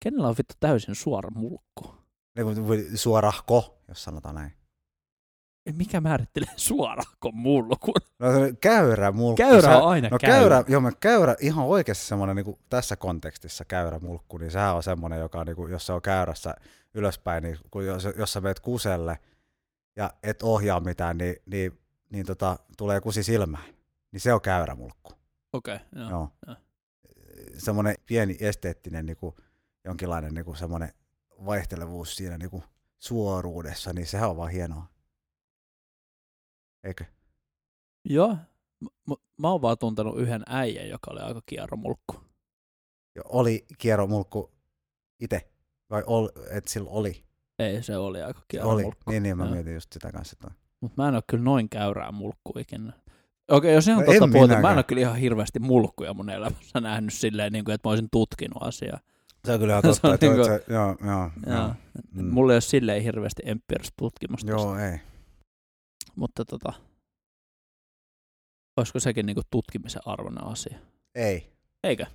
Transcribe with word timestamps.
Kenellä 0.00 0.28
on 0.28 0.34
vittu 0.38 0.54
täysin 0.60 0.94
suora 0.94 1.30
mulkku? 1.30 1.94
Suorahko, 2.94 3.78
jos 3.88 4.04
sanotaan 4.04 4.34
näin. 4.34 4.52
Mikä 5.72 6.00
määrittelee 6.00 6.54
suorahko 6.56 7.32
mulkun? 7.32 7.94
No 8.18 8.32
se 8.32 8.54
käyrä 8.60 9.12
mulkku. 9.12 9.36
Käyrä 9.36 9.78
on 9.78 9.88
aina 9.88 10.08
no, 10.08 10.18
käyrä. 10.18 10.38
käyrä. 10.38 10.64
Joo, 10.68 10.80
mä 10.80 10.92
käyrä, 11.00 11.36
ihan 11.40 11.64
oikeasti 11.64 12.04
semmoinen 12.04 12.36
niin 12.36 12.58
tässä 12.70 12.96
kontekstissa 12.96 13.64
käyrä 13.64 13.98
mulkku, 13.98 14.38
niin 14.38 14.50
sehän 14.50 14.76
on 14.76 14.82
semmoinen, 14.82 15.20
joka 15.20 15.44
niin 15.44 15.56
kuin, 15.56 15.72
jos 15.72 15.86
se 15.86 15.92
on 15.92 16.02
käyrässä 16.02 16.54
ylöspäin, 16.94 17.42
niin 17.42 17.58
kun 17.70 17.86
jos, 17.86 18.08
jos 18.16 18.32
sä 18.32 18.40
meet 18.40 18.60
kuselle 18.60 19.18
ja 19.96 20.10
et 20.22 20.42
ohjaa 20.42 20.80
mitään, 20.80 21.18
niin, 21.18 21.36
niin, 21.46 21.78
niin 22.12 22.26
tota, 22.26 22.58
tulee 22.76 23.00
kusi 23.00 23.22
silmään. 23.22 23.64
Niin 24.12 24.20
se 24.20 24.32
on 24.32 24.40
käyrä 24.40 24.74
mulkku. 24.74 25.12
Okei, 25.52 25.74
okay, 25.74 25.86
joo. 25.92 26.10
Joo. 26.10 26.28
joo. 26.46 26.56
Semmoinen 27.58 27.94
pieni 28.06 28.36
esteettinen 28.40 29.06
niin 29.06 29.16
kuin, 29.16 29.34
jonkinlainen 29.84 30.34
niin 30.34 30.44
kuin 30.44 30.56
semmoinen 30.56 30.92
vaihtelevuus 31.46 32.16
siinä 32.16 32.38
niin 32.38 32.50
kuin 32.50 32.62
suoruudessa, 32.98 33.92
niin 33.92 34.06
sehän 34.06 34.30
on 34.30 34.36
vaan 34.36 34.50
hienoa. 34.50 34.86
Eikö? 36.84 37.04
Joo. 38.04 38.36
M- 39.08 39.12
mä 39.38 39.50
oon 39.50 39.62
vaan 39.62 39.78
tuntenut 39.78 40.18
yhden 40.18 40.42
äijän, 40.46 40.88
joka 40.88 41.10
oli 41.10 41.20
aika 41.20 41.40
kierromulkku. 41.46 42.16
Jo, 43.16 43.22
Oli 43.28 43.66
kiero 43.78 44.06
mulkku 44.06 44.50
itse? 45.20 45.50
Vai 45.90 46.02
ol, 46.06 46.28
et 46.50 46.68
sillä 46.68 46.90
oli? 46.90 47.24
Ei, 47.58 47.82
se 47.82 47.96
oli 47.96 48.22
aika 48.22 48.38
Oli. 48.38 48.44
kierromulkku. 48.48 49.10
Niin, 49.10 49.22
niin 49.22 49.36
mä 49.36 49.44
Joo. 49.44 49.54
mietin 49.54 49.74
just 49.74 49.92
sitä 49.92 50.12
kanssa. 50.12 50.36
Että... 50.40 50.54
Mutta 50.80 51.02
mä 51.02 51.08
en 51.08 51.14
ole 51.14 51.22
kyllä 51.26 51.44
noin 51.44 51.68
käyrää 51.68 52.12
mulkku 52.12 52.52
ikinä. 52.58 52.92
Okei, 53.50 53.74
jos 53.74 53.88
ihan 53.88 54.00
No 54.04 54.12
totta 54.12 54.28
puhutaan, 54.32 54.62
mä 54.62 54.70
en 54.70 54.76
ole 54.76 54.84
kyllä 54.84 55.00
ihan 55.02 55.16
hirveästi 55.16 55.58
mulkkuja 55.58 56.14
mun 56.14 56.30
elämässä 56.30 56.80
nähnyt 56.80 57.14
silleen, 57.14 57.52
niin 57.52 57.64
kuin, 57.64 57.74
että 57.74 57.88
mä 57.88 57.90
olisin 57.90 58.08
tutkinut 58.12 58.62
asiaa. 58.62 59.00
Se 59.44 59.52
on 59.52 59.58
kyllä 59.60 59.80
Se 59.80 59.88
totta. 59.88 60.08
on 60.08 60.14
että 60.14 60.26
niinku- 60.26 60.44
se, 60.44 60.64
joo, 60.68 60.96
joo, 61.04 61.30
Joo. 61.46 61.56
joo. 61.56 61.74
Mm. 62.12 62.24
Mulla 62.24 62.52
ei 62.52 62.54
ole 62.54 62.60
silleen 62.60 63.02
hirveästi 63.02 63.42
empiiristä 63.44 63.94
tutkimusta. 63.98 64.46
tästä. 64.52 64.62
Joo, 64.62 64.78
ei. 64.78 64.98
Mutta 66.16 66.44
tota, 66.44 66.72
olisiko 68.76 69.00
sekin 69.00 69.26
niinku 69.26 69.42
tutkimisen 69.50 70.02
arvoinen 70.04 70.44
asia? 70.44 70.78
Ei. 71.14 71.52
Eikö? 71.84 72.06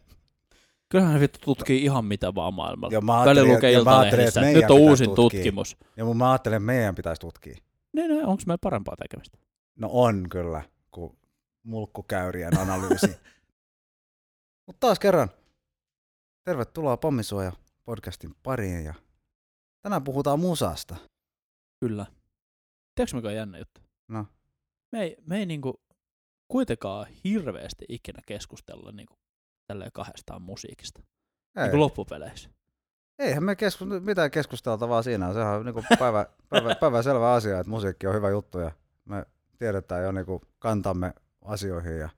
Kyllähän 0.89 1.19
vittu 1.19 1.39
tutkii 1.45 1.83
ihan 1.83 2.05
mitä 2.05 2.35
vaan 2.35 2.53
maailmalla. 2.53 2.93
Ja 2.93 3.01
mä 3.01 3.13
Välillä 3.13 3.29
ajattelin, 3.29 3.53
lukee 3.55 3.93
ajattelin, 3.99 4.27
että 4.27 4.41
nyt 4.41 4.71
on 4.71 4.79
uusin 4.79 5.05
tutkia. 5.15 5.39
tutkimus. 5.39 5.77
Ja 5.97 6.05
mun 6.05 6.17
mä 6.17 6.31
ajattelin, 6.31 6.55
että 6.55 6.65
meidän 6.65 6.95
pitäisi 6.95 7.19
tutkia. 7.21 7.55
Niin, 7.93 8.09
niin 8.09 8.25
onko 8.25 8.43
meillä 8.47 8.59
parempaa 8.61 8.95
tekemistä? 8.95 9.37
No 9.75 9.89
on 9.91 10.29
kyllä, 10.29 10.61
kuin 10.91 11.17
mulkkukäyrien 11.63 12.57
analyysi. 12.57 13.07
Mutta 14.67 14.79
taas 14.79 14.99
kerran, 14.99 15.29
tervetuloa 16.45 16.97
Pommisuoja 16.97 17.51
podcastin 17.85 18.35
pariin 18.43 18.85
ja 18.85 18.93
tänään 19.81 20.03
puhutaan 20.03 20.39
musasta. 20.39 20.95
Kyllä. 21.79 22.05
Tiedätkö 22.95 23.15
mikä 23.15 23.27
on 23.27 23.35
jännä 23.35 23.57
juttu? 23.57 23.81
No. 24.07 24.25
Me 24.91 25.01
ei, 25.01 25.17
me 25.27 25.37
ei 25.37 25.45
niinku 25.45 25.81
kuitenkaan 26.47 27.07
hirveästi 27.23 27.85
ikinä 27.89 28.19
keskustella 28.27 28.91
niinku 28.91 29.15
tälleen 29.67 29.91
kahdestaan 29.93 30.41
musiikista. 30.41 31.01
Ei, 31.55 31.63
Niinku 31.63 31.79
loppupeleissä. 31.79 32.49
eihän 33.19 33.43
me 33.43 33.55
kesku, 33.55 33.85
mitään 33.85 34.31
keskusteltavaa 34.31 35.03
siinä. 35.03 35.33
Sehän 35.33 35.55
on 35.59 35.65
niinku 35.65 35.83
päivä, 35.99 36.25
päivä, 36.49 36.75
päivä 36.75 37.01
selvä 37.03 37.33
asia, 37.33 37.59
että 37.59 37.69
musiikki 37.69 38.07
on 38.07 38.15
hyvä 38.15 38.29
juttu 38.29 38.59
ja 38.59 38.71
me 39.05 39.25
tiedetään 39.57 40.03
jo 40.03 40.11
niinku 40.11 40.41
kantamme 40.59 41.13
asioihin 41.41 41.97
ja, 41.99 42.09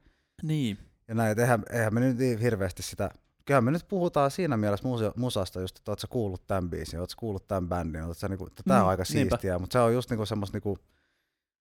Niin. 0.43 0.77
ja 1.07 1.15
näin. 1.15 1.39
Eihän, 1.39 1.63
eihän 1.71 1.93
me 1.93 1.99
nyt 1.99 2.17
niin 2.17 2.39
hirveästi 2.39 2.83
sitä 2.83 3.11
Kyllähän 3.47 3.63
me 3.63 3.71
nyt 3.71 3.87
puhutaan 3.87 4.31
siinä 4.31 4.57
mielessä 4.57 4.87
musa- 4.87 5.13
musasta 5.15 5.61
just, 5.61 5.77
että 5.77 5.91
oot 5.91 5.99
sä 5.99 6.07
kuullut 6.09 6.47
tämän 6.47 6.69
biisin, 6.69 6.99
oot 6.99 7.09
sä 7.09 7.15
kuullut 7.19 7.47
tämän 7.47 7.69
bändin, 7.69 8.03
oot 8.03 8.17
sä 8.17 8.27
niinku, 8.27 8.47
että 8.47 8.63
tää 8.67 8.77
on 8.77 8.83
Mm, 8.85 8.89
aika 8.89 9.03
niinpä. 9.13 9.35
siistiä, 9.35 9.59
mutta 9.59 9.73
se 9.73 9.79
on 9.79 9.93
just 9.93 10.09
niinku 10.09 10.25
semmoista 10.25 10.55
niinku 10.55 10.77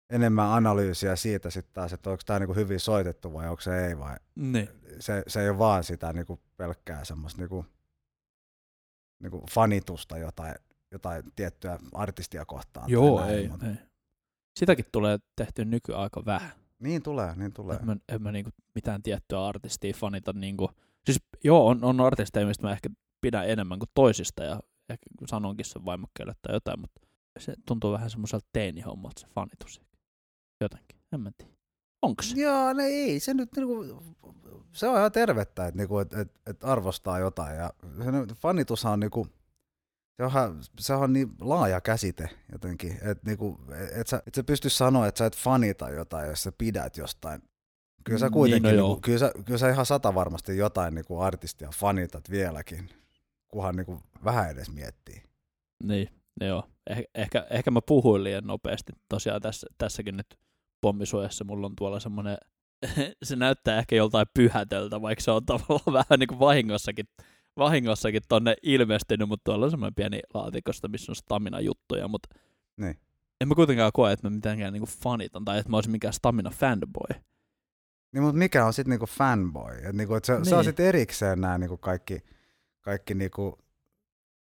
enemmän 0.10 0.50
analyysiä 0.50 1.16
siitä 1.16 1.50
sitten 1.50 1.73
taas, 1.73 1.94
että 1.94 2.10
onko 2.10 2.22
tämä 2.26 2.39
niinku 2.39 2.54
hyvin 2.54 2.80
soitettu 2.80 3.34
vai 3.34 3.48
onko 3.50 3.62
se 3.62 3.88
ei 3.88 4.00
vai 4.00 4.18
Niin. 4.36 4.70
se, 5.00 5.23
se 5.28 5.42
ei 5.42 5.50
ole 5.50 5.58
vaan 5.58 5.84
sitä 5.84 6.14
niinku 6.14 6.39
pelkkää 6.58 7.04
semmoista 7.06 7.42
niinku, 7.42 7.66
niinku 9.20 9.45
fanitusta 9.52 10.18
jotain, 10.18 10.56
jotain 10.92 11.23
tiettyä 11.36 11.80
artistia 11.94 12.45
kohtaan. 12.45 12.89
Joo, 12.89 13.20
näin, 13.20 13.34
ei, 13.36 13.48
mut- 13.50 13.64
ei. 13.64 13.76
Sitäkin 14.60 14.86
tulee 14.92 15.18
tehty 15.36 15.66
nykyaika 15.66 16.26
vähän. 16.26 16.52
Niin 16.80 17.04
tulee, 17.04 17.36
niin 17.36 17.54
tulee. 17.54 17.78
En 17.78 17.86
mä, 17.86 17.95
en 18.10 18.22
mä 18.23 18.32
niinku 18.32 18.52
mitään 18.76 19.04
tiettyä 19.04 19.45
artistia 19.45 19.94
fanita. 19.94 20.34
Niinku. 20.34 20.70
Siis 21.09 21.23
joo, 21.43 21.67
on, 21.67 21.83
on 21.83 22.02
artisteja, 22.02 22.47
mistä 22.47 22.67
mä 22.67 22.71
ehkä 22.71 22.89
pidän 23.21 23.49
enemmän 23.49 23.80
kuin 23.80 23.89
toisista 23.93 24.43
ja 24.43 24.59
ehkä 24.89 25.05
sanonkin 25.25 25.65
sen 25.65 25.86
vaimokkeelle 25.86 26.33
tai 26.42 26.55
jotain, 26.55 26.80
mutta 26.80 27.02
se 27.39 27.53
tuntuu 27.67 27.92
vähän 27.92 28.09
semmoiselta 28.09 28.47
teinihommalta 28.53 29.21
se 29.21 29.27
fanitus. 29.27 29.81
Jotenkin, 30.61 30.99
en 31.14 31.21
mä 31.21 31.31
tiedä. 31.37 31.53
Onko 32.02 32.23
se? 32.23 32.42
Joo, 32.42 32.73
no 32.73 32.83
ei, 32.83 33.20
se 33.20 33.33
nyt 33.33 33.49
niinku, 33.55 33.86
se 34.71 34.87
on 34.87 34.97
ihan 34.97 35.11
tervettä, 35.11 35.67
että 35.67 35.77
niinku, 35.77 35.99
et, 35.99 36.14
et, 36.14 36.42
et 36.45 36.64
arvostaa 36.64 37.20
jotain. 37.20 37.58
Ja 37.58 37.73
se, 37.97 38.36
fanitushan 38.36 38.93
on 38.93 38.99
niinku, 38.99 39.27
se 40.17 40.23
onhan, 40.23 40.64
se 40.80 40.93
on 40.93 41.14
niin 41.14 41.30
laaja 41.41 41.81
käsite 41.81 42.30
jotenkin, 42.52 42.91
että 42.91 43.26
niinku, 43.26 43.59
et, 43.91 44.08
sä, 44.08 44.23
et 44.27 44.36
sä 44.36 44.43
pysty 44.43 44.70
sanoa, 44.70 45.08
että 45.08 45.20
sä 45.20 45.26
et 45.26 45.37
fanita 45.37 45.89
jotain, 45.89 46.30
jos 46.30 46.43
sä 46.43 46.52
pidät 46.58 46.97
jostain. 46.97 47.41
Kyllä 48.09 48.20
sä 48.20 48.25
Niin, 48.25 48.33
kuitenkin, 48.33 48.64
no 48.64 48.70
niin 48.70 48.77
joo. 48.77 48.87
niinku, 48.87 49.02
kyllä, 49.02 49.17
sä, 49.20 49.31
kyllä 49.45 49.58
sä 49.58 49.70
ihan 49.70 49.86
sata 49.86 50.15
varmasti 50.15 50.58
jotain 50.58 50.95
niinku 50.95 51.20
artistia 51.20 51.70
fanitat 51.75 52.30
vieläkin, 52.30 52.89
kunhan 53.47 53.75
niinku 53.75 53.99
vähän 54.23 54.52
edes 54.52 54.71
miettii. 54.71 55.23
Niin, 55.83 56.09
joo. 56.42 56.64
Eh, 56.89 57.03
ehkä, 57.15 57.47
ehkä 57.49 57.71
mä 57.71 57.80
puhuin 57.87 58.23
liian 58.23 58.47
nopeasti. 58.47 58.93
Tosiaan 59.09 59.42
tässä, 59.42 59.67
tässäkin 59.77 60.17
nyt 60.17 60.39
pommisuojassa 60.81 61.43
mulla 61.43 61.65
on 61.67 61.75
tuolla 61.75 61.99
semmoinen, 61.99 62.37
se 63.23 63.36
näyttää 63.36 63.80
ehkä 63.80 63.95
joltain 63.95 64.27
pyhätöltä, 64.33 65.02
vaikka 65.02 65.23
se 65.23 65.31
on 65.31 65.45
tavallaan 65.45 65.93
vähän 66.09 66.20
niin 66.20 66.27
kuin 66.27 66.39
vahingossakin, 66.39 67.05
vahingossakin 67.58 68.21
tonne 68.30 68.55
ilmestynyt, 68.64 69.30
mutta 69.30 69.43
tuolla 69.43 69.65
on 69.65 69.71
semmoinen 69.71 69.95
pieni 69.95 70.20
laatikosta, 70.33 70.87
missä 70.87 71.11
on 71.11 71.15
stamina-juttuja, 71.15 72.08
mutta 72.08 72.30
Niin. 72.77 72.97
en 73.41 73.47
mä 73.47 73.55
kuitenkaan 73.55 73.91
koe, 73.93 74.11
että 74.11 74.30
mä 74.30 74.36
mitenkään 74.36 74.73
niin 74.73 74.83
fanitan 74.83 75.45
tai 75.45 75.59
että 75.59 75.70
mä 75.70 75.77
olisin 75.77 75.91
mikään 75.91 76.14
stamina 76.14 76.49
fanboy. 76.49 77.21
Niin, 78.11 78.23
mutta 78.23 78.37
mikä 78.37 78.65
on 78.65 78.73
sitten 78.73 78.89
niinku 78.89 79.05
fanboy? 79.05 79.75
Et 79.83 79.95
niinku, 79.95 80.15
et 80.15 80.25
se, 80.25 80.33
niin. 80.33 80.45
se 80.45 80.55
on 80.55 80.59
Niin. 80.59 80.65
sitten 80.65 80.86
erikseen 80.86 81.42
nämä 81.42 81.58
niinku 81.58 81.77
kaikki, 81.77 82.20
kaikki 82.81 83.14
niinku, 83.14 83.58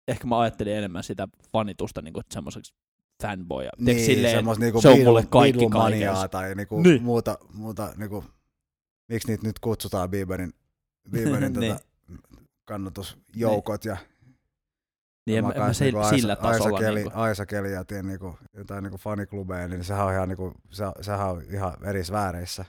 Ehkä 0.07 0.27
mä 0.27 0.39
ajattelin 0.39 0.73
enemmän 0.73 1.03
sitä 1.03 1.27
fanitusta 1.53 2.01
niin 2.01 2.13
kuin 2.13 2.23
semmoiseksi 2.31 2.73
fanboya. 3.23 3.69
Niin, 3.79 4.05
silleen, 4.05 4.37
semmos 4.37 4.59
niinku 4.59 4.81
se 4.81 4.89
on 4.89 4.99
mulle 4.99 5.25
kaikki 5.29 5.69
kaikessa. 5.69 6.27
tai 6.27 6.55
niinku 6.55 6.81
Niin. 6.81 7.03
muuta, 7.03 7.37
muuta 7.53 7.93
niinku, 7.97 8.23
miksi 9.09 9.27
niitä 9.27 9.47
nyt 9.47 9.59
kutsutaan 9.59 10.09
Bieberin, 10.09 10.53
Bieberin 11.11 11.53
Niin. 11.59 11.71
tota, 11.75 11.83
kannatusjoukot 12.65 13.85
ja 13.85 13.97
niin 15.25 15.37
en, 15.37 15.43
mä 15.43 15.47
mä- 15.47 15.53
en 15.53 15.59
mä 15.59 15.65
kans 15.65 15.77
se, 15.77 15.85
niinku 15.85 16.03
sillä 16.03 16.33
Aisa, 16.33 16.41
tasolla. 16.57 16.77
Aisa, 16.77 16.85
Keli, 16.87 16.99
niin 16.99 17.11
kuin, 17.11 17.15
Aisa 17.21 17.45
Keli 17.45 17.71
ja 17.71 17.85
tien 17.85 18.07
niinku, 18.07 18.37
jotain 18.53 18.83
niinku 18.83 18.97
faniklubeja, 18.97 19.67
niin 19.67 19.83
sehän 19.83 20.05
on 20.05 20.13
ihan, 20.13 20.29
niinku, 20.29 20.53
se, 20.69 20.83
sehän 21.01 21.29
on 21.29 21.43
ihan 21.51 21.73
eri 21.85 22.03
sfääreissä. 22.03 22.65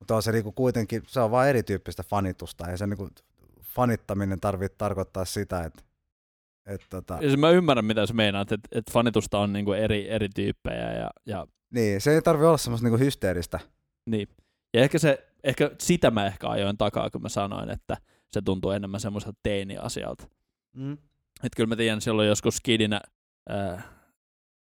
Mutta 0.00 0.16
on 0.16 0.22
se 0.22 0.32
niinku 0.32 0.52
kuitenkin, 0.52 1.02
se 1.06 1.20
on 1.20 1.30
vaan 1.30 1.48
erityyppistä 1.48 2.02
fanitusta, 2.02 2.70
ja 2.70 2.76
se 2.76 2.86
niinku, 2.86 3.08
fanittaminen 3.62 4.40
tarvitsee 4.40 4.76
tarkoittaa 4.78 5.24
sitä, 5.24 5.64
että 5.64 5.82
et, 6.66 6.80
tota, 6.90 7.18
Ja 7.20 7.36
mä 7.36 7.50
ymmärrän, 7.50 7.84
mitä 7.84 8.06
sä 8.06 8.14
meinaat, 8.14 8.52
että, 8.52 8.68
että 8.72 8.92
fanitusta 8.92 9.38
on 9.38 9.52
niinku 9.52 9.72
eri, 9.72 10.10
eri 10.10 10.28
tyyppejä 10.28 10.92
ja, 10.92 11.10
ja 11.26 11.46
niin, 11.70 12.00
se 12.00 12.14
ei 12.14 12.22
tarvitse 12.22 12.46
olla 12.46 12.56
semmoista 12.56 12.86
niinku 12.86 13.04
hysteeristä. 13.04 13.60
niin. 14.06 14.28
Ja 14.74 14.80
ehkä, 14.80 14.98
se, 14.98 15.28
ehkä 15.44 15.70
sitä 15.78 16.10
mä 16.10 16.26
ehkä 16.26 16.48
ajoin 16.48 16.76
takaa, 16.78 17.10
kun 17.10 17.22
mä 17.22 17.28
sanoin, 17.28 17.70
että 17.70 17.96
se 18.32 18.42
tuntuu 18.42 18.70
enemmän 18.70 19.00
semmoiselta 19.00 19.38
teini-asialta. 19.42 20.28
Mm. 20.72 20.92
Että 21.44 21.56
kyllä 21.56 21.68
mä 21.68 21.76
tiedän 21.76 22.00
silloin 22.00 22.28
joskus 22.28 22.56
skidinä, 22.56 23.00
ää, 23.48 23.82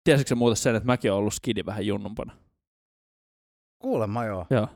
tiesitkö 0.04 0.28
sä 0.28 0.34
muuten 0.34 0.56
sen, 0.56 0.74
että 0.74 0.86
mäkin 0.86 1.10
olen 1.10 1.18
ollut 1.18 1.34
skidi 1.34 1.66
vähän 1.66 1.86
junnumpana? 1.86 2.36
Kuulemma 3.78 4.24
joo. 4.24 4.46
Joo, 4.50 4.68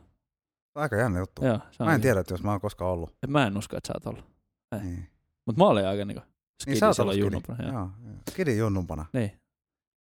Aika 0.77 0.97
jännä 0.97 1.19
juttu. 1.19 1.45
joo. 1.45 1.59
Se 1.71 1.83
on 1.83 1.87
Mä 1.87 1.93
en 1.93 1.97
niin- 1.97 2.03
tiedä, 2.03 2.21
että 2.21 2.35
jos 2.35 2.43
mä 2.43 2.51
oon 2.51 2.61
koskaan 2.61 2.91
ollut. 2.91 3.15
Mä 3.29 3.47
en 3.47 3.57
usko, 3.59 3.77
että 3.77 3.87
sä 3.89 3.93
oot 3.97 4.07
ollut. 4.07 4.25
Ei. 4.73 4.81
Niin. 4.81 5.09
Mutta 5.47 5.63
mä 5.65 5.69
olin 5.69 5.87
aika 5.87 6.05
niinku 6.05 6.23
skidi 6.63 6.73
Niin 6.75 6.81
sä 6.81 6.87
oot 6.87 6.99
ollut 6.99 7.15
silloin 7.15 7.33
skidi. 7.43 7.55
junnumpana. 7.55 7.69
Joo. 7.81 7.91
Joo. 8.11 8.15
Skidin 8.31 8.59
junnumpana. 8.59 9.07
Niin. 9.13 9.41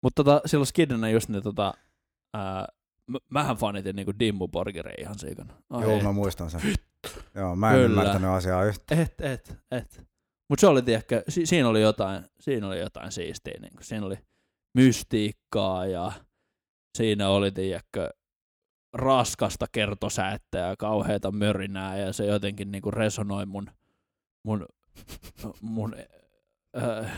Mutta 0.03 0.23
tota, 0.23 0.41
silloin 0.45 0.67
skidinä 0.67 1.09
just 1.09 1.29
ne 1.29 1.41
tota, 1.41 1.73
ää, 2.33 2.67
mähän 3.31 3.55
fanitin 3.57 3.95
niinku 3.95 4.13
Dimmu 4.19 4.47
Borgeria 4.47 4.95
ihan 4.99 5.19
siikana. 5.19 5.53
Ai 5.69 5.83
Joo, 5.83 5.97
et. 5.97 6.03
mä 6.03 6.11
muistan 6.11 6.49
sen. 6.49 6.61
Joo, 7.35 7.55
mä 7.55 7.69
en 7.71 7.75
Kyllä. 7.75 7.85
ymmärtänyt 7.85 8.29
asiaa 8.29 8.63
yhtään. 8.63 9.01
Et, 9.01 9.21
et, 9.21 9.57
et. 9.71 10.07
Mut 10.49 10.59
se 10.59 10.67
oli, 10.67 10.81
tiedäkö, 10.81 11.23
si- 11.29 11.45
siinä 11.45 11.67
oli 11.69 11.81
jotain, 11.81 12.25
siinä 12.39 12.67
oli 12.67 12.79
jotain 12.79 13.11
siistiä. 13.11 13.53
Niin 13.61 13.73
siinä 13.81 14.05
oli 14.05 14.17
mystiikkaa 14.77 15.85
ja 15.85 16.11
siinä 16.97 17.29
oli, 17.29 17.51
tiedäkö, 17.51 18.09
raskasta 18.93 19.65
kertosäettä 19.71 20.57
ja 20.57 20.75
kauheita 20.77 21.31
mörinää 21.31 21.97
ja 21.97 22.13
se 22.13 22.25
jotenkin 22.25 22.71
niinku 22.71 22.91
resonoi 22.91 23.45
mun, 23.45 23.67
mun, 24.43 24.65
mun 25.61 25.95
äh, 26.81 27.11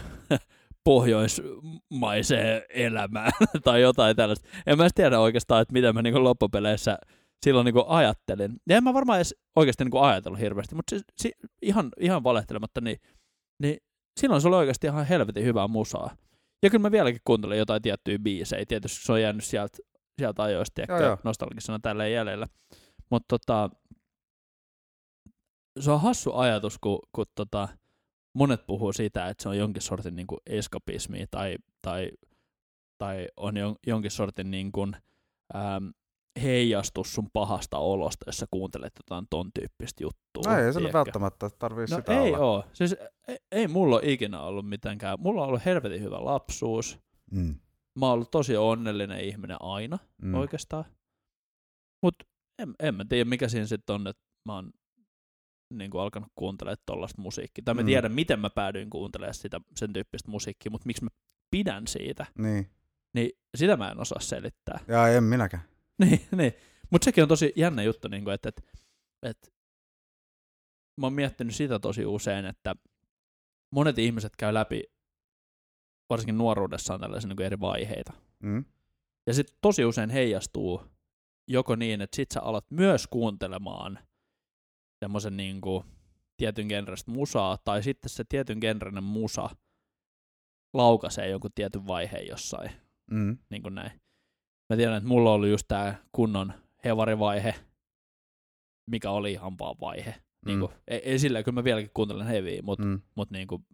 pohjoismaiseen 0.83 2.61
elämään 2.69 3.31
tai 3.63 3.81
jotain 3.81 4.15
tällaista. 4.15 4.49
En 4.67 4.77
mä 4.77 4.83
edes 4.83 4.93
tiedä 4.95 5.19
oikeastaan, 5.19 5.61
että 5.61 5.73
mitä 5.73 5.93
mä 5.93 6.01
niin 6.01 6.23
loppupeleissä 6.23 6.97
silloin 7.45 7.65
niin 7.65 7.75
ajattelin. 7.87 8.55
Ja 8.69 8.77
en 8.77 8.83
mä 8.83 8.93
varmaan 8.93 9.17
edes 9.17 9.35
oikeasti 9.55 9.85
niin 9.85 10.03
ajatellut 10.03 10.39
hirveästi, 10.39 10.75
mutta 10.75 10.95
si, 10.95 11.03
si, 11.17 11.31
ihan, 11.61 11.89
ihan 11.99 12.23
valehtelematta, 12.23 12.81
niin, 12.81 12.97
niin 13.59 13.77
silloin 14.19 14.41
se 14.41 14.47
oli 14.47 14.55
oikeasti 14.55 14.87
ihan 14.87 15.05
helvetin 15.05 15.45
hyvää 15.45 15.67
musaa. 15.67 16.15
Ja 16.63 16.69
kyllä 16.69 16.81
mä 16.81 16.91
vieläkin 16.91 17.21
kuuntelen 17.25 17.57
jotain 17.57 17.81
tiettyjä 17.81 18.19
biisejä. 18.19 18.65
Tietysti 18.67 19.05
se 19.05 19.11
on 19.11 19.21
jäänyt 19.21 19.43
sieltä, 19.43 19.77
sieltä 20.19 20.43
ajoista 20.43 20.81
ehkä 20.81 21.17
nostalgisena 21.23 21.79
tälleen 21.79 22.13
jäljellä. 22.13 22.47
Mutta 23.09 23.25
tota, 23.27 23.69
se 25.79 25.91
on 25.91 26.01
hassu 26.01 26.33
ajatus, 26.33 26.77
kun, 26.79 26.99
kun 27.11 27.25
tota, 27.35 27.67
monet 28.33 28.65
puhuu 28.67 28.93
siitä, 28.93 29.27
että 29.27 29.43
se 29.43 29.49
on 29.49 29.57
jonkin 29.57 29.81
sortin 29.81 30.15
niin 30.15 30.27
kuin 30.27 30.39
eskapismi 30.45 31.25
tai, 31.31 31.57
tai, 31.81 32.11
tai 32.97 33.27
on 33.37 33.57
jon, 33.57 33.75
jonkin 33.87 34.11
sortin 34.11 34.51
niin 34.51 34.71
kuin, 34.71 34.95
ähm, 35.55 35.87
heijastus 36.41 37.13
sun 37.13 37.29
pahasta 37.33 37.77
olosta, 37.77 38.25
jos 38.27 38.37
sä 38.37 38.45
kuuntelet 38.51 38.93
jotain 38.97 39.27
ton 39.29 39.51
tyyppistä 39.53 40.03
juttua. 40.03 40.53
No 40.53 40.59
ei 40.59 40.73
se 40.73 40.79
nyt 40.79 40.93
välttämättä 40.93 41.49
tarvii 41.59 41.85
no 41.91 41.97
sitä 41.97 42.21
ei 42.21 42.27
olla. 42.27 42.37
oo. 42.37 42.63
Siis 42.73 42.95
ei, 43.27 43.37
ei 43.51 43.67
mulla 43.67 43.95
ole 43.95 44.11
ikinä 44.11 44.41
ollut 44.41 44.69
mitenkään. 44.69 45.17
Mulla 45.19 45.41
on 45.41 45.47
ollut 45.47 45.65
helvetin 45.65 46.01
hyvä 46.01 46.25
lapsuus. 46.25 46.99
Mm. 47.31 47.55
Mä 47.99 48.05
oon 48.05 48.13
ollut 48.13 48.31
tosi 48.31 48.57
onnellinen 48.57 49.19
ihminen 49.19 49.57
aina 49.59 49.99
mm. 50.21 50.33
oikeastaan. 50.33 50.85
Mut 52.03 52.15
en, 52.59 52.75
en 52.79 52.95
mä 52.95 53.05
tiedä 53.09 53.29
mikä 53.29 53.47
siinä 53.47 53.65
sitten 53.65 53.93
on, 53.93 54.07
että 54.07 54.23
mä 54.45 54.55
oon 54.55 54.71
niin 55.73 55.91
kuin 55.91 56.01
alkanut 56.01 56.31
kuuntelemaan 56.35 56.77
tollaista 56.85 57.21
musiikkia. 57.21 57.61
Tai 57.65 57.73
mä 57.73 57.81
mm. 57.81 57.85
tiedän, 57.85 58.11
miten 58.11 58.39
mä 58.39 58.49
päädyin 58.49 58.89
kuuntelemaan 58.89 59.33
sitä, 59.33 59.61
sen 59.75 59.93
tyyppistä 59.93 60.31
musiikkia, 60.31 60.71
mutta 60.71 60.87
miksi 60.87 61.03
mä 61.03 61.09
pidän 61.51 61.87
siitä, 61.87 62.25
niin. 62.37 62.71
niin 63.13 63.31
sitä 63.57 63.77
mä 63.77 63.91
en 63.91 63.99
osaa 63.99 64.19
selittää. 64.19 64.79
Ja 64.87 65.07
en 65.07 65.23
minäkään. 65.23 65.63
niin, 66.05 66.21
niin. 66.35 66.53
Mutta 66.89 67.05
sekin 67.05 67.23
on 67.23 67.27
tosi 67.27 67.53
jännä 67.55 67.83
juttu, 67.83 68.07
niin 68.07 68.23
kuin, 68.23 68.33
että, 68.33 68.49
että, 68.49 68.61
että 69.23 69.47
mä 70.97 71.05
oon 71.05 71.13
miettinyt 71.13 71.55
sitä 71.55 71.79
tosi 71.79 72.05
usein, 72.05 72.45
että 72.45 72.75
monet 73.71 73.99
ihmiset 73.99 74.35
käy 74.35 74.53
läpi 74.53 74.83
varsinkin 76.09 76.37
nuoruudessaan 76.37 76.99
tällaisia 76.99 77.27
niin 77.27 77.41
eri 77.41 77.59
vaiheita. 77.59 78.13
Mm. 78.43 78.65
Ja 79.27 79.33
sitten 79.33 79.57
tosi 79.61 79.85
usein 79.85 80.09
heijastuu 80.09 80.81
joko 81.47 81.75
niin, 81.75 82.01
että 82.01 82.15
sit 82.15 82.31
sä 82.31 82.41
alat 82.41 82.65
myös 82.71 83.07
kuuntelemaan 83.07 83.99
semmoisen 84.99 85.37
niin 85.37 85.61
kuin 85.61 85.83
tietyn 86.37 86.67
genrestä 86.67 87.11
musaa, 87.11 87.57
tai 87.57 87.83
sitten 87.83 88.09
se 88.09 88.23
tietyn 88.29 88.57
genren 88.61 89.03
musa 89.03 89.49
laukaisee 90.73 91.29
jonkun 91.29 91.51
tietyn 91.55 91.87
vaiheen 91.87 92.27
jossain. 92.27 92.71
Mm. 93.11 93.37
Niin 93.49 93.61
kuin 93.61 93.75
näin. 93.75 93.91
Mä 94.69 94.77
tiedän, 94.77 94.97
että 94.97 95.09
mulla 95.09 95.31
oli 95.31 95.49
just 95.49 95.67
tää 95.67 96.03
kunnon 96.11 96.53
hevarivaihe, 96.83 97.55
mikä 98.91 99.11
oli 99.11 99.31
ihan 99.31 99.59
vaan 99.59 99.75
vaihe. 99.81 100.11
Mm. 100.11 100.47
Niin 100.47 100.59
kuin, 100.59 100.71
ei, 100.87 100.99
ei 100.99 101.19
sillä, 101.19 101.43
kyllä 101.43 101.55
mä 101.55 101.63
vieläkin 101.63 101.91
kuuntelen 101.93 102.27
heviä, 102.27 102.61
mutta 102.61 102.85
mm. 102.85 103.01
mut 103.15 103.31
niin 103.31 103.47
kuin, 103.47 103.65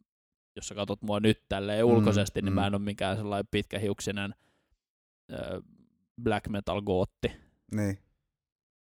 jos 0.56 0.68
sä 0.68 0.75
katsot 0.75 1.01
mua 1.01 1.19
nyt 1.19 1.42
tälleen 1.50 1.86
mm. 1.86 1.92
ulkoisesti, 1.92 2.42
niin 2.42 2.53
mm. 2.53 2.56
mä 2.56 2.68
en 2.68 2.75
ole 2.75 2.81
mikään 2.81 3.18
sellainen 3.18 3.48
pitkähiuksinen 3.51 4.36
äh, 5.33 5.62
black 6.24 6.48
metal 6.48 6.81
gootti. 6.81 7.31
Niin. 7.75 7.98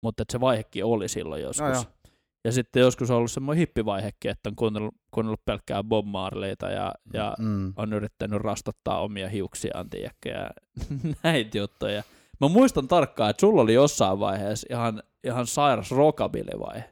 Mutta 0.03 0.23
se 0.31 0.39
vaihekin 0.39 0.85
oli 0.85 1.07
silloin 1.07 1.41
joskus. 1.41 1.85
No, 1.85 2.09
ja 2.45 2.51
sitten 2.51 2.81
joskus 2.81 3.11
on 3.11 3.17
ollut 3.17 3.31
semmoinen 3.31 3.59
hippivaihekin, 3.59 4.31
että 4.31 4.49
on 4.49 4.55
kuunnellut, 4.55 4.95
kuunnellut 5.11 5.45
pelkkää 5.45 5.83
Bob 5.83 6.05
Marleyta 6.05 6.69
ja, 6.69 6.93
ja 7.13 7.35
mm. 7.39 7.73
on 7.75 7.93
yrittänyt 7.93 8.41
rastottaa 8.41 8.99
omia 8.99 9.29
hiuksiaan, 9.29 9.89
tiedäkö, 9.89 10.29
ja 10.29 10.49
näitä 11.23 11.57
juttuja. 11.57 12.03
Mä 12.41 12.47
muistan 12.47 12.87
tarkkaan, 12.87 13.29
että 13.29 13.41
sulla 13.41 13.61
oli 13.61 13.73
jossain 13.73 14.19
vaiheessa 14.19 14.67
ihan, 14.71 15.03
ihan 15.23 15.47
sairas 15.47 15.91
rockabilly-vaihe. 15.91 16.83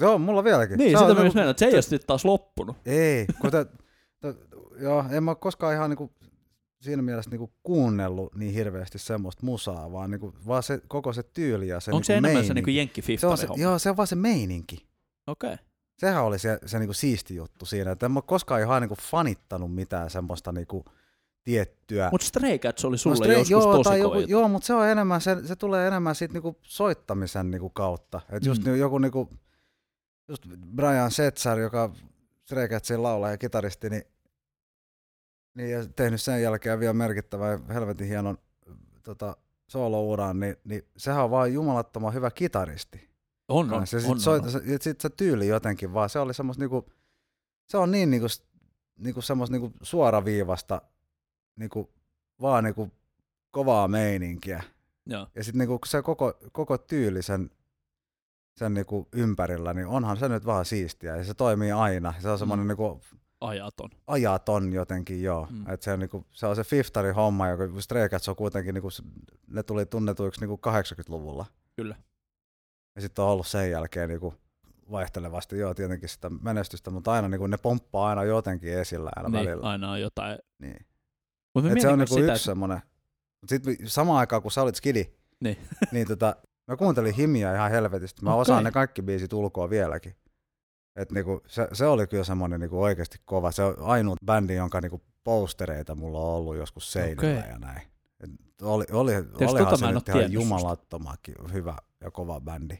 Joo, 0.00 0.18
mulla 0.18 0.44
vieläkin. 0.44 0.78
Niin, 0.78 0.98
sitä 0.98 1.14
myös 1.14 1.34
mennä, 1.34 1.50
että 1.50 1.60
se 1.60 1.66
ei 1.66 1.74
ole 1.74 1.82
sitten 1.82 2.06
taas 2.06 2.24
loppunut. 2.24 2.76
Ei, 2.86 3.26
kun 3.40 3.50
te, 4.22 4.34
joo, 4.80 5.04
en 5.10 5.24
mä 5.24 5.34
koskaan 5.34 5.74
ihan 5.74 5.90
niinku 5.90 6.10
siinä 6.80 7.02
mielessä 7.02 7.30
niinku 7.30 7.52
kuunnellut 7.62 8.34
niin 8.34 8.54
hirveästi 8.54 8.98
semmoista 8.98 9.46
musaa, 9.46 9.92
vaan, 9.92 10.10
niinku, 10.10 10.34
vaan 10.46 10.62
se, 10.62 10.80
koko 10.88 11.12
se 11.12 11.22
tyyli 11.22 11.68
ja 11.68 11.80
se 11.80 11.90
Onko 11.90 11.96
niinku 11.96 12.06
se 12.06 12.12
enemmän 12.12 12.32
meininki. 12.32 12.48
se 12.48 12.54
niinku 12.54 12.70
jenkki 12.70 13.02
se 13.18 13.26
on 13.26 13.38
se, 13.38 13.46
Joo, 13.56 13.78
se 13.78 13.90
on 13.90 13.96
vaan 13.96 14.06
se 14.06 14.16
meininki. 14.16 14.86
Okei. 15.26 15.52
Okay. 15.52 15.64
Sehän 15.98 16.24
oli 16.24 16.38
se, 16.38 16.58
se 16.66 16.78
niinku 16.78 16.92
siisti 16.92 17.34
juttu 17.34 17.66
siinä, 17.66 17.90
että 17.90 18.06
en 18.06 18.12
mä 18.12 18.22
koskaan 18.22 18.60
ihan 18.60 18.82
niinku 18.82 18.96
fanittanut 19.10 19.74
mitään 19.74 20.10
semmoista 20.10 20.52
niinku 20.52 20.84
tiettyä. 21.44 22.08
Mutta 22.12 22.26
Stray 22.26 22.58
Cats 22.58 22.84
oli 22.84 22.98
sulle 22.98 23.14
no 23.14 23.24
Stray, 23.24 23.36
joskus 23.36 23.50
joo, 23.50 23.72
tosi 23.72 23.90
tai 23.90 24.00
joku, 24.00 24.18
Joo, 24.18 24.48
mutta 24.48 24.66
se, 24.66 24.74
on 24.74 24.88
enemmän, 24.88 25.20
se, 25.20 25.46
se 25.46 25.56
tulee 25.56 25.88
enemmän 25.88 26.14
siitä 26.14 26.34
niinku 26.34 26.58
soittamisen 26.62 27.50
niinku 27.50 27.70
kautta. 27.70 28.20
Et 28.30 28.44
just 28.44 28.64
mm. 28.64 28.76
joku 28.76 28.98
niinku, 28.98 29.28
just 30.28 30.46
Brian 30.76 31.10
Setzer, 31.10 31.58
joka 31.58 31.90
Stray 32.44 32.68
Catsin 32.68 33.02
laulaja 33.02 33.32
ja 33.32 33.38
kitaristi, 33.38 33.90
niin 33.90 34.02
niin 35.54 35.70
ja 35.70 35.86
tehnyt 35.96 36.20
sen 36.20 36.42
jälkeen 36.42 36.80
vielä 36.80 36.92
merkittävän 36.92 37.66
helvetin 37.68 38.06
hienon 38.08 38.38
tota, 39.02 39.36
solo-uran, 39.68 40.40
niin, 40.40 40.56
niin 40.64 40.82
sehän 40.96 41.24
on 41.24 41.30
vaan 41.30 41.52
jumalattoman 41.52 42.14
hyvä 42.14 42.30
kitaristi. 42.30 43.10
On, 43.48 43.72
on, 43.72 43.86
se 43.86 44.00
sit 44.00 44.10
on, 44.10 44.20
soita, 44.20 44.46
on. 44.46 44.52
Se, 44.52 44.60
sit 44.80 45.00
se 45.00 45.10
tyyli 45.10 45.48
jotenkin 45.48 45.94
vaan, 45.94 46.10
se 46.10 46.18
oli 46.18 46.34
semmos 46.34 46.58
niinku, 46.58 46.86
se 47.68 47.76
on 47.76 47.90
niin 47.90 48.10
niinku, 48.10 48.26
niinku 48.98 49.22
semmos 49.22 49.50
niinku 49.50 49.72
suoraviivasta, 49.82 50.82
niinku, 51.56 51.92
vaan 52.40 52.64
niinku 52.64 52.90
kovaa 53.50 53.88
meininkiä. 53.88 54.62
Joo. 55.06 55.26
Ja 55.34 55.44
sitten 55.44 55.58
niinku 55.58 55.78
se 55.86 56.02
koko, 56.02 56.32
koko 56.52 56.78
tyyli 56.78 57.22
sen, 57.22 57.50
sen 58.56 58.74
niinku 58.74 59.08
ympärillä, 59.12 59.74
niin 59.74 59.86
onhan 59.86 60.16
se 60.16 60.28
nyt 60.28 60.46
vaan 60.46 60.64
siistiä 60.64 61.16
ja 61.16 61.24
se 61.24 61.34
toimii 61.34 61.72
aina. 61.72 62.14
Se 62.18 62.30
on 62.30 62.38
semmoinen 62.38 62.66
mm. 62.66 62.68
niinku 62.68 63.00
ajaton. 63.48 63.90
Ajaton 64.06 64.72
jotenkin, 64.72 65.22
joo. 65.22 65.46
Mm. 65.50 65.70
Et 65.70 65.82
se, 65.82 65.92
on 65.92 65.98
niinku, 65.98 66.26
se 66.30 66.46
on 66.46 66.56
se 66.56 66.64
fiftari 66.64 67.12
homma, 67.12 67.48
joka 67.48 67.80
Stray 67.80 68.08
Cats 68.08 68.28
on 68.28 68.36
kuitenkin, 68.36 68.74
niinku, 68.74 68.88
ne 69.46 69.62
tuli 69.62 69.86
tunnetuiksi 69.86 70.40
niinku 70.40 70.60
80-luvulla. 70.66 71.46
Kyllä. 71.76 71.96
Ja 72.94 73.02
sitten 73.02 73.24
on 73.24 73.30
ollut 73.30 73.46
sen 73.46 73.70
jälkeen 73.70 74.08
niinku, 74.08 74.34
vaihtelevasti, 74.90 75.58
joo, 75.58 75.74
tietenkin 75.74 76.08
sitä 76.08 76.30
menestystä, 76.30 76.90
mutta 76.90 77.12
aina 77.12 77.28
niinku, 77.28 77.46
ne 77.46 77.56
pomppaa 77.56 78.08
aina 78.08 78.24
jotenkin 78.24 78.78
esillä 78.78 79.10
aina 79.16 79.28
niin, 79.28 79.46
välillä. 79.46 79.68
aina 79.68 79.90
on 79.90 80.00
jotain. 80.00 80.38
Niin. 80.58 80.86
Mut 81.54 81.66
Et 81.66 81.80
se 81.80 81.88
on 81.88 81.98
niinku 81.98 82.14
sitä, 82.14 82.20
yksi 82.20 82.32
että... 82.32 82.44
semmoinen. 82.44 82.80
Sitten 83.46 83.76
samaan 83.84 84.18
aikaan, 84.18 84.42
kun 84.42 84.50
sä 84.50 84.62
olit 84.62 84.76
skidi, 84.76 85.12
niin, 85.40 85.56
niin 85.92 86.06
tota, 86.08 86.36
mä 86.68 86.76
kuuntelin 86.76 87.14
himiä 87.14 87.54
ihan 87.54 87.70
helvetisti. 87.70 88.24
Mä 88.24 88.30
okay. 88.30 88.42
osaan 88.42 88.64
ne 88.64 88.70
kaikki 88.70 89.02
biisit 89.02 89.32
ulkoa 89.32 89.70
vieläkin. 89.70 90.14
Et 90.96 91.12
niinku, 91.12 91.40
se, 91.46 91.68
se, 91.72 91.86
oli 91.86 92.06
kyllä 92.06 92.24
semmoinen 92.24 92.60
niinku 92.60 92.82
oikeasti 92.82 93.18
kova. 93.24 93.50
Se 93.50 93.62
on 93.62 93.74
ainut 93.78 94.18
bändi, 94.26 94.54
jonka 94.54 94.80
niinku 94.80 95.02
postereita 95.24 95.94
mulla 95.94 96.18
on 96.18 96.34
ollut 96.34 96.56
joskus 96.56 96.92
seinällä 96.92 97.38
okay. 97.38 97.50
ja 97.52 97.58
näin. 97.58 97.82
Et 98.20 98.30
oli, 98.62 98.84
oli, 98.92 99.12
Tietysti 99.12 99.44
olihan 99.44 99.66
tota 99.66 99.76
se 99.76 99.92
nyt 99.92 100.08
ihan 100.08 100.32
jumalattomakin 100.32 101.34
hyvä 101.52 101.76
ja 102.00 102.10
kova 102.10 102.40
bändi. 102.40 102.78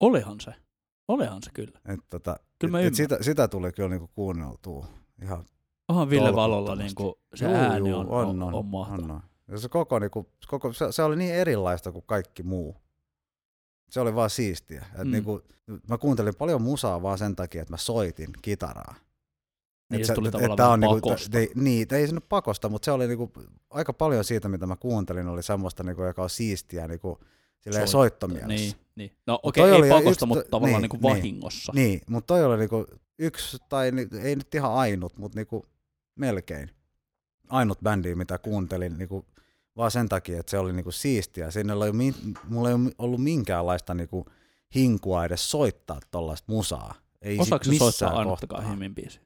Olihan 0.00 0.40
se. 0.40 0.54
Olihan 1.08 1.42
se 1.42 1.50
kyllä. 1.54 1.80
Et 1.84 2.00
tota, 2.10 2.36
kyllä 2.58 2.80
et, 2.80 2.86
et 2.86 2.94
sitä, 2.94 3.18
sitä 3.20 3.48
tuli 3.48 3.72
kyllä 3.72 3.88
niinku 3.88 4.10
kuunneltua 4.14 4.86
ihan 5.22 5.44
Onhan 5.88 6.10
Ville 6.10 6.34
Valolla 6.34 6.76
niinku 6.76 7.18
se 7.34 7.44
juu, 7.44 7.54
ääni 7.54 7.90
juu, 7.90 7.98
on, 7.98 8.08
on, 8.08 8.42
on, 8.42 8.42
on, 8.42 8.54
on 8.54 8.74
on, 8.74 9.10
on. 9.10 9.20
Ja 9.48 9.58
se, 9.58 9.68
koko, 9.68 9.98
niinku, 9.98 10.30
koko, 10.48 10.72
se, 10.72 10.92
se, 10.92 11.02
oli 11.02 11.16
niin 11.16 11.34
erilaista 11.34 11.92
kuin 11.92 12.04
kaikki 12.06 12.42
muu. 12.42 12.76
Se 13.92 14.00
oli 14.00 14.14
vaan 14.14 14.30
siistiä. 14.30 14.84
Et 14.98 15.04
Mm. 15.04 15.10
niinku, 15.10 15.42
mä 15.88 15.98
kuuntelin 15.98 16.34
paljon 16.34 16.62
musaa 16.62 17.02
vaan 17.02 17.18
sen 17.18 17.36
takia, 17.36 17.62
että 17.62 17.72
mä 17.72 17.76
soitin 17.76 18.30
kitaraa. 18.42 18.94
Niin, 19.90 20.00
Et 20.00 20.06
se 20.06 20.14
tuli 20.14 20.30
tavallaan 20.30 20.56
tää 20.56 20.66
vähän 20.66 20.80
niinku, 20.80 21.00
pakosta. 21.08 21.30
Te, 21.30 21.48
niin, 21.54 21.94
ei 21.94 22.06
se 22.06 22.14
nyt 22.14 22.28
pakosta, 22.28 22.68
mutta 22.68 22.84
se 22.84 22.90
oli 22.90 23.06
niinku, 23.08 23.32
aika 23.70 23.92
paljon 23.92 24.24
siitä, 24.24 24.48
mitä 24.48 24.66
mä 24.66 24.76
kuuntelin, 24.76 25.28
oli 25.28 25.42
semmoista, 25.42 25.82
niinku, 25.82 26.02
joka 26.02 26.22
on 26.22 26.30
siistiä 26.30 26.88
niinku, 26.88 27.18
silleen 27.60 27.84
Soit- 27.84 27.90
soittomielessä. 27.90 28.48
Niin, 28.56 28.74
niin. 28.94 29.12
No 29.26 29.40
okei, 29.42 29.64
okay, 29.64 29.76
oli 29.76 29.86
ei 29.86 29.90
pakosta, 29.92 30.10
yksi- 30.10 30.26
mutta 30.26 30.44
tavallaan 30.50 30.82
niin, 30.82 30.90
niinku 30.90 31.08
niin. 31.08 31.16
vahingossa. 31.16 31.72
Niin, 31.76 32.00
mutta 32.10 32.26
toi 32.26 32.44
oli 32.44 32.56
niinku 32.58 32.86
yksi, 33.18 33.58
tai 33.68 33.90
ni, 33.92 34.08
ei 34.22 34.36
nyt 34.36 34.54
ihan 34.54 34.72
ainut, 34.72 35.16
mutta 35.18 35.38
niinku 35.38 35.66
melkein 36.18 36.70
ainut 37.48 37.80
bändi, 37.82 38.14
mitä 38.14 38.38
kuuntelin 38.38 38.98
niinku 38.98 39.26
vaan 39.76 39.90
sen 39.90 40.08
takia, 40.08 40.40
että 40.40 40.50
se 40.50 40.58
oli 40.58 40.72
niinku 40.72 40.90
siistiä. 40.90 41.50
Siinä 41.50 41.74
ei 41.86 41.92
mi- 41.92 42.14
mulla 42.48 42.68
ei 42.70 42.74
ollut 42.98 43.22
minkäänlaista 43.22 43.94
niinku 43.94 44.26
hinkua 44.74 45.24
edes 45.24 45.50
soittaa 45.50 46.00
tollaista 46.10 46.52
musaa. 46.52 46.94
Ei 47.22 47.38
Osaatko 47.38 47.70
missään 47.70 47.92
soittaa 47.92 48.18
ainuttakaan 48.18 48.70
Himin 48.70 48.94
biisi? 48.94 49.20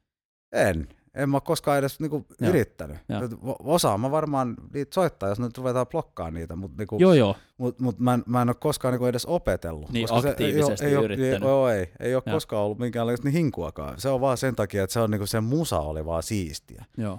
En, 0.52 0.88
En 1.14 1.30
mä 1.30 1.36
ole 1.36 1.42
koskaan 1.44 1.78
edes 1.78 2.00
niinku 2.00 2.26
Joo. 2.40 2.50
yrittänyt. 2.50 2.96
Joo. 3.08 3.56
Osaan 3.58 4.00
mä 4.00 4.10
varmaan 4.10 4.54
niitä 4.74 4.94
soittaa, 4.94 5.28
jos 5.28 5.40
nyt 5.40 5.58
ruvetaan 5.58 5.86
blokkaa 5.86 6.30
niitä, 6.30 6.56
mutta 6.56 6.76
niinku, 6.78 6.96
Joo, 7.00 7.12
joo. 7.14 7.36
mut, 7.58 7.80
mut 7.80 7.98
mä, 7.98 8.14
en, 8.14 8.22
mä 8.26 8.42
en 8.42 8.48
ole 8.48 8.56
koskaan 8.60 8.92
niinku 8.92 9.06
edes 9.06 9.26
opetellut. 9.26 9.90
Niin, 9.92 10.08
koska 10.08 10.30
aktiivisesti 10.30 10.76
se 10.76 10.86
ei, 10.86 10.96
ole- 10.96 11.04
yrittänyt. 11.04 11.32
ei, 11.42 11.48
joo, 11.48 11.68
ei, 11.68 11.92
ei 12.00 12.14
ole 12.14 12.22
Joo. 12.26 12.34
koskaan 12.34 12.62
ollut 12.62 12.78
minkäänlaista 12.78 13.24
niin 13.28 13.32
hinkuakaan. 13.34 14.00
Se 14.00 14.08
on 14.08 14.20
vaan 14.20 14.36
sen 14.38 14.56
takia, 14.56 14.84
että 14.84 14.94
se, 14.94 15.00
on 15.00 15.10
niinku, 15.10 15.26
se 15.26 15.40
musa 15.40 15.80
oli 15.80 16.04
vaan 16.06 16.22
siistiä. 16.22 16.84
Joo. 16.96 17.18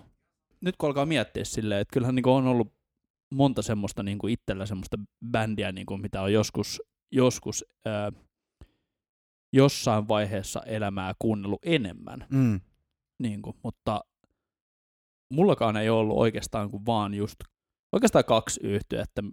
Nyt 0.62 0.76
kun 0.78 0.88
alkaa 0.90 1.06
miettiä 1.06 1.44
silleen, 1.44 1.82
että 1.82 1.94
kyllähän 1.94 2.16
niinku 2.16 2.32
on 2.32 2.48
ollut 2.48 2.74
monta 3.34 3.62
semmoista 3.62 4.04
niinku 4.04 4.28
itsellä 4.28 4.66
semmoista 4.66 4.98
bändiä, 5.32 5.72
niinku, 5.72 5.98
mitä 5.98 6.22
on 6.22 6.34
joskus, 6.34 6.82
joskus 7.12 7.66
ää, 7.86 8.12
jossain 9.54 10.08
vaiheessa 10.08 10.62
elämää 10.66 11.14
kuunnellut 11.20 11.60
enemmän. 11.66 12.28
Mm. 12.30 12.62
Niinku, 13.22 13.56
mutta 13.64 14.02
mullakaan 15.34 15.78
ei 15.78 15.90
ollut 15.90 16.18
oikeastaan 16.18 16.72
kuin 16.72 16.86
vaan 16.86 17.14
just 17.14 17.36
oikeastaan 17.94 18.26
kaksi 18.26 18.60
yhtyettä, 18.64 19.24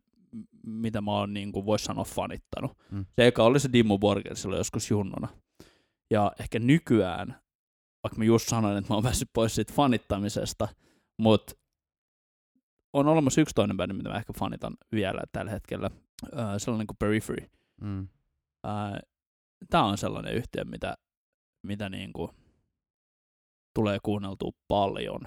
mitä 0.66 1.00
mä 1.00 1.12
oon 1.12 1.34
niinku, 1.34 1.66
vois 1.66 1.84
sanoa 1.84 2.04
fanittanut. 2.04 2.78
Mm. 2.90 3.06
Se 3.16 3.26
eka 3.26 3.44
oli 3.44 3.60
se 3.60 3.72
Dimmu 3.72 3.98
Borger 3.98 4.36
silloin 4.36 4.60
joskus 4.60 4.90
junnuna. 4.90 5.28
Ja 6.10 6.32
ehkä 6.40 6.58
nykyään, 6.58 7.28
vaikka 8.02 8.18
mä 8.18 8.24
just 8.24 8.48
sanoin, 8.48 8.76
että 8.76 8.92
mä 8.92 8.94
oon 8.94 9.02
päässyt 9.02 9.30
pois 9.32 9.54
siitä 9.54 9.72
fanittamisesta, 9.72 10.68
mutta 11.20 11.54
on 12.94 13.08
olemassa 13.08 13.40
yksi 13.40 13.54
toinen 13.54 13.76
bändi, 13.76 13.94
mitä 13.94 14.08
mä 14.08 14.16
ehkä 14.16 14.32
fanitan 14.38 14.76
vielä 14.92 15.20
tällä 15.32 15.50
hetkellä. 15.50 15.90
Äh, 16.38 16.48
sellainen 16.58 16.86
kuin 16.86 16.96
Periphery. 16.96 17.50
Mm. 17.80 18.08
Äh, 18.66 19.00
Tämä 19.70 19.84
on 19.84 19.98
sellainen 19.98 20.34
yhtiö, 20.34 20.64
mitä, 20.64 20.96
mitä 21.62 21.88
niinku 21.88 22.30
tulee 23.74 23.98
kuunneltua 24.02 24.50
paljon, 24.68 25.20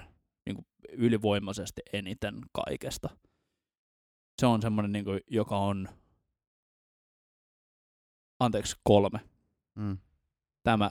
niinku 0.46 0.66
ylivoimaisesti 0.92 1.82
eniten 1.92 2.40
kaikesta. 2.52 3.08
Se 4.40 4.46
on 4.46 4.62
semmoinen, 4.62 4.92
niinku, 4.92 5.10
joka 5.30 5.58
on, 5.58 5.88
anteeksi, 8.40 8.76
kolme. 8.84 9.20
Mm. 9.74 9.98
Tämä, 10.62 10.90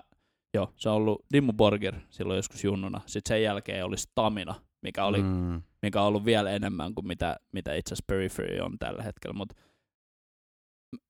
joo, 0.53 0.73
se 0.75 0.89
on 0.89 0.95
ollut 0.95 1.25
Dimmu 1.33 1.53
Borger 1.53 1.95
silloin 2.09 2.37
joskus 2.37 2.63
junnuna. 2.63 3.01
Sitten 3.05 3.35
sen 3.35 3.43
jälkeen 3.43 3.85
oli 3.85 3.97
Stamina, 3.97 4.55
mikä 4.81 5.05
oli 5.05 5.21
Mm. 5.21 5.61
Mikä 5.81 6.01
on 6.01 6.07
ollut 6.07 6.25
vielä 6.25 6.51
enemmän 6.51 6.95
kuin 6.95 7.07
mitä, 7.07 7.39
mitä 7.51 7.73
itse 7.73 7.93
asiassa 7.93 8.05
Periphery 8.07 8.59
on 8.59 8.79
tällä 8.79 9.03
hetkellä. 9.03 9.33
Mutta 9.33 9.55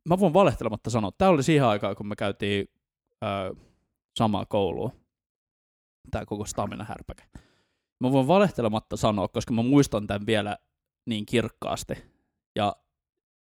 mä 0.09 0.19
voin 0.19 0.33
valehtelematta 0.33 0.89
sanoa, 0.89 1.12
tämä 1.17 1.31
oli 1.31 1.43
siihen 1.43 1.65
aikaan, 1.65 1.95
kun 1.95 2.07
me 2.07 2.15
käytiin 2.15 2.67
ö, 3.24 3.55
samaa 4.17 4.45
koulua, 4.45 4.91
tämä 6.12 6.25
koko 6.25 6.45
stamina 6.45 6.83
härpäke. 6.83 7.24
Mä 8.00 8.12
voin 8.12 8.27
valehtelematta 8.27 8.97
sanoa, 8.97 9.27
koska 9.27 9.53
mä 9.53 9.63
muistan 9.63 10.07
tämän 10.07 10.25
vielä 10.25 10.57
niin 11.05 11.25
kirkkaasti, 11.25 11.93
ja 12.55 12.75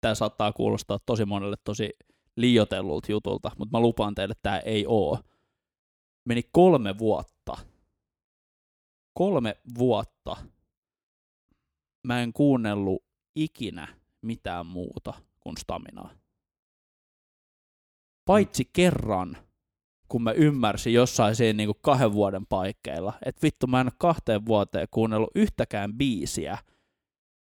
tämä 0.00 0.14
saattaa 0.14 0.52
kuulostaa 0.52 0.98
tosi 1.06 1.24
monelle 1.24 1.56
tosi 1.64 1.90
liioitellulta 2.36 3.12
jutulta, 3.12 3.50
mutta 3.58 3.78
mä 3.78 3.82
lupaan 3.82 4.14
teille, 4.14 4.32
että 4.32 4.42
tämä 4.42 4.58
ei 4.58 4.84
oo. 4.88 5.18
Meni 6.24 6.42
kolme 6.52 6.98
vuotta. 6.98 7.56
Kolme 9.14 9.56
vuotta 9.78 10.36
mä 12.08 12.22
en 12.22 12.32
kuunnellut 12.32 13.04
ikinä 13.36 13.88
mitään 14.22 14.66
muuta 14.66 15.14
kuin 15.40 15.56
staminaa. 15.56 16.10
Paitsi 18.24 18.70
kerran, 18.72 19.36
kun 20.08 20.22
mä 20.22 20.32
ymmärsin 20.32 20.92
jossain 20.92 21.36
siinä 21.36 21.56
niinku 21.56 21.78
kahden 21.82 22.12
vuoden 22.12 22.46
paikkeilla, 22.46 23.12
että 23.24 23.42
vittu 23.42 23.66
mä 23.66 23.80
en 23.80 23.86
ole 23.86 23.92
kahteen 23.98 24.46
vuoteen 24.46 24.88
kuunnellut 24.90 25.30
yhtäkään 25.34 25.94
biisiä. 25.94 26.58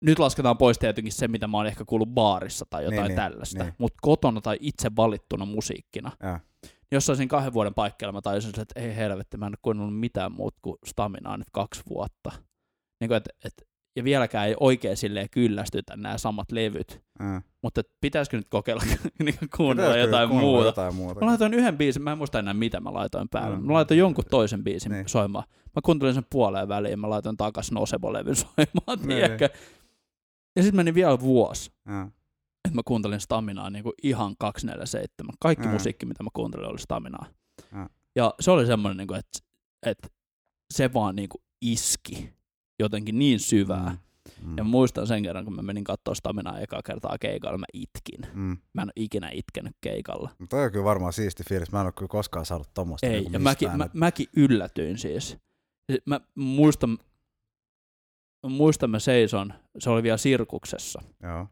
Nyt 0.02 0.20
lasketaan 0.20 0.58
pois 0.58 0.80
tietenkin 0.80 1.14
se, 1.14 1.28
mitä 1.28 1.48
mä 1.48 1.58
oon 1.58 1.68
ehkä 1.68 1.86
kuullut 1.86 2.10
baarissa 2.10 2.66
tai 2.70 2.84
jotain 2.84 2.98
Niin, 2.98 3.08
niin, 3.08 3.18
niin, 3.18 3.32
tällaista, 3.32 3.64
niin. 3.64 3.74
mutta 3.78 4.00
kotona 4.02 4.42
tai 4.42 4.58
itse 4.60 4.92
valittuna 4.96 5.46
musiikkina. 5.46 6.12
Ja. 6.24 6.40
Jossain 6.92 7.18
siinä 7.18 7.30
kahden 7.30 7.54
vuoden 7.54 7.74
paikkeilla 7.74 8.14
mä 8.14 8.22
tajusin, 8.22 8.60
että 8.60 8.80
ei 8.80 8.96
helvetti, 8.96 9.38
mä 9.38 9.46
en 9.46 9.52
ole 9.52 9.58
kuunnellut 9.62 10.00
mitään 10.00 10.32
muuta 10.32 10.60
kuin 10.62 10.78
staminaa 10.86 11.38
nyt 11.38 11.50
kaksi 11.52 11.82
vuotta. 11.90 12.32
Niin 13.00 13.08
kuin, 13.08 13.18
et, 13.18 13.30
et, 13.46 13.73
ja 13.96 14.04
vieläkään 14.04 14.48
ei 14.48 14.56
oikein 14.60 14.98
silleen 14.98 15.30
kyllästytä 15.30 15.96
nämä 15.96 16.18
samat 16.18 16.52
levyt. 16.52 17.02
Ja. 17.20 17.42
Mutta 17.62 17.82
pitäisikö 18.02 18.38
nyt 18.38 18.50
kokeilla 18.50 18.84
niin 19.24 19.36
kuunnella 19.58 19.90
Pitäisikö 19.90 20.08
jotain 20.16 20.30
kuunnella 20.30 20.52
muuta? 20.52 20.68
Jotain 20.68 20.96
muuta. 20.96 21.20
Mä 21.20 21.26
laitoin 21.26 21.54
yhden 21.54 21.78
biisin, 21.78 22.02
mä 22.04 22.12
en 22.12 22.18
muista 22.18 22.40
enää 22.40 22.54
mitä 22.54 22.80
mä 22.80 22.94
laitoin 22.94 23.30
päälle. 23.30 23.58
Mm. 23.58 23.66
Mä 23.66 23.74
laitoin 23.74 23.98
jonkun 23.98 24.24
toisen 24.30 24.64
biisin 24.64 24.92
Niin. 24.92 25.10
soimaan. 25.10 25.44
Mä 25.76 25.82
kuuntelin 25.86 26.14
sen 26.14 26.26
puoleen 26.30 26.68
väliin 26.68 26.92
ja 26.92 26.98
mä 26.98 27.10
laitoin 27.10 27.38
takas 27.38 27.72
Nosebo-levyn 27.72 28.36
soimaan, 28.36 28.98
Niin. 29.00 29.08
tiedätkö? 29.08 29.50
Ja 30.56 30.64
sitten 30.64 30.76
meni 30.78 30.94
vielä 30.94 31.20
vuosi, 31.20 31.72
Ja. 31.86 32.02
että 32.66 32.76
mä 32.76 32.82
kuuntelin 32.86 33.20
Staminaa 33.20 33.70
niin 33.70 33.84
kuin 33.84 33.94
ihan 34.04 34.36
247. 34.40 35.36
Kaikki 35.40 35.68
Mm. 35.68 35.74
musiikki, 35.74 36.06
mitä 36.06 36.24
mä 36.24 36.30
kuuntelin, 36.34 36.66
oli 36.70 36.80
Staminaa. 36.80 37.26
Mm. 37.72 37.90
Ja 38.16 38.34
se 38.40 38.52
oli 38.52 38.66
semmoinen, 38.66 38.98
niin 38.98 39.08
kuin, 39.08 39.20
että, 39.20 39.40
että 39.86 40.08
se 40.74 40.94
vaan 40.94 41.16
niin 41.16 41.30
kuin 41.30 41.42
iski 41.62 42.34
jotenkin 42.80 43.20
niin 43.20 43.40
syvää. 43.40 43.90
Mm. 43.90 43.98
Mm. 44.42 44.58
Ja 44.58 44.64
muistan 44.64 45.08
sen 45.08 45.24
kerran, 45.24 45.46
kun 45.46 45.56
mä 45.56 45.62
menin 45.62 45.84
katsoa 45.84 46.16
Staminaa 46.16 46.60
ekaa 46.60 46.82
kertaa 46.86 47.18
keikalla, 47.20 47.58
mä 47.58 47.66
itkin. 47.74 48.32
Mm. 48.34 48.58
Mä 48.74 48.82
en 48.82 48.88
ole 48.88 48.94
ikinä 48.96 49.30
itkenyt 49.30 49.76
keikalla. 49.82 50.30
Mutta 50.40 50.56
toi 50.56 50.66
on 50.66 50.72
kyllä 50.72 50.86
varmaan 50.86 51.14
siisti 51.14 51.44
fiilis. 51.50 51.72
Mä 51.72 51.80
en 51.80 51.86
ole 51.86 51.94
kyllä 51.98 52.10
koskaan 52.10 52.46
saanut 52.46 52.74
tommoista. 52.74 53.08
Ei, 53.08 53.14
niinku 53.14 53.34
ja 53.34 53.40
mäkin, 53.40 53.78
mä, 53.78 53.90
mäkin 53.94 54.28
yllätyin 54.36 54.98
siis. 54.98 55.38
Mä 56.06 56.22
muistan, 56.36 56.98
mä 58.44 58.50
muistan 58.50 58.90
mä 58.90 59.00
seison, 59.00 59.54
se 59.80 59.90
oli 59.90 60.04
vielä 60.04 60.18
sirkuksessa. 60.18 61.02
Joo. 61.24 61.48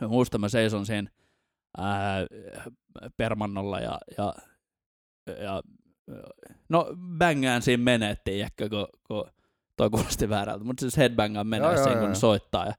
Mä 0.00 0.08
muistan 0.08 0.40
mä 0.40 0.48
seison 0.48 0.86
siinä 0.86 1.10
ää, 1.78 2.26
permannolla 3.16 3.80
ja, 3.80 3.98
ja, 4.18 4.34
ja 5.42 5.62
no 6.68 6.86
bängään 7.18 7.62
siinä 7.62 7.82
menettiin, 7.82 8.44
ehkä 8.44 8.68
kun, 8.68 8.86
kun 9.06 9.24
toi 9.80 9.90
kuulosti 9.90 10.28
väärältä, 10.28 10.64
mutta 10.64 10.80
siis 10.80 10.96
headbangaan 10.96 11.46
siinä, 11.50 11.90
joo, 11.90 11.98
kun 11.98 12.08
joo. 12.08 12.14
soittaa. 12.14 12.66
Ja 12.66 12.72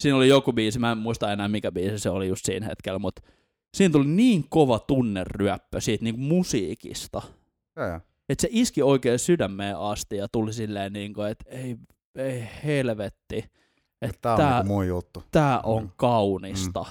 siinä 0.00 0.16
oli 0.16 0.28
joku 0.28 0.52
biisi, 0.52 0.78
mä 0.78 0.92
en 0.92 0.98
muista 0.98 1.32
enää 1.32 1.48
mikä 1.48 1.72
biisi 1.72 1.98
se 1.98 2.10
oli 2.10 2.28
just 2.28 2.44
siinä 2.44 2.66
hetkellä, 2.66 2.98
mutta 2.98 3.22
siinä 3.76 3.92
tuli 3.92 4.06
niin 4.06 4.44
kova 4.48 4.78
tunneryöppö 4.78 5.80
siitä 5.80 6.04
niin 6.04 6.20
musiikista, 6.20 7.22
Joo, 7.76 7.86
joo. 7.86 8.00
että 8.28 8.42
se 8.42 8.48
iski 8.50 8.82
oikein 8.82 9.18
sydämeen 9.18 9.78
asti 9.78 10.16
ja 10.16 10.28
tuli 10.28 10.52
silleen 10.52 10.92
niin 10.92 11.14
kuin, 11.14 11.28
että 11.28 11.44
ei, 11.50 11.76
ei 12.16 12.48
helvetti, 12.64 13.44
että 14.02 14.18
Tää 14.22 14.32
on 14.32 14.38
tää, 14.38 14.50
niinku 14.62 14.72
mun 14.72 14.86
juttu. 14.86 15.22
tää 15.30 15.60
on 15.60 15.82
Mm. 15.82 15.90
kaunista. 15.96 16.84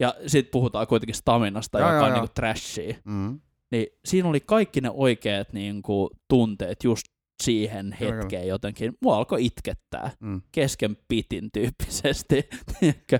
Ja 0.00 0.14
sit 0.26 0.50
puhutaan 0.50 0.86
kuitenkin 0.86 1.14
staminasta, 1.14 1.78
Joo, 1.78 1.88
joka 1.88 1.96
joo, 1.96 2.04
on 2.04 2.10
joo. 2.10 2.16
niinku 2.20 2.32
trashia. 2.34 2.94
Mm. 3.04 3.40
Niin 3.70 3.86
siinä 4.04 4.28
oli 4.28 4.40
kaikki 4.40 4.80
ne 4.80 4.90
oikeat 4.90 5.52
niinku 5.52 6.10
tunteet 6.28 6.84
just 6.84 7.06
siihen 7.42 7.92
hetkeen 8.00 8.48
jotenkin. 8.48 8.92
Mua 9.02 9.16
alkoi 9.16 9.44
itkettää 9.44 10.10
Mm. 10.20 10.42
kesken 10.52 10.96
pitin 11.08 11.50
tyyppisesti. 11.52 12.48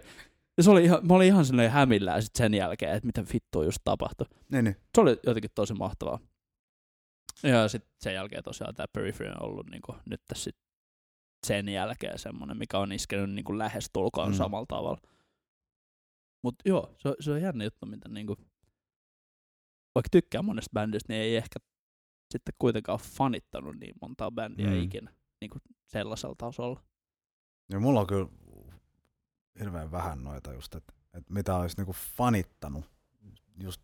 ja 0.56 0.62
se 0.62 0.70
oli 0.70 0.84
ihan, 0.84 1.06
mä 1.06 1.14
olin 1.14 1.26
ihan 1.26 1.44
silleen 1.44 1.70
hämillään 1.70 2.22
sit 2.22 2.36
sen 2.38 2.54
jälkeen, 2.54 2.92
että 2.96 3.06
mitä 3.06 3.24
vittua 3.32 3.64
just 3.64 3.78
tapahtui. 3.84 4.26
Niin, 4.52 4.64
niin. 4.64 4.76
Se 4.94 5.00
oli 5.00 5.16
jotenkin 5.26 5.50
tosi 5.54 5.74
mahtavaa. 5.74 6.18
Ja 7.42 7.68
sitten 7.68 7.90
sen 8.00 8.14
jälkeen 8.14 8.42
tosiaan 8.44 8.74
tämä 8.74 8.86
Periphery 8.92 9.30
on 9.30 9.42
ollut 9.42 9.70
niinku 9.70 9.94
nyt 10.10 10.20
tässä 10.28 10.44
sit 10.44 10.56
sen 11.46 11.68
jälkeen 11.68 12.18
semmoinen, 12.18 12.56
mikä 12.56 12.78
on 12.78 12.92
iskenyt 12.92 13.30
niinku 13.30 13.58
lähestulkoon 13.58 14.28
Mm. 14.28 14.34
mm. 14.34 14.38
samalla 14.38 14.66
tavalla. 14.68 14.98
Mutta 16.44 16.68
joo, 16.68 16.94
se, 16.98 17.08
on- 17.08 17.14
se 17.20 17.30
on 17.30 17.42
jännä 17.42 17.64
juttu, 17.64 17.86
mitä 17.86 18.08
niinku, 18.08 18.36
vaikka 19.94 20.08
tykkää 20.10 20.42
monesta 20.42 20.70
bändistä, 20.74 21.12
niin 21.12 21.22
ei 21.22 21.36
ehkä 21.36 21.58
sitten 22.30 22.54
kuitenkaan 22.58 22.98
fanittanut 22.98 23.76
niin 23.76 23.94
montaa 24.00 24.30
bändiä 24.30 24.70
Mm. 24.70 24.82
ikinä 24.82 25.12
niinku 25.40 25.58
sellaisella 25.86 26.34
tasolla. 26.38 26.80
Ja 27.72 27.80
mulla 27.80 28.00
on 28.00 28.06
kyllä 28.06 28.28
hirveän 29.60 29.90
vähän 29.90 30.24
noita 30.24 30.52
just, 30.52 30.74
että 30.74 30.92
et 31.14 31.30
mitä 31.30 31.56
olisi 31.56 31.76
niinku 31.76 31.92
fanittanut 31.92 32.84
just 33.56 33.82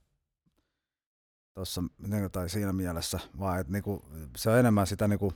tuossa 1.55 1.83
tai 2.33 2.49
siinä 2.49 2.73
mielessä, 2.73 3.21
vaan 3.39 3.61
että 3.61 3.73
niinku, 3.73 4.05
se 4.37 4.51
on 4.51 4.59
enemmän 4.59 4.87
sitä 4.87 5.09
niinku, 5.09 5.33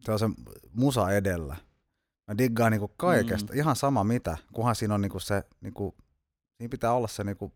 se 0.00 0.12
on 0.12 0.18
se 0.18 0.26
musa 0.72 1.10
edellä. 1.10 1.56
Mä 2.28 2.38
diggaan 2.38 2.72
niinku 2.72 2.88
kaikesta, 2.96 3.52
mm. 3.52 3.58
ihan 3.58 3.76
sama 3.76 4.04
mitä, 4.04 4.36
kunhan 4.52 4.76
siinä 4.76 4.94
on 4.94 5.00
niinku 5.00 5.20
se, 5.20 5.44
niinku, 5.60 5.94
siinä 6.56 6.70
pitää 6.70 6.92
olla 6.92 7.08
se 7.08 7.24
niinku 7.24 7.52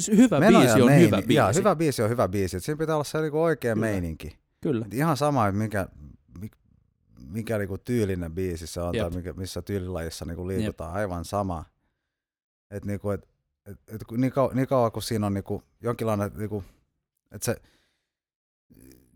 Siis 0.00 0.18
hyvä 0.18 0.40
meno 0.40 0.58
biisi 0.60 0.80
on 0.80 0.86
meini- 0.88 1.06
hyvä 1.06 1.16
biisi. 1.16 1.34
Jaa, 1.34 1.52
hyvä 1.52 1.76
biisi 1.76 2.02
on 2.02 2.10
hyvä 2.10 2.28
biisi. 2.28 2.56
Et 2.56 2.64
siinä 2.64 2.78
pitää 2.78 2.94
olla 2.96 3.04
se 3.04 3.20
niinku 3.20 3.42
oikea 3.42 3.74
Kyllä. 3.74 3.86
meininki. 3.86 4.38
Kyllä. 4.60 4.86
Et 4.86 4.94
ihan 4.94 5.16
sama, 5.16 5.52
mikä, 5.52 5.88
mikä, 7.30 7.58
niinku 7.58 7.78
tyylinen 7.78 8.32
biisi 8.32 8.66
se 8.66 8.80
on 8.80 8.94
Jep. 8.94 9.02
tai 9.02 9.16
mikä, 9.16 9.32
missä 9.32 9.62
tyylilajissa 9.62 10.24
niinku 10.24 10.48
liikutaan, 10.48 10.92
aivan 10.92 11.24
sama. 11.24 11.64
Et 12.70 12.84
niinku, 12.84 13.10
et, 13.10 13.28
et, 13.66 13.78
et, 13.88 14.02
niin, 14.16 14.32
kau, 14.32 14.50
niin 14.54 14.68
kauan 14.68 14.92
kun 14.92 15.02
siinä 15.02 15.26
on 15.26 15.34
niinku 15.34 15.62
jonkinlainen, 15.80 16.30
niinku, 16.36 16.64
että 17.32 17.44
se, 17.44 17.56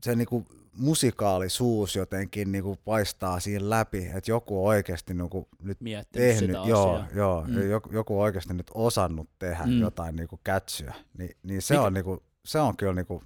se 0.05 0.17
niinku 0.17 0.47
musikaalisuus 0.77 1.97
jotenkin 1.97 2.53
niin 2.53 2.65
kuin 2.65 2.79
paistaa 2.85 3.41
siinä 3.41 3.71
läpi, 3.71 4.07
että 4.15 4.31
joku 4.31 4.59
on 4.65 4.69
oikeasti 4.69 5.15
niin 5.15 5.31
kuin 5.31 5.47
nyt 5.63 5.81
Miettinyt 5.81 6.29
tehnyt, 6.29 6.57
sitä 6.57 6.69
joo, 6.69 6.95
asiaa. 6.95 7.09
joo 7.15 7.45
Mm. 7.49 7.71
joku, 7.71 7.93
joku 7.93 8.17
on 8.19 8.23
oikeasti 8.25 8.55
nyt 8.55 8.71
osannut 8.75 9.31
tehdä 9.39 9.67
Mm. 9.67 9.81
jotain 9.81 10.17
niin 10.17 10.29
kuin 10.29 10.41
kätsyä, 10.45 10.95
Ni, 11.19 11.31
niin 11.43 11.63
se 11.63 11.75
Mikä- 11.75 11.83
on, 11.87 11.95
niin 11.95 12.05
kuin, 12.05 12.21
se 12.45 12.61
on 12.61 12.77
kyllä 12.77 12.93
niin 12.95 13.07
kuin, 13.07 13.25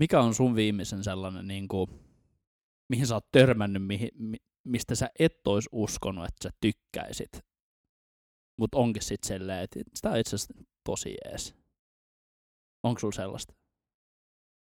Mikä 0.00 0.20
on 0.20 0.34
sun 0.34 0.54
viimeisen 0.54 1.04
sellainen, 1.04 1.48
niin 1.48 1.68
kuin, 1.68 1.90
mihin 2.88 3.06
sä 3.06 3.14
oot 3.14 3.30
törmännyt, 3.32 3.86
mihin, 3.86 4.08
mi, 4.18 4.36
mistä 4.64 4.94
sä 4.94 5.10
et 5.18 5.46
ois 5.46 5.68
uskonut, 5.72 6.24
että 6.24 6.48
sä 6.48 6.50
tykkäisit, 6.60 7.32
mutta 8.58 8.78
onkin 8.78 9.02
sitten 9.02 9.28
silleen, 9.28 9.64
että 9.64 9.80
sitä 9.94 10.10
on 10.10 10.16
itse 10.16 10.36
asiassa 10.36 10.54
tosi 10.84 11.14
ees. 11.24 11.54
Onko 12.82 13.00
sulla 13.00 13.14
sellaista? 13.14 13.54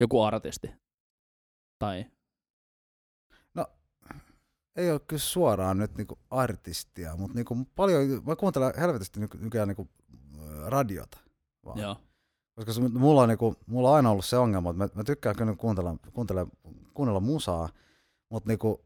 Joku 0.01 0.22
artisti? 0.22 0.67
Tai 1.79 2.05
ei 4.75 4.91
ole 4.91 5.00
kyllä 5.00 5.22
suoraan 5.22 5.77
nyt 5.77 5.98
niin 5.98 6.08
kuin 6.08 6.20
artistia, 6.29 7.15
mutta 7.15 7.36
niin 7.36 7.46
kuin 7.46 7.65
paljon, 7.65 8.24
mä 8.25 8.36
kuuntelen 8.36 8.74
helvetisti 8.79 9.20
nyky- 9.20 9.38
nykyään 9.38 9.67
niin 9.67 9.75
kuin 9.75 9.89
radiota. 10.65 11.17
Vaan. 11.65 11.79
joo, 11.79 11.98
Koska 12.55 12.74
se, 12.74 12.82
mulla, 12.82 13.22
on, 13.22 13.29
niinku, 13.29 13.55
mulla 13.67 13.89
on 13.89 13.96
aina 13.96 14.12
ollut 14.12 14.25
se 14.25 14.38
ongelma, 14.38 14.70
että 14.70 14.84
mä, 14.84 14.89
mä 14.96 15.03
tykkään 15.03 15.36
kyllä 15.36 15.55
kuuntella, 15.55 15.98
kuuntella, 16.13 16.48
kuunnella 16.94 17.20
musaa, 17.20 17.70
mutta 18.29 18.48
niinku, 18.48 18.86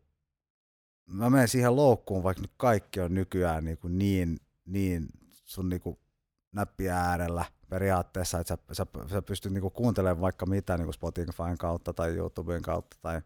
mä 1.08 1.30
menen 1.30 1.48
siihen 1.48 1.76
loukkuun, 1.76 2.24
vaikka 2.24 2.42
nyt 2.42 2.54
kaikki 2.58 3.00
on 3.00 3.14
nykyään 3.14 3.64
niinku 3.64 3.88
niin, 3.88 4.40
niin 4.66 5.08
sun 5.32 5.70
niinku 5.70 6.00
näppiä 6.52 6.98
äärellä 6.98 7.46
periaatteessa, 7.70 8.40
että 8.40 8.56
sä, 8.56 8.58
sä, 8.72 8.86
sä 9.12 9.22
pystyt 9.22 9.54
niinku 9.54 9.70
kuuntelemaan 9.70 10.22
vaikka 10.22 10.46
mitä 10.46 10.78
niinku 10.78 10.94
Spotifyn 10.94 11.58
kautta 11.58 11.94
tai 11.94 12.10
YouTuben 12.16 12.62
kautta 12.62 12.98
tai 13.02 13.22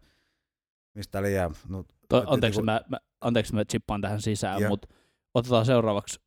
mistä 0.94 1.22
liian. 1.22 1.54
No, 1.68 1.84
to, 2.08 2.18
et 2.18 2.24
anteeksi, 2.26 2.60
niinku- 2.60 2.72
mä, 2.72 2.80
mä, 2.88 2.98
anteeksi 3.20 3.54
mä 3.54 3.64
chippaan 3.64 4.00
tähän 4.00 4.20
sisään, 4.22 4.60
Joo. 4.60 4.68
mutta 4.68 4.88
otetaan 5.34 5.66
seuraavaksi 5.66 6.20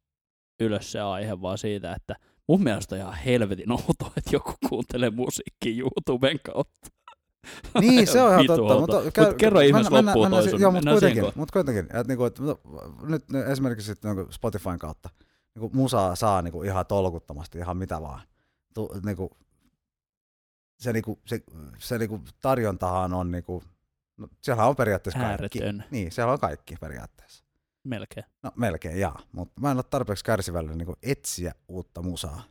ylös 0.59 0.91
se 0.91 0.99
aihe 0.99 1.41
vaan 1.41 1.57
siitä, 1.57 1.93
että 1.93 2.15
mun 2.47 2.63
mielestä 2.63 2.95
on 2.95 3.01
ihan 3.01 3.13
helvetin 3.13 3.71
outoa, 3.71 4.11
että 4.17 4.35
joku 4.35 4.53
kuuntelee 4.69 5.09
musiikkia 5.09 5.83
YouTuben 5.83 6.39
kautta. 6.53 6.87
Niin, 7.81 8.07
se 8.07 8.21
on 8.21 8.31
ihan 8.31 8.47
totta. 8.47 8.79
Mutta, 8.79 9.01
Mut 9.25 9.33
kerro 9.37 9.59
ihmeessä 9.59 9.93
loppuun 9.93 10.29
toi 10.29 10.49
sun- 10.49 10.61
Joo, 10.61 10.71
mutta 10.71 10.91
kuitenkin, 10.91 11.23
mut 11.35 11.51
kuitenkin 11.51 11.83
että 11.83 12.03
niinku, 12.07 12.25
et, 12.25 12.39
no, 12.39 12.59
nyt 13.07 13.29
nyt 13.31 13.47
esimerkiksi 13.47 13.85
sit, 13.85 14.03
niinku 14.03 14.27
Spotifyn 14.31 14.79
kautta 14.79 15.09
niinku 15.59 15.77
musaa 15.77 16.15
saa 16.15 16.41
niinku 16.41 16.63
ihan 16.63 16.85
tolkuttomasti 16.85 17.57
ihan 17.57 17.77
mitä 17.77 18.01
vaan. 18.01 18.21
Tu, 18.73 18.89
niinku, 19.05 19.37
se, 20.79 20.93
niinku, 20.93 21.19
se, 21.25 21.43
se 21.77 21.97
niinku 21.97 22.21
tarjontahan 22.41 23.13
on, 23.13 23.31
niinku, 23.31 23.63
no, 24.17 24.27
siellä 24.41 24.65
on 24.65 24.75
periaatteessa 24.75 25.19
kaikki. 25.19 25.63
Ääretön, 25.63 25.83
Niin, 25.91 26.11
siellä 26.11 26.33
on 26.33 26.39
kaikki 26.39 26.75
periaatteessa. 26.81 27.43
melkein. 27.83 28.25
No 28.43 28.51
melkein 28.55 28.99
jaa, 28.99 29.19
mutta 29.31 29.61
mä 29.61 29.71
en 29.71 29.77
ole 29.77 29.83
tarpeeksi 29.89 30.23
kärsivällinen 30.25 30.77
niin 30.77 30.97
etsiä 31.03 31.53
uutta 31.67 32.01
musaa. 32.01 32.43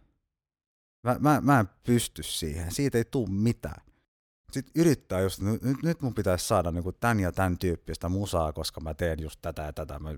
Mä, 1.03 1.17
mä, 1.21 1.41
mä 1.41 1.61
en 1.61 1.69
pysty 1.83 2.23
siihen, 2.23 2.73
siitä 2.73 2.99
ei 2.99 3.05
tule 3.05 3.29
mitään. 3.31 3.83
Sitten 4.53 4.73
yrittää 4.81 5.21
just, 5.21 5.41
nyt, 5.41 5.63
nyt- 5.83 6.03
mun 6.03 6.15
pitäisi 6.15 6.47
saada 6.49 6.71
niin 6.71 6.85
tämän 7.01 7.21
ja 7.21 7.33
tämän 7.33 7.59
tyyppistä 7.59 8.09
musaa, 8.09 8.53
koska 8.53 8.81
mä 8.81 8.95
teen 8.95 9.23
just 9.23 9.39
tätä 9.43 9.63
ja 9.63 9.73
tätä. 9.73 9.99
Mä, 9.99 10.11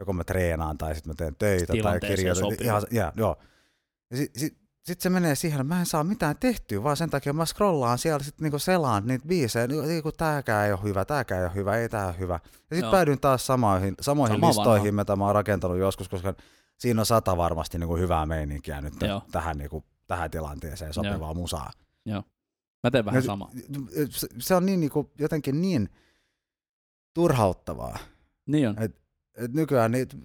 joko 0.00 0.12
mä 0.12 0.24
treenaan 0.24 0.78
tai 0.78 0.94
sitten 0.94 1.10
mä 1.10 1.14
teen 1.14 1.36
töitä 1.36 1.72
tai 1.82 2.00
kirjoitan. 2.00 2.36
sopiva. 2.36 2.64
Ihan, 2.64 2.82
ja, 2.90 3.12
joo. 3.16 3.36
Ja 4.10 4.16
sitten 4.16 4.40
sit, 4.40 4.58
sit 4.84 5.00
se 5.00 5.10
menee 5.10 5.34
siihen, 5.34 5.60
että 5.60 5.74
mä 5.74 5.80
en 5.80 5.86
saa 5.86 6.04
mitään 6.04 6.36
tehtyä, 6.40 6.82
vaan 6.82 6.96
sen 6.96 7.10
takia 7.10 7.32
mä 7.32 7.46
scrollaan 7.46 7.98
siellä 7.98 8.24
sitten 8.24 8.42
niinku 8.44 8.58
selaan 8.58 9.06
niitä 9.06 9.28
biisejä, 9.28 9.66
niin 9.66 9.88
niinku 9.88 10.12
tääkään 10.12 10.66
ei 10.66 10.72
ole 10.72 10.82
hyvä, 10.82 11.04
tääkään 11.04 11.40
ei 11.40 11.46
ole 11.46 11.54
hyvä, 11.54 11.76
ei 11.76 11.88
tää 11.88 12.06
ole 12.06 12.18
hyvä. 12.18 12.34
Ja 12.34 12.40
Joo. 12.52 12.58
sitten 12.70 12.90
päädyin 12.90 13.20
taas 13.20 13.46
samoihin, 13.46 13.94
samoihin 14.00 14.36
Sama 14.36 14.48
listoihin, 14.48 14.84
vanha. 14.96 15.02
mitä 15.02 15.16
mä 15.16 15.24
oon 15.26 15.34
rakentanut 15.34 15.78
joskus, 15.78 16.08
koska 16.08 16.34
siinä 16.78 17.00
on 17.02 17.06
sata 17.06 17.36
varmasti 17.36 17.78
niinku 17.78 17.96
hyvää 17.96 18.26
meininkiä 18.26 18.80
nyt 18.80 18.94
Joo. 19.02 19.22
tähän, 19.32 19.58
niinku, 19.58 19.84
tähän 20.06 20.30
tilanteeseen 20.30 20.94
sopivaa 20.94 21.34
musaa. 21.34 21.70
Mä 22.84 22.90
teen 22.90 23.04
vähän 23.04 23.18
Ja 23.18 23.22
sama. 23.22 23.50
Se, 24.38 24.54
on 24.54 24.66
niin 24.66 24.80
niinku, 24.80 25.10
jotenkin 25.18 25.60
niin 25.60 25.88
turhauttavaa, 27.14 27.98
Niin 28.46 28.68
on. 28.68 28.76
Että 29.34 29.58
nykyään 29.58 29.92
niitä, 29.92 30.16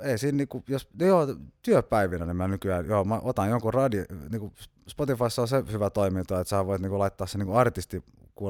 ei 0.00 0.18
siinä 0.18 0.36
niinku, 0.36 0.64
jos, 0.68 0.88
joo, 0.98 1.26
työpäivinä 1.62 2.26
niin 2.26 2.36
mä 2.36 2.48
nykyään, 2.48 2.86
joo, 2.86 3.04
mä 3.04 3.20
otan 3.22 3.50
jonkun 3.50 3.74
radio, 3.74 4.04
niinku 4.30 4.52
Spotifyssa 4.88 5.42
on 5.42 5.48
se 5.48 5.64
hyvä 5.72 5.90
toiminto, 5.90 6.40
että 6.40 6.48
sä 6.48 6.66
voit 6.66 6.82
niinku 6.82 6.98
laittaa 6.98 7.26
se 7.26 7.38
niinku 7.38 7.54
artisti 7.54 8.02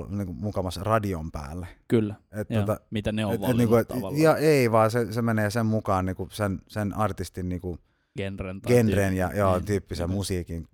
niinku 0.09 0.33
mukamassa 0.33 0.85
radion 0.85 1.33
päälle. 1.33 1.67
Kyllä. 1.89 2.15
Et, 2.33 2.51
Joo. 2.51 2.61
tota, 2.61 2.81
Mitä 2.91 3.13
ne 3.13 3.27
on 3.27 3.35
et, 3.35 3.43
et, 3.43 3.57
niinku, 3.57 3.77
et, 3.77 3.89
tavallaan. 3.89 4.23
ja 4.23 4.37
ei, 4.37 4.73
vaan 4.73 4.91
se, 4.91 5.13
se 5.13 5.23
menee 5.23 5.51
sen 5.51 5.67
mukaan 5.67 6.07
niinku 6.07 6.29
sen, 6.31 6.63
sen 6.69 6.97
artistin 6.97 7.49
niinku 7.49 7.79
genren. 8.17 8.61
tai 8.61 8.75
genren 8.75 9.17
ja 9.17 9.31
joo, 9.37 9.57
niin, 9.57 9.65
tyyppisen 9.65 10.09
niin. 10.09 10.17
musiikin 10.17 10.69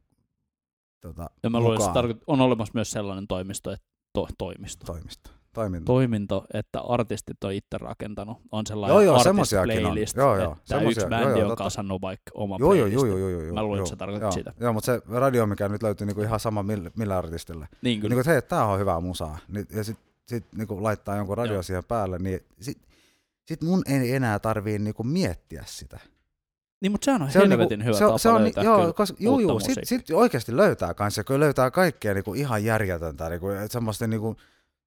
tota, 1.01 1.31
Ja 1.43 1.51
mä 1.51 1.61
luulen, 1.61 1.81
että 1.83 2.25
on 2.27 2.41
olemassa 2.41 2.73
myös 2.75 2.91
sellainen 2.91 3.27
toimisto, 3.27 3.71
että 3.71 3.87
to, 4.13 4.29
toimisto. 4.39 4.87
toimisto. 4.87 5.31
Toiminto. 5.55 5.93
toiminto, 5.93 6.45
että 6.55 6.81
artistit 6.81 7.45
on 7.45 7.53
itse 7.53 7.79
rakentanut. 7.79 8.39
On 8.53 8.67
sellainen 8.67 8.95
Joo, 8.95 9.01
joo, 9.01 9.15
artist 9.15 9.25
semmoisiakin 9.25 9.77
on. 9.77 9.83
playlist, 9.83 10.17
Joo, 10.17 10.37
joo, 10.37 10.53
että 10.53 10.65
semmosia- 10.65 10.89
yksi 10.91 11.01
joo, 11.01 11.09
bändi 11.11 11.39
joo, 11.41 11.43
on 11.43 11.49
totta. 11.49 11.65
kasannut 11.65 12.03
vaikka 12.03 12.31
oma 12.35 12.57
Joo, 12.61 12.75
joo, 12.75 12.87
joo, 12.87 13.05
joo, 13.07 13.19
joo, 13.19 13.29
joo. 13.43 13.55
Mä 13.55 13.63
luulen, 13.63 13.79
joo, 13.79 13.85
että 13.85 13.91
sä 13.91 13.97
tarkoitat 13.97 14.23
joo. 14.23 14.33
sitä. 14.33 14.53
Joo, 14.61 14.73
mutta 14.73 14.87
se 14.87 15.03
radio, 15.09 15.47
mikä 15.47 15.69
nyt 15.69 15.83
löytyy 15.83 16.07
niinku 16.07 16.23
ihan 16.23 16.41
sama 16.41 16.63
millä, 16.63 16.91
millä 16.97 17.19
artistilla. 17.19 17.67
Niin 17.83 18.01
kyllä. 18.01 18.15
Niin 18.15 18.25
kuin, 18.25 18.33
hei, 18.33 18.43
tää 18.43 18.65
on 18.65 18.79
hyvää 18.79 19.01
musaa. 19.01 19.39
Niin, 19.49 19.67
ja 19.77 19.85
sit, 19.85 19.99
sit 20.27 20.45
niinku 20.57 20.83
laittaa 20.83 21.17
jonkun 21.17 21.37
radio 21.39 21.53
Joo. 21.55 21.63
siihen 21.63 21.85
päälle, 21.85 22.19
niin 22.19 22.41
sit, 22.61 22.79
sit 23.47 23.63
mun 23.63 23.83
ei 23.87 24.13
enää 24.15 24.39
tarvii 24.39 24.79
niinku 24.79 25.03
miettiä 25.05 25.63
sitä. 25.67 26.01
Niin, 26.81 26.93
mutta 26.93 27.05
sehän 27.05 27.23
on 27.23 27.31
Se 27.31 27.39
on 27.39 27.49
helvetin 27.49 27.79
niinku, 27.79 27.85
hyvä 27.89 27.99
se, 27.99 28.05
on- 28.05 28.09
tapa 28.11 28.19
se 28.19 28.29
on, 28.29 28.43
löytää 28.43 28.65
joo, 28.65 28.93
koska, 28.93 29.17
juu, 29.21 29.39
juu, 29.41 29.61
sit, 29.61 29.79
sit 29.83 30.11
oikeasti 30.13 30.57
löytää 30.57 30.95
kanssa, 30.95 31.25
kun 31.25 31.41
löytää 31.41 31.71
kaikkea 31.71 32.15
niinku 32.15 32.35
ihan 32.35 32.65
järjetöntä, 32.65 33.29
niinku, 33.29 33.47
semmoista 33.71 34.07
niinku, 34.07 34.37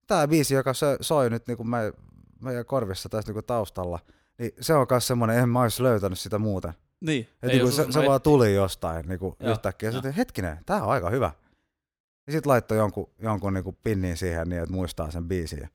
tää 0.07 0.27
biisi, 0.27 0.53
joka 0.53 0.71
soi 1.01 1.29
nyt 1.29 1.47
niinku 1.47 1.63
me, 1.63 1.93
meidän 2.41 2.65
korvissa 2.65 3.09
tässä 3.09 3.29
niinku 3.29 3.41
taustalla, 3.41 3.99
niin 4.37 4.51
se 4.61 4.73
on 4.73 4.87
myös 4.89 5.07
semmoinen, 5.07 5.37
en 5.37 5.49
mä 5.49 5.61
olisi 5.61 5.83
löytänyt 5.83 6.19
sitä 6.19 6.39
muuten. 6.39 6.73
Niin, 7.01 7.27
Et 7.43 7.49
ei 7.49 7.49
niinku, 7.49 7.67
jos 7.67 7.75
se, 7.75 7.85
se 7.89 8.07
vaan 8.07 8.21
tuli 8.21 8.55
jostain 8.55 9.07
niinku 9.07 9.35
Joo, 9.39 9.51
yhtäkkiä. 9.51 9.89
Ja 9.89 9.93
sitten 9.93 10.13
hetkinen, 10.13 10.57
tää 10.65 10.83
on 10.83 10.89
aika 10.89 11.09
hyvä. 11.09 11.31
Ja 12.27 12.33
sitten 12.33 12.49
laittoi 12.49 12.77
jonkun, 12.77 13.09
jonkun 13.19 13.53
niinku 13.53 13.71
pinnin 13.83 14.17
siihen 14.17 14.49
niin, 14.49 14.61
että 14.61 14.75
muistaa 14.75 15.11
sen 15.11 15.27
biisin. 15.27 15.69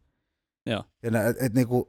Joo. 0.66 0.84
Ja 1.02 1.10
ne, 1.10 1.28
et, 1.28 1.36
et 1.42 1.54
niinku, 1.54 1.88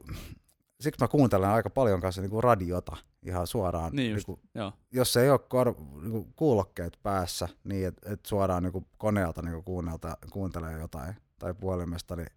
siksi 0.80 1.04
mä 1.04 1.08
kuuntelen 1.08 1.48
aika 1.48 1.70
paljon 1.70 2.00
kanssa 2.00 2.20
niinku 2.20 2.40
radiota 2.40 2.96
ihan 3.22 3.46
suoraan. 3.46 3.92
Niin 3.92 4.12
just, 4.12 4.28
niinku, 4.28 4.42
joo. 4.54 4.72
jos 4.92 5.16
ei 5.16 5.30
ole 5.30 5.38
kor, 5.38 5.74
niinku 6.02 6.28
kuulokkeet 6.36 6.98
päässä, 7.02 7.48
niin 7.64 7.88
että 7.88 8.12
et 8.12 8.26
suoraan 8.26 8.62
niinku 8.62 8.86
koneelta 8.98 9.42
niinku 9.42 9.62
kuunnelta, 9.62 10.16
kuuntelee 10.32 10.78
jotain 10.78 11.14
tai 11.40 11.54
puhelimesta, 11.54 12.16
niin, 12.16 12.28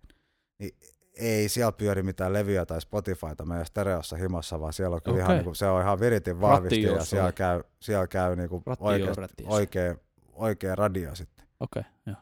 niin 0.59 0.71
ei 1.19 1.49
siellä 1.49 1.71
pyöri 1.71 2.03
mitään 2.03 2.33
levyä 2.33 2.65
tai 2.65 2.81
Spotifyta 2.81 3.45
meidän 3.45 3.65
stereossa 3.65 4.15
himassa, 4.15 4.59
vaan 4.59 4.73
siellä 4.73 4.95
on 4.95 5.01
kyllä 5.01 5.17
ihan 5.17 5.27
Okei. 5.29 5.37
niinku, 5.37 5.53
se 5.53 5.67
on 5.67 5.81
ihan 5.81 5.99
viritin 5.99 6.41
vahvisti 6.41 6.81
ja 6.81 7.05
siellä 7.05 7.31
käy, 7.31 7.63
siellä 7.79 8.07
käy 8.07 8.35
niinku 8.35 8.55
oikea, 8.55 8.75
Rattijuorettiissa. 8.75 9.53
oikea, 9.53 9.95
oikea 10.33 10.75
radio 10.75 11.15
sitten. 11.15 11.45
Okei, 11.59 11.79
okay, 11.79 11.91
joo. 12.05 12.15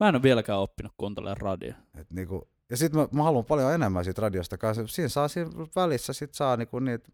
Mä 0.00 0.08
en 0.08 0.14
ole 0.14 0.22
vieläkään 0.22 0.58
oppinut 0.58 0.92
kuuntelemaan 0.96 1.36
radio. 1.36 1.74
Et 1.98 2.10
niinku, 2.10 2.48
ja 2.70 2.76
sitten 2.76 3.00
mä, 3.00 3.08
mä 3.12 3.22
haluan 3.22 3.44
paljon 3.44 3.72
enemmän 3.74 4.04
siitä 4.04 4.22
radiosta 4.22 4.58
kanssa. 4.58 4.86
Siinä 4.86 5.08
saa 5.08 5.28
siinä 5.28 5.50
välissä 5.76 6.12
sit 6.12 6.34
saa 6.34 6.56
niinku 6.56 6.78
niitä, 6.78 7.10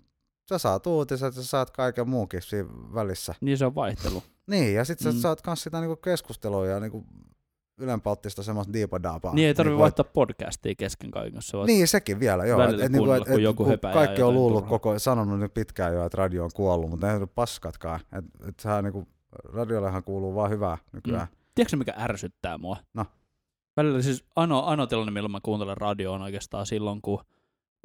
sä 0.49 0.59
saat 0.59 0.87
uutiset, 0.87 1.35
sä 1.35 1.45
saat 1.45 1.71
kaiken 1.71 2.09
muukin 2.09 2.43
siinä 2.43 2.69
välissä. 2.95 3.35
Niin 3.41 3.59
se 3.59 3.67
on 3.67 3.75
vaihtelu. 3.75 4.23
Niin, 4.47 4.75
ja 4.75 4.85
sitten 4.85 5.13
Mm. 5.13 5.17
sä 5.17 5.21
saat 5.23 5.43
kans 5.43 5.63
sitä 5.63 5.81
niinku 5.81 5.97
keskustelua 5.97 6.67
ja 6.67 6.81
niinku 6.81 7.05
ylenpalttista 7.79 8.43
semmoista 8.43 8.73
diipadaapaa. 8.73 9.35
Niin 9.35 9.49
ei 9.49 9.55
tarvitse 9.55 9.71
Niinku, 9.71 9.83
vaihtaa 9.83 10.05
podcastia 10.05 10.75
kesken 10.75 11.11
kaiken, 11.11 11.35
jos 11.35 11.53
voit. 11.53 11.67
Niin, 11.67 11.89
sekin 11.89 12.21
vielä, 12.21 12.45
joo. 12.47 12.59
välillä 12.59 12.85
Et, 12.85 12.93
niinku, 12.93 13.05
kuunnella, 13.07 13.27
kun 13.33 13.43
joku 13.43 13.65
kun 13.65 13.79
kaikki 13.93 14.23
on 14.23 14.35
luullut 14.35 14.59
turhaa. 14.65 14.79
koko, 14.79 14.99
sanonut 14.99 15.41
nyt 15.41 15.55
pitkään 15.55 15.95
jo, 15.95 16.05
että 16.07 16.17
radio 16.19 16.45
on 16.45 16.51
kuollut, 16.55 16.91
mutta 16.91 17.11
ei 17.11 17.17
ole 17.17 17.27
paskatkaan. 17.27 18.01
Et, 18.19 18.25
et 18.49 18.61
sehän 18.61 18.85
niinku, 18.85 19.09
radiollehan 19.55 20.05
kuuluu 20.05 20.35
vaan 20.35 20.51
hyvää 20.51 20.79
nykyään. 20.93 21.27
Tiedätkö 21.55 21.77
mikä 21.77 21.95
ärsyttää 21.99 22.59
mua? 22.59 22.77
No. 22.95 23.05
Välillä 23.77 24.03
siis 24.03 24.25
ainoa, 24.37 24.61
ainoa 24.61 24.87
tilanne, 24.87 25.13
milloin 25.13 25.33
mä 25.33 25.39
kuuntelen 25.43 25.77
radioa 25.77 26.15
on 26.15 26.23
oikeastaan 26.23 26.67
silloin, 26.67 27.03
kun 27.03 27.21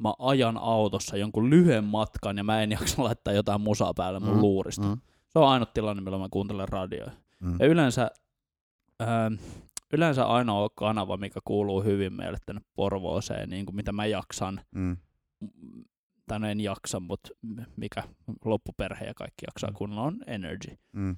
mä 0.02 0.12
ajan 0.18 0.58
autossa 0.58 1.16
jonkun 1.16 1.50
lyhyen 1.50 1.84
matkan 1.84 2.36
ja 2.36 2.44
mä 2.44 2.62
en 2.62 2.70
jaksa 2.72 3.02
laittaa 3.04 3.34
jotain 3.34 3.60
musaa 3.60 3.94
päälle 3.94 4.20
mun 4.20 4.34
Mm, 4.34 4.40
luurista. 4.40 4.82
Mm, 4.82 5.00
Se 5.28 5.38
on 5.38 5.48
ainoa 5.48 5.66
tilanne, 5.74 6.02
milloin 6.02 6.22
mä 6.22 6.28
kuuntelen 6.30 6.68
radioa. 6.68 7.10
mm. 7.40 7.56
Ja 7.60 7.66
yleensä, 7.66 8.10
ää, 9.00 9.30
yleensä 9.92 10.26
ainoa 10.26 10.68
kanava, 10.74 11.16
mikä 11.16 11.40
kuuluu 11.44 11.82
hyvin 11.82 12.12
meille 12.12 12.38
tänne 12.46 12.62
Porvooseen, 12.74 13.48
niin 13.50 13.66
kuin 13.66 13.76
mitä 13.76 13.92
mä 13.92 14.06
jaksan, 14.06 14.60
Mm. 14.74 14.96
tai 16.26 16.40
no 16.40 16.46
en 16.48 16.60
jaksa, 16.60 17.00
mutta 17.00 17.28
mikä 17.76 18.02
loppuperhe 18.44 19.04
ja 19.06 19.14
kaikki 19.14 19.44
jaksaa 19.46 19.70
Mm. 19.70 19.74
kunnolla 19.76 20.02
on 20.02 20.18
Energy. 20.26 20.78
Mm. 20.92 21.16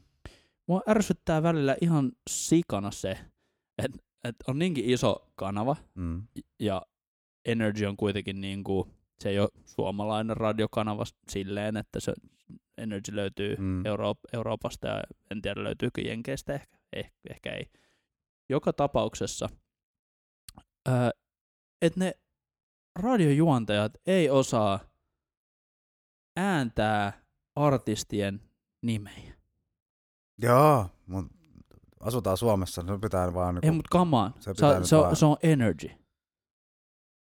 Mua 0.66 0.83
ärsyttää 0.88 1.42
välillä 1.42 1.76
ihan 1.81 2.12
sikana 2.31 2.90
se, 2.90 3.18
että 3.79 3.98
että 4.24 4.44
on 4.48 4.59
niinkin 4.59 4.85
iso 4.90 5.31
kanava, 5.35 5.76
Mm. 5.94 6.22
ja 6.61 6.83
Energy 7.44 7.85
on 7.87 7.96
kuitenkin 7.96 8.40
niin 8.40 8.64
kuin, 8.64 8.90
se 9.20 9.29
ei 9.29 9.38
ole 9.38 9.48
suomalainen 9.64 10.37
radiokanava 10.37 11.05
silleen, 11.29 11.76
että 11.76 12.00
se 12.00 12.12
Energy 12.79 13.16
löytyy 13.16 13.57
Mm. 13.59 13.87
Euro- 13.87 14.14
Euroopasta 14.33 14.87
ja 14.88 15.02
en 15.31 15.42
tiedä 15.42 15.64
löytyykö 15.64 16.00
Jenkeistä 16.00 16.52
ehkä, 16.55 16.76
eh, 16.92 17.12
ehkä 17.31 17.52
ei. 17.52 17.66
Joka 18.48 18.72
tapauksessa, 18.72 19.48
että 21.82 22.00
ne 22.00 22.12
radiojuontajat 22.98 23.92
ei 24.06 24.30
osaa 24.30 24.80
ääntää 26.37 27.22
artistien 27.56 28.40
nimejä. 28.82 29.35
Joo, 30.42 30.90
mutta 31.06 31.37
asutaan 32.00 32.37
Suomessa, 32.37 32.82
niin 32.82 33.00
pitää 33.00 33.35
vaan 33.35 33.56
Ei, 33.56 33.61
niinku, 33.61 33.76
mutta 33.76 33.98
come 33.98 34.16
on. 34.16 34.35
se 34.38 34.54
Se, 34.54 34.54
se, 34.54 34.88
se, 34.88 34.96
on, 34.96 35.16
se 35.16 35.26
on 35.26 35.37
Energy. 35.42 35.88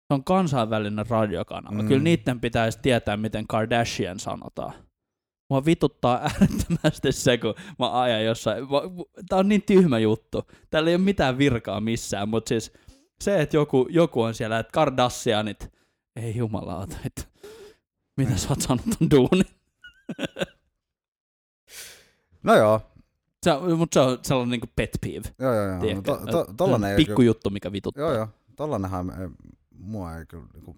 Se 0.08 0.14
on 0.14 0.24
kansainvälinen 0.24 1.06
radiokanava. 1.10 1.82
Mm. 1.82 1.88
Kyllä 1.88 2.04
niiden 2.04 2.42
pitäisi 2.42 2.80
tietää, 2.82 3.18
miten 3.18 3.48
Kardashian 3.48 4.20
sanotaan. 4.20 4.74
Mua 5.50 5.66
vituttaa 5.66 6.18
äärettömästi 6.28 7.12
se, 7.12 7.38
kun 7.38 7.56
mä 7.80 8.02
ajan 8.02 8.26
jossain. 8.26 8.64
Tää 9.30 9.40
on 9.40 9.50
niin 9.50 9.62
tyhmä 9.62 10.00
juttu. 10.00 10.44
Täällä 10.70 10.90
ei 10.90 10.96
ole 10.96 11.04
mitään 11.04 11.38
virkaa 11.38 11.82
missään, 11.82 12.30
mutta 12.30 12.50
siis 12.50 12.72
se, 13.22 13.42
että 13.42 13.58
joku, 13.58 13.88
joku 13.90 14.22
on 14.22 14.34
siellä, 14.34 14.60
että 14.60 14.72
Kardashianit, 14.72 15.72
ei 16.16 16.38
jumalauta, 16.38 16.96
että 17.06 17.22
mitä 18.18 18.30
Niin. 18.32 18.40
sä 18.40 18.50
oot 18.50 18.62
saanut 18.62 18.86
ton 19.00 19.10
duunin? 19.12 19.46
No 22.44 22.56
joo, 22.56 22.82
Se 23.44 23.52
mutta 23.78 23.94
se 23.94 24.00
on 24.00 24.18
sellainen 24.22 24.52
niinku 24.52 24.68
pet 24.76 24.98
peeve. 25.02 25.30
joo 25.40 25.54
joo 25.54 25.66
joo. 25.68 25.80
tiedätkö? 25.82 26.12
To, 26.12 26.26
to, 26.26 26.54
tollanen 26.58 26.92
ei 26.92 26.96
Pikku 26.98 27.22
juttu, 27.22 27.50
mikä 27.50 27.72
vituttaa. 27.72 28.04
Joo 28.04 28.14
joo, 28.14 28.28
tollanenhan 28.56 29.22
ei, 29.22 29.28
mua 29.80 30.16
ei 30.18 30.26
kyllä, 30.26 30.46
niinku, 30.54 30.76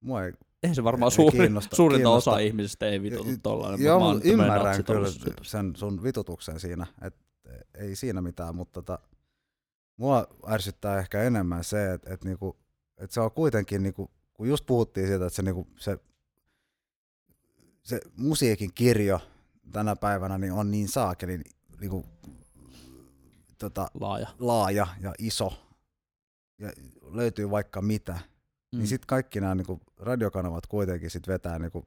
mua 0.00 0.24
ei, 0.24 0.32
Ei 0.68 0.74
se 0.74 0.84
varmaan 0.84 1.12
suuri, 1.12 1.38
kiinnosta- 1.38 1.76
suurinta 1.76 1.98
kiinnosta. 1.98 2.30
osa 2.30 2.38
ihmisistä 2.38 2.86
ei 2.86 3.02
vitutu 3.02 3.30
tollainen. 3.42 3.82
joo, 3.86 4.00
mutta 4.00 4.28
ymmärrän 4.28 4.84
kyllä 4.84 5.08
sen 5.42 5.76
sun 5.76 6.02
vitutuksen 6.02 6.60
siinä, 6.60 6.86
että 7.02 7.20
ei 7.74 7.96
siinä 7.96 8.20
mitään, 8.22 8.54
mutta 8.56 8.82
tota, 8.82 8.98
mua 9.96 10.26
ärsyttää 10.48 10.98
ehkä 10.98 11.22
enemmän 11.22 11.64
se, 11.64 11.92
että 11.92 12.14
et 12.14 12.24
niinku, 12.24 12.56
et 12.98 13.10
se 13.10 13.20
on 13.20 13.30
kuitenkin, 13.32 13.82
niinku, 13.82 14.10
kun 14.34 14.48
just 14.48 14.66
puhuttiin 14.66 15.06
siitä, 15.06 15.26
että 15.26 15.36
se, 15.36 15.42
niinku, 15.42 15.66
se, 15.78 15.98
se 17.82 18.00
musiikin 18.16 18.74
kirjo 18.74 19.20
tänä 19.72 19.96
päivänä 19.96 20.38
niin 20.38 20.52
on 20.52 20.70
niin 20.70 20.88
saakelin 20.88 21.42
niinku, 21.80 22.04
tota, 23.58 23.90
Laaja. 24.00 24.28
laaja 24.38 24.86
ja 25.00 25.14
iso 25.18 25.52
ja 26.58 26.72
löytyy 27.10 27.50
vaikka 27.50 27.82
mitä, 27.82 28.18
mm. 28.76 28.78
niin 28.78 28.88
sitten 28.88 29.06
kaikki 29.06 29.40
nämä 29.40 29.54
niinku, 29.54 29.80
radiokanavat 29.98 30.66
kuitenkin 30.66 31.10
sit 31.10 31.28
vetää 31.28 31.58
niinku, 31.58 31.84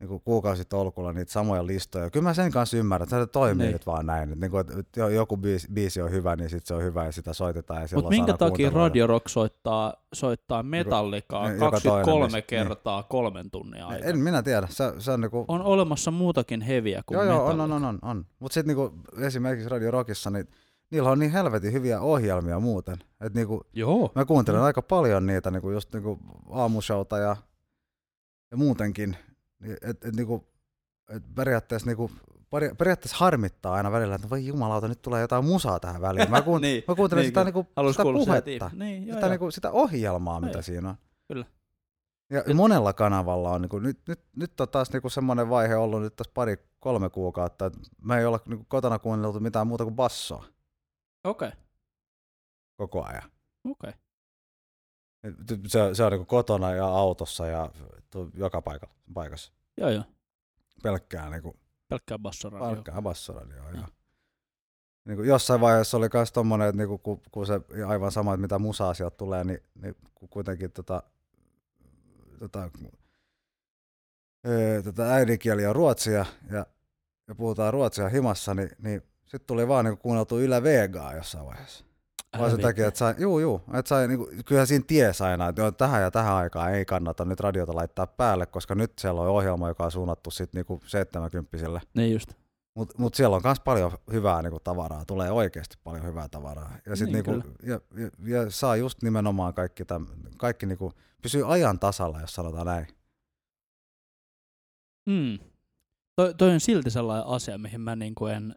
niinku 0.00 0.18
kuukausitolkulla 0.18 1.12
niitä 1.12 1.32
samoja 1.32 1.66
listoja. 1.66 2.10
Kyllä 2.10 2.24
mä 2.24 2.34
sen 2.34 2.52
kanssa 2.52 2.76
ymmärrän, 2.76 3.04
että 3.04 3.20
se 3.20 3.26
toimii 3.26 3.66
Niin. 3.66 3.72
nyt 3.72 3.86
vaan 3.86 4.06
näin. 4.06 4.32
Et 4.32 4.38
niinku, 4.38 4.58
et, 4.58 4.70
et 4.70 4.88
jo- 4.96 5.08
joku 5.08 5.36
biisi, 5.36 5.68
biisi 5.72 6.02
on 6.02 6.10
hyvä, 6.10 6.36
niin 6.36 6.50
sit 6.50 6.66
se 6.66 6.74
on 6.74 6.82
hyvä 6.82 7.04
ja 7.04 7.12
sitä 7.12 7.32
soitetaan. 7.32 7.82
Ja 7.82 7.88
Mutta 7.94 8.10
minkä 8.10 8.36
takia. 8.36 8.70
Radio 8.70 9.06
Rock 9.06 9.28
soittaa, 9.28 9.94
soittaa 10.14 10.62
Metallicaa 10.62 11.50
joka 11.52 11.70
23 11.70 12.04
toinen, 12.04 12.32
niin. 12.32 12.44
kertaa 12.46 13.02
kolmen 13.02 13.50
tunnin 13.50 13.84
aikana? 13.84 14.10
En 14.10 14.18
minä 14.18 14.42
tiedä, 14.42 14.66
se, 14.70 14.92
se 14.98 15.10
on 15.10 15.20
niinku... 15.20 15.44
On 15.48 15.62
olemassa 15.62 16.10
muutakin 16.10 16.60
heviä 16.60 17.02
kuin 17.06 17.16
Joo, 17.16 17.24
joo, 17.24 17.46
on, 17.46 17.60
on, 17.60 17.72
on, 17.72 17.84
on, 17.84 17.98
on. 18.02 18.26
Mutta 18.38 18.54
sitten 18.54 18.76
niinku, 18.76 18.94
esimerkiksi 19.18 19.68
Radio 19.68 19.90
Rockissa, 19.90 20.30
niin 20.30 20.48
niillä 20.90 21.10
on 21.10 21.18
niin 21.18 21.30
helvetin 21.32 21.72
hyviä 21.72 22.00
ohjelmia 22.00 22.60
muuten. 22.60 22.96
Et 23.20 23.34
niinku, 23.34 23.64
Joo. 23.72 24.12
Mä 24.14 24.24
kuuntelen 24.24 24.60
Mm. 24.60 24.64
aika 24.64 24.82
paljon 24.82 25.26
niitä, 25.26 25.50
niinku 25.50 25.70
just 25.70 25.92
niinku 25.92 26.18
aamushowta 26.50 27.18
ja, 27.18 27.36
ja 28.50 28.56
muutenkin. 28.56 29.16
Et, 29.82 30.04
et, 30.04 30.16
niinku, 30.16 30.44
et 31.10 31.22
periaatteessa, 31.34 31.86
niinku, 31.86 32.10
peri, 32.50 32.70
periaatteessa 32.78 33.16
harmittaa 33.18 33.74
aina 33.74 33.92
välillä, 33.92 34.14
että 34.14 34.30
voi 34.30 34.46
jumalauta, 34.46 34.88
nyt 34.88 35.02
tulee 35.02 35.20
jotain 35.20 35.44
musaa 35.44 35.80
tähän 35.80 36.00
väliin. 36.00 36.30
Mä, 36.30 36.42
kuun, 36.42 36.60
Niin, 36.66 36.84
mä 36.88 36.94
kuuntelen 36.94 37.22
niin 37.22 37.30
sitä, 37.30 37.44
niinku, 37.44 37.66
sitä 37.92 38.02
puhetta, 38.02 38.70
Niin, 38.74 39.06
joo, 39.06 39.14
sitä, 39.14 39.26
joo. 39.26 39.30
niinku, 39.30 39.50
sitä 39.50 39.70
ohjelmaa, 39.70 40.34
Joo, 40.34 40.40
mitä 40.40 40.58
joo. 40.58 40.62
siinä 40.62 40.88
on. 40.88 40.94
Kyllä. 41.32 41.44
Ja 42.30 42.40
Et- 42.46 42.56
monella 42.56 42.92
kanavalla 42.92 43.50
on, 43.50 43.62
niinku, 43.62 43.78
nyt, 43.78 43.98
nyt, 44.08 44.20
nyt 44.36 44.60
on 44.60 44.68
taas 44.68 44.92
niinku 44.92 45.08
semmoinen 45.10 45.48
vaihe 45.50 45.76
ollut 45.76 46.02
nyt 46.02 46.16
tässä 46.16 46.30
pari, 46.34 46.56
kolme 46.80 47.10
kuukautta, 47.10 47.66
että 47.66 47.78
me 48.04 48.18
ei 48.18 48.24
olla 48.26 48.40
niinku, 48.46 48.64
kotona 48.68 48.98
kuunneltu 48.98 49.40
mitään 49.40 49.66
muuta 49.66 49.84
kuin 49.84 49.96
bassoa 49.96 50.44
Okei, 51.28 51.50
koko 52.76 53.04
ajan. 53.04 53.30
okei. 53.70 53.92
Et 55.22 55.34
Se, 55.66 55.94
se 55.94 56.04
on 56.04 56.12
niinku 56.12 56.26
kotona 56.26 56.70
ja 56.70 56.86
autossa 56.86 57.46
ja 57.46 57.70
joka 58.34 58.62
paikalla, 58.62 58.94
paikassa. 59.14 59.52
Joo, 59.76 59.90
joo. 59.90 60.04
pelkkää, 60.82 61.30
niin 61.30 61.42
kuin, 61.42 61.60
Pelkkää 61.88 62.18
bassoradio. 62.18 62.70
pelkkää 62.74 63.02
bassoradioa. 63.02 63.70
Mm. 63.70 63.76
Ja, 63.80 63.88
niin 65.04 65.16
kuin 65.16 65.28
jossain 65.28 65.60
vaiheessa 65.60 65.96
oli 65.96 66.08
myös 66.14 66.32
tommonen, 66.32 66.68
että 66.68 66.76
niin 66.76 67.00
kuin, 67.00 67.20
kun 67.30 67.46
se 67.46 67.60
aivan 67.86 68.12
sama, 68.12 68.34
että 68.34 68.40
mitä 68.42 68.58
musaa 68.58 68.94
sieltä 68.94 69.16
tulee, 69.16 69.44
niin, 69.44 69.60
niin 69.74 69.96
kuitenkin 70.30 70.72
tota, 70.72 71.02
tota, 72.38 72.70
öö, 74.46 74.82
tota 74.82 75.02
äidinkieli 75.02 75.66
on 75.66 75.76
ruotsia 75.76 76.26
ja, 76.50 76.66
ja 77.28 77.34
puhutaan 77.34 77.72
ruotsia 77.72 78.08
himassa, 78.08 78.54
niin, 78.54 78.70
niin 78.78 79.02
sitten 79.28 79.46
tuli 79.46 79.68
vaan 79.68 79.84
niin 79.84 79.98
kuunneltu 79.98 80.38
Yle 80.40 80.62
Vegaa 80.62 81.14
jossain 81.14 81.46
vaiheessa. 81.46 81.84
Vaan 82.38 82.50
sen 82.50 82.60
takia, 82.60 82.88
että 82.88 82.98
sai, 82.98 83.14
juu, 83.18 83.38
juu, 83.38 83.60
että 83.74 83.88
sai, 83.88 84.08
niinku, 84.08 84.30
kyllähän 84.44 84.66
siinä 84.66 84.84
ties 84.86 85.20
aina, 85.20 85.48
että 85.48 85.72
tähän 85.72 86.02
ja 86.02 86.10
tähän 86.10 86.34
aikaan 86.34 86.74
ei 86.74 86.84
kannata 86.84 87.24
nyt 87.24 87.40
radiota 87.40 87.74
laittaa 87.74 88.06
päälle, 88.06 88.46
koska 88.46 88.74
nyt 88.74 88.92
siellä 88.98 89.20
on 89.20 89.28
ohjelma, 89.28 89.68
joka 89.68 89.84
on 89.84 89.92
suunnattu 89.92 90.30
sitten 90.30 90.58
niinku 90.58 90.80
70 90.86 91.56
Niin 91.94 92.12
just. 92.12 92.32
Mutta 92.74 92.94
mut 92.98 93.14
siellä 93.14 93.36
on 93.36 93.42
myös 93.44 93.60
paljon 93.60 93.92
hyvää 94.12 94.42
niinku 94.42 94.60
tavaraa, 94.60 95.04
tulee 95.04 95.30
oikeasti 95.30 95.76
paljon 95.84 96.04
hyvää 96.04 96.28
tavaraa. 96.28 96.72
Ja, 96.86 96.96
sit 96.96 97.12
Niin, 97.12 97.24
niinku, 97.24 97.48
ja, 97.62 97.80
ja, 97.96 98.10
ja, 98.24 98.50
saa 98.50 98.76
just 98.76 99.02
nimenomaan 99.02 99.54
kaikki, 99.54 99.84
täm, 99.84 100.06
kaikki 100.36 100.66
niinku, 100.66 100.92
pysyy 101.22 101.52
ajan 101.52 101.78
tasalla, 101.78 102.20
jos 102.20 102.34
sanotaan 102.34 102.66
näin. 102.66 102.86
Mm. 105.06 105.38
Toi, 106.16 106.34
toi 106.34 106.50
on 106.50 106.60
silti 106.60 106.90
sellainen 106.90 107.26
asia, 107.26 107.58
mihin 107.58 107.80
mä 107.80 107.96
niinku 107.96 108.26
en, 108.26 108.54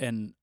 en 0.00 0.34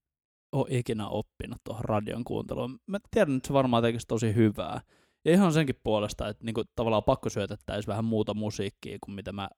ole 0.52 0.68
ikinä 0.70 1.08
oppinut 1.08 1.58
tuohon 1.64 1.86
radion 1.86 2.24
kuunteluun. 2.24 2.80
Mä 2.88 3.00
tiedän, 3.12 3.36
että 3.38 3.48
se 3.48 3.54
varmaan 3.54 3.84
tekisi 3.84 4.08
tosi 4.08 4.36
hyvää. 4.36 4.82
Ja 5.26 5.32
ihan 5.32 5.54
senkin 5.54 5.80
puolesta, 5.84 6.28
että 6.28 6.46
niinku 6.46 6.64
tavallaan 6.76 7.04
pakko 7.04 7.30
syötettäisiin 7.30 7.88
vähän 7.92 8.06
muuta 8.06 8.34
musiikkia 8.34 8.98
kuin 9.06 9.16
mitä 9.16 9.32
mä 9.32 9.50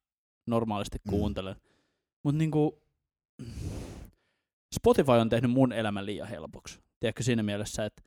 normaalisti 0.48 0.98
Mm. 1.06 1.10
kuuntelen. 1.10 1.56
Mutta 2.24 2.38
niinku, 2.38 2.82
Spotify 4.76 5.12
on 5.12 5.30
tehnyt 5.30 5.52
mun 5.52 5.74
elämän 5.74 6.06
liian 6.06 6.28
helpoksi. 6.28 6.80
Tiedätkö 7.00 7.24
siinä 7.24 7.44
mielessä, 7.44 7.86
että 7.86 8.04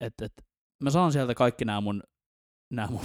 et, 0.00 0.14
et, 0.22 0.32
mä 0.82 0.90
saan 0.90 1.12
sieltä 1.12 1.34
kaikki 1.34 1.64
nämä 1.64 1.80
mun, 1.80 2.02
nää 2.70 2.86
mun 2.86 3.04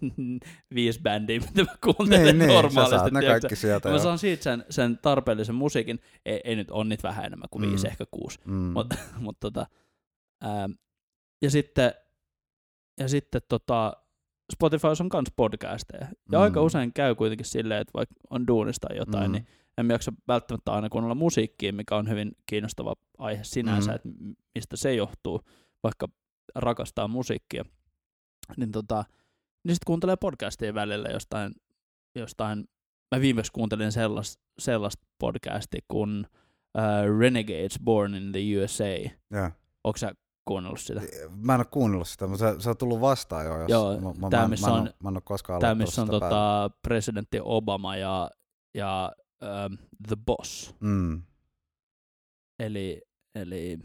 viisi 0.74 1.00
bändiä, 1.02 1.40
mitä 1.40 1.62
mä 1.64 1.76
kuuntelen 1.84 2.24
Niin, 2.24 2.38
niin, 2.38 2.48
normaalisti. 2.48 3.10
tiedätkö? 3.10 3.26
kaikki 3.40 3.56
sieltä. 3.56 3.88
Mä 3.90 3.98
saan 3.98 4.18
siitä 4.18 4.42
sen, 4.42 4.64
sen 4.70 4.98
tarpeellisen 5.02 5.54
musiikin. 5.54 6.00
Ei, 6.26 6.40
ei 6.44 6.56
nyt 6.56 6.70
on 6.70 6.88
niitä 6.88 7.08
vähän 7.08 7.24
enemmän 7.24 7.48
kuin 7.50 7.70
viisi, 7.70 7.86
Mm. 7.86 7.90
ehkä 7.90 8.04
kuusi. 8.10 8.38
mm. 8.44 8.52
Mut, 8.54 8.86
mut 9.20 9.36
tota, 9.40 9.66
ää, 10.42 10.68
ja 11.42 11.50
sitten, 11.50 11.94
ja 13.00 13.08
sitten 13.08 13.42
tota, 13.48 13.92
Spotify 14.52 14.86
on 15.00 15.08
kans 15.08 15.32
podcasteja. 15.36 16.06
Ja 16.32 16.38
Mm. 16.38 16.42
aika 16.42 16.62
usein 16.62 16.92
käy 16.92 17.14
kuitenkin 17.14 17.46
silleen, 17.46 17.80
että 17.80 17.92
vaikka 17.94 18.14
on 18.30 18.46
duunista 18.46 18.86
tai 18.88 18.96
jotain, 18.96 19.30
Mm. 19.30 19.32
niin 19.32 19.46
en 19.78 19.90
jaksa 19.90 20.12
välttämättä 20.28 20.72
aina 20.72 20.88
kuunnella 20.88 21.14
musiikkia, 21.14 21.72
mikä 21.72 21.96
on 21.96 22.08
hyvin 22.08 22.32
kiinnostava 22.46 22.94
aihe 23.18 23.44
sinänsä, 23.44 23.90
Mm. 23.90 23.96
että 23.96 24.08
mistä 24.54 24.76
se 24.76 24.94
johtuu, 24.94 25.40
vaikka 25.82 26.08
rakastaa 26.54 27.08
musiikkia. 27.08 27.64
Niin, 28.56 28.72
tota, 28.72 29.04
niin 29.64 29.74
sitten 29.74 29.86
kuuntelee 29.86 30.16
podcastia 30.16 30.74
välillä 30.74 31.08
jostain, 31.08 31.54
jostain 32.14 32.64
mä 33.14 33.20
viimeksi 33.20 33.52
kuuntelin 33.52 33.92
sellaista 33.92 34.42
sellaista 34.58 35.06
podcastia 35.18 35.80
kuin 35.88 36.26
uh, 36.78 37.18
Renegades 37.18 37.78
Born 37.84 38.14
in 38.14 38.32
the 38.32 38.40
USA. 38.62 38.84
Joo. 39.30 39.50
Onko 39.84 39.96
sä 39.96 40.14
kuunnellut 40.44 40.80
sitä? 40.80 41.00
Mä 41.36 41.54
en 41.54 41.60
ole 41.60 41.66
kuunnellut 41.70 42.08
sitä, 42.08 42.26
mutta 42.26 42.52
se, 42.52 42.60
se 42.60 42.70
on 42.70 42.76
tullut 42.76 43.00
vastaan 43.00 43.46
jo. 43.46 43.58
Jos, 43.58 43.70
Joo, 43.70 44.00
mä, 44.00 44.12
mä, 44.18 44.30
tää, 44.30 44.42
mä, 44.42 44.48
missä 44.48 44.70
mä, 44.70 44.76
en 44.76 44.80
on- 44.82 44.90
mä 45.02 45.08
en 45.08 45.16
ole 45.16 45.22
koskaan 45.24 45.60
Tämä, 45.60 45.74
missä 45.74 46.02
on 46.02 46.10
tota, 46.10 46.70
presidentti 46.82 47.38
Obama 47.42 47.96
ja, 47.96 48.30
ja 48.74 49.12
um, 49.66 49.78
The 50.08 50.16
Boss. 50.26 50.74
Mm. 50.80 51.22
Eli, 52.58 53.02
eli 53.34 53.78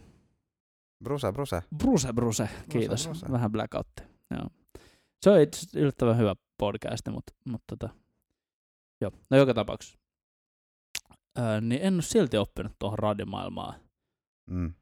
Bruse, 1.03 1.31
bruse. 1.31 1.61
Bruse 1.77 2.13
Bruse, 2.13 2.49
kiitos. 2.69 3.05
Bruse. 3.05 3.25
Vähän 3.31 3.51
blackoutti. 3.51 4.03
Joo. 4.31 4.49
Se 5.23 5.29
on 5.29 5.39
itse 5.41 5.79
yllättävän 5.79 6.17
hyvä 6.17 6.35
podcast, 6.57 7.07
mutta, 7.07 7.33
mutta 7.45 7.75
tota, 7.77 7.93
joo. 9.01 9.11
No 9.29 9.37
joka 9.37 9.53
tapauksessa. 9.53 9.99
Öö, 11.39 11.61
niin 11.61 11.81
en 11.81 11.93
ole 11.93 12.01
silti 12.01 12.37
oppinut 12.37 12.71
tuohon 12.79 12.99
radiomaailmaan 12.99 13.75
Mm. 14.49 14.73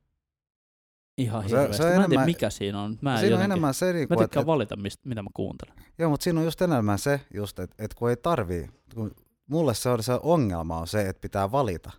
ihan 1.18 1.44
Se- 1.44 1.50
se 1.50 1.56
on 1.56 1.62
hirveästi. 1.62 1.84
mä 1.84 1.90
en 1.90 1.94
tiedä, 1.96 2.06
enemmän- 2.06 2.26
mikä 2.26 2.50
siinä 2.50 2.82
on. 2.82 2.98
Mä, 3.02 3.14
en 3.14 3.20
siinä 3.20 3.28
on 3.28 3.32
jotenkin, 3.32 3.52
enemmän 3.52 3.74
se, 3.74 3.86
mä 3.86 3.94
niinku, 3.94 4.14
että 4.14 4.24
tykkään 4.24 4.46
valita, 4.46 4.76
mistä, 4.76 5.10
mitä 5.10 5.22
mä 5.22 5.30
kuuntelen. 5.34 5.74
Joo, 5.98 6.10
mutta 6.10 6.24
siinä 6.24 6.40
on 6.40 6.46
just 6.46 6.62
enemmän 6.62 7.00
se, 7.00 7.22
just, 7.34 7.60
että 7.60 7.84
et 7.84 7.94
kun 7.94 8.10
ei 8.10 8.18
tarvii, 8.18 8.70
kun 8.96 9.16
mulle 9.48 9.74
se 9.74 9.90
on 9.90 10.04
se 10.04 10.20
ongelma 10.24 10.78
on 10.78 10.88
se, 10.88 11.10
että 11.10 11.22
pitää 11.22 11.52
valita. 11.52 11.92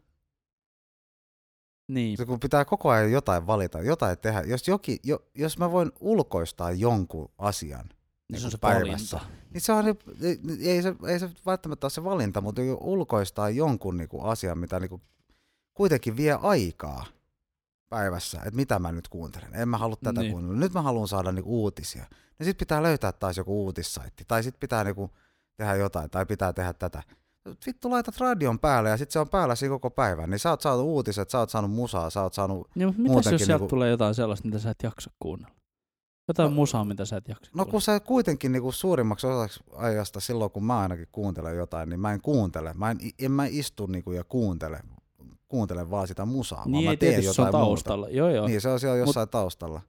Niin, 1.89 2.17
Se, 2.17 2.27
kun 2.27 2.41
pitää 2.41 2.65
koko 2.65 2.91
ajan 2.91 3.13
jotain 3.13 3.47
valita, 3.47 3.81
jotain 3.83 4.19
tehdä. 4.19 4.41
Jos, 4.41 4.69
joki, 4.69 4.99
jo, 5.05 5.19
jos 5.35 5.59
mä 5.59 5.71
voin 5.73 5.93
ulkoistaa 6.01 6.73
jonkun 6.73 7.33
asian, 7.39 7.89
niin 8.33 8.41
se 8.41 8.47
on 8.47 8.51
se 8.51 8.59
päivässä. 8.59 9.17
valinta. 9.17 9.39
niin 9.51 9.61
se 9.61 9.73
on, 9.73 9.87
ei, 9.87 10.39
ei, 10.61 10.83
se, 10.83 10.95
ei 11.07 11.19
se 11.19 11.31
välttämättä 11.47 11.85
ole 11.85 11.91
se 11.91 12.05
valinta, 12.05 12.41
mutta 12.41 12.63
jo 12.63 12.79
ulkoistaa 12.81 13.51
jonkun 13.51 13.97
niinku 13.97 14.21
asian, 14.25 14.59
mitä 14.59 14.81
niinku 14.81 15.01
kuitenkin 15.75 16.17
vie 16.17 16.39
aikaa 16.43 17.05
päivässä, 17.89 18.39
että 18.39 18.57
mitä 18.57 18.79
mä 18.79 18.93
nyt 18.93 19.09
kuuntelen. 19.09 19.55
En 19.55 19.69
mä 19.69 19.79
halua 19.79 19.97
tätä 20.03 20.21
Niin. 20.21 20.33
kuunnella. 20.33 20.59
Nyt 20.59 20.73
mä 20.75 20.83
haluan 20.83 21.09
saada 21.09 21.33
niinku 21.33 21.63
uutisia. 21.63 22.05
Ja 22.39 22.45
sit 22.45 22.59
pitää 22.59 22.83
löytää 22.83 23.13
taas 23.13 23.37
joku 23.37 23.65
uutissaitti. 23.65 24.25
Tai 24.29 24.43
sit 24.43 24.61
pitää 24.61 24.85
niinku 24.85 25.11
tehdä 25.57 25.75
jotain, 25.75 26.11
tai 26.11 26.27
pitää 26.27 26.53
tehdä 26.53 26.73
tätä. 26.73 27.03
Vittu 27.67 27.91
laitat 27.91 28.19
radion 28.19 28.59
päälle 28.59 28.91
ja 28.91 28.97
sit 28.97 29.11
se 29.11 29.19
on 29.19 29.29
päällä 29.29 29.55
siinä 29.55 29.73
koko 29.75 29.91
päivän. 29.91 30.31
Niin 30.31 30.39
sä 30.39 30.51
oot 30.51 30.61
saanut 30.61 30.85
uutiset, 30.85 31.31
sä 31.31 31.39
oot 31.39 31.51
saanut 31.51 31.71
musaa, 31.71 32.11
sä 32.11 32.23
oot 32.23 32.35
saanut... 32.35 32.71
Niin, 32.75 32.87
mutta 32.89 33.03
mitäs 33.03 33.13
muutenkin 33.13 33.33
jos 33.33 33.39
sieltä 33.47 33.53
niinku- 33.63 33.69
tulee 33.69 33.91
jotain 33.91 34.15
sellaista, 34.15 34.49
mitä 34.49 34.59
sä 34.59 34.71
et 34.71 34.83
jaksa 34.83 35.11
kuunnella? 35.21 35.55
Jotain 36.29 36.51
No- 36.51 36.55
musaa, 36.55 36.85
mitä 36.85 37.05
sä 37.05 37.17
et 37.17 37.29
jaksa 37.29 37.51
No 37.55 37.67
kun 37.67 37.83
sä 37.83 38.01
kuitenkin 38.01 38.53
niinku 38.53 38.73
suurimmaksi 38.73 39.27
osaksi 39.27 39.61
ajasta 39.77 40.21
silloin, 40.21 40.51
kun 40.51 40.65
mä 40.65 40.79
ainakin 40.79 41.09
kuuntelen 41.13 41.57
jotain, 41.57 41.89
niin 41.89 42.01
mä 42.01 42.13
en 42.13 42.21
kuuntele. 42.21 42.75
Mä 42.75 42.91
en, 42.91 42.99
en 43.19 43.33
mä 43.33 43.47
istu 43.47 43.87
niinku 43.87 44.13
ja 44.13 44.25
kuuntele, 44.25 44.81
kuuntele 45.49 45.91
vaan 45.91 46.09
sitä 46.09 46.25
musaa, 46.25 46.59
vaan 46.59 46.73
niin 46.73 46.85
mä 46.85 46.91
ei 46.91 46.97
teen 46.97 47.13
tietysti 47.13 47.35
se 47.35 47.43
on 47.43 47.47
jotain 47.49 47.65
muuta. 47.65 47.75
taustalla. 47.75 48.09
Joo, 48.09 48.31
joo. 48.31 48.47
Niin, 48.47 48.61
se 48.61 48.69
on 48.69 48.81
siellä 48.81 48.97
jossain 48.97 49.29
taustalla. 49.29 49.81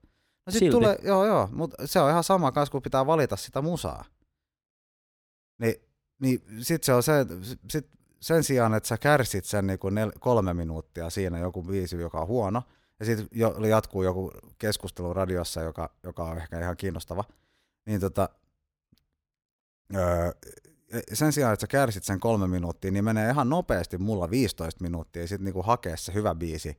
No 0.45 0.51
sit 0.51 0.59
Silti. 0.59 0.71
tulee, 0.71 0.97
joo 1.03 1.25
joo, 1.25 1.49
mutta 1.51 1.87
se 1.87 1.99
on 1.99 2.09
ihan 2.09 2.23
sama 2.23 2.51
kanssa, 2.51 2.71
kun 2.71 2.81
pitää 2.81 3.05
valita 3.05 3.35
sitä 3.35 3.61
musaa. 3.61 4.05
Niin, 5.61 5.75
niin 6.21 6.43
sit 6.61 6.83
se 6.83 6.93
on 6.93 7.03
se, 7.03 7.13
sit 7.69 7.87
sen 8.19 8.43
sijaan, 8.43 8.73
että 8.73 8.89
sä 8.89 8.97
kärsit 8.97 9.45
sen 9.45 9.67
niinku 9.67 9.89
nel, 9.89 10.11
kolme 10.19 10.53
minuuttia 10.53 11.09
siinä 11.09 11.39
joku 11.39 11.63
biisi, 11.63 11.95
joka 11.95 12.21
on 12.21 12.27
huono, 12.27 12.63
ja 12.99 13.05
sitten 13.05 13.27
jo, 13.31 13.49
jatkuu 13.67 14.03
joku 14.03 14.31
keskustelu 14.57 15.13
radiossa, 15.13 15.61
joka, 15.61 15.89
joka 16.03 16.23
on 16.23 16.37
ehkä 16.37 16.59
ihan 16.59 16.77
kiinnostava, 16.77 17.23
niin 17.85 17.99
tota, 18.01 18.29
öö, 19.95 20.31
sen 21.13 21.33
sijaan, 21.33 21.53
että 21.53 21.61
sä 21.63 21.67
kärsit 21.67 22.03
sen 22.03 22.19
kolme 22.19 22.47
minuuttia, 22.47 22.91
niin 22.91 23.03
menee 23.03 23.29
ihan 23.31 23.49
nopeasti 23.49 23.97
mulla 23.97 24.29
15 24.29 24.83
minuuttia, 24.83 25.21
ja 25.21 25.27
sitten 25.27 25.45
niinku 25.45 25.61
hakea 25.61 25.97
se 25.97 26.13
hyvä 26.13 26.35
biisi 26.35 26.77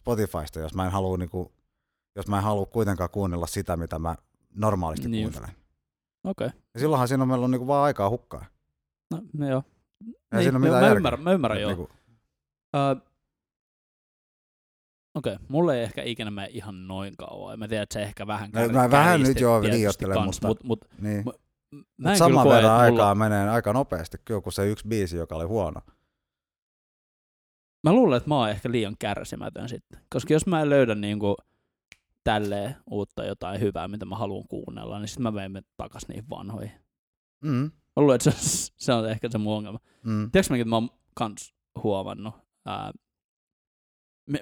Spotifysta, 0.00 0.60
jos 0.60 0.74
mä 0.74 0.86
en 0.86 0.92
halua 0.92 1.16
niinku, 1.16 1.52
jos 2.16 2.26
mä 2.28 2.36
en 2.36 2.42
halua 2.42 2.66
kuitenkaan 2.66 3.10
kuunnella 3.10 3.46
sitä, 3.46 3.76
mitä 3.76 3.98
mä 3.98 4.16
normaalisti 4.54 5.08
Niin 5.08 5.24
kuuntelen. 5.24 5.56
Okei. 6.24 6.50
Ja 6.74 6.80
silloinhan 6.80 7.08
siinä 7.08 7.22
on 7.22 7.28
meillä 7.28 7.44
on 7.44 7.50
niinku 7.50 7.66
vaan 7.66 7.84
aikaa 7.84 8.10
hukkaa. 8.10 8.44
No, 9.10 9.22
no 9.32 9.48
joo. 9.48 9.62
Ei 10.32 10.42
siinä 10.42 10.58
ole 10.58 10.66
joo, 10.66 10.72
mitään 10.72 10.72
mä, 10.72 10.80
järkeä. 10.80 10.96
ymmärrän, 10.96 11.22
mä 11.22 11.32
ymmärrän, 11.32 11.60
joo. 11.60 11.70
Niinku, 11.70 11.90
Ö, 12.76 13.11
Okei, 15.14 15.36
mulle 15.48 15.76
ei 15.78 15.82
ehkä 15.82 16.02
ikinä 16.02 16.30
mene 16.30 16.48
ihan 16.52 16.88
noin 16.88 17.16
kauan. 17.16 17.58
Mä 17.58 17.68
tiedän, 17.68 17.82
että 17.82 17.92
se 17.92 18.02
ehkä 18.02 18.26
vähän 18.26 18.50
No, 18.54 18.68
mä 18.68 18.90
vähän 18.90 19.22
nyt 19.22 19.40
joo 19.40 19.62
liioittelen, 19.62 20.22
mutta- 20.24 20.46
mut, 20.48 20.64
mut, 20.64 20.84
niin. 21.00 21.24
Mä- 21.24 21.32
mä 21.96 22.08
Mut 22.08 22.18
saman 22.18 22.44
koe, 22.44 22.54
verran 22.54 22.72
että 22.72 22.90
mulla, 22.90 23.02
aikaa 23.02 23.14
menee 23.14 23.50
aika 23.50 23.72
nopeasti 23.72 24.18
kyllä 24.24 24.40
kuin 24.40 24.52
se 24.52 24.66
yksi 24.70 24.88
biisi, 24.88 25.16
joka 25.16 25.34
oli 25.36 25.44
huono. 25.44 25.80
Mä 27.84 27.92
luulen, 27.92 28.16
että 28.16 28.28
mä 28.28 28.38
oon 28.38 28.50
ehkä 28.50 28.70
liian 28.70 28.96
kärsimätön 28.98 29.68
sitten. 29.68 30.00
Koska 30.10 30.32
jos 30.32 30.46
mä 30.46 30.62
en 30.62 30.70
löydä 30.70 30.94
niinku 30.94 31.36
tälleen 32.24 32.76
uutta 32.90 33.24
jotain 33.24 33.60
hyvää, 33.60 33.88
mitä 33.88 34.04
mä 34.04 34.16
haluan 34.16 34.48
kuunnella, 34.48 34.98
niin 34.98 35.08
sitten 35.08 35.22
mä 35.22 35.30
menen 35.30 35.64
takas 35.76 36.08
niihin 36.08 36.30
vanhoihin. 36.30 36.72
Mm. 37.44 37.70
Mä 37.96 38.02
luulen, 38.02 38.14
että 38.14 38.30
se, 38.30 38.72
se 38.76 38.92
on 38.92 39.10
ehkä 39.10 39.28
se 39.30 39.38
mun 39.38 39.56
ongelma. 39.56 39.78
Mm. 40.04 40.30
Tiedätkö 40.30 40.52
mäkin, 40.54 40.62
että 40.62 40.70
mä 40.70 40.76
oon 40.76 40.90
kans 41.14 41.54
huomannut, 41.82 42.34
ää, 42.66 42.92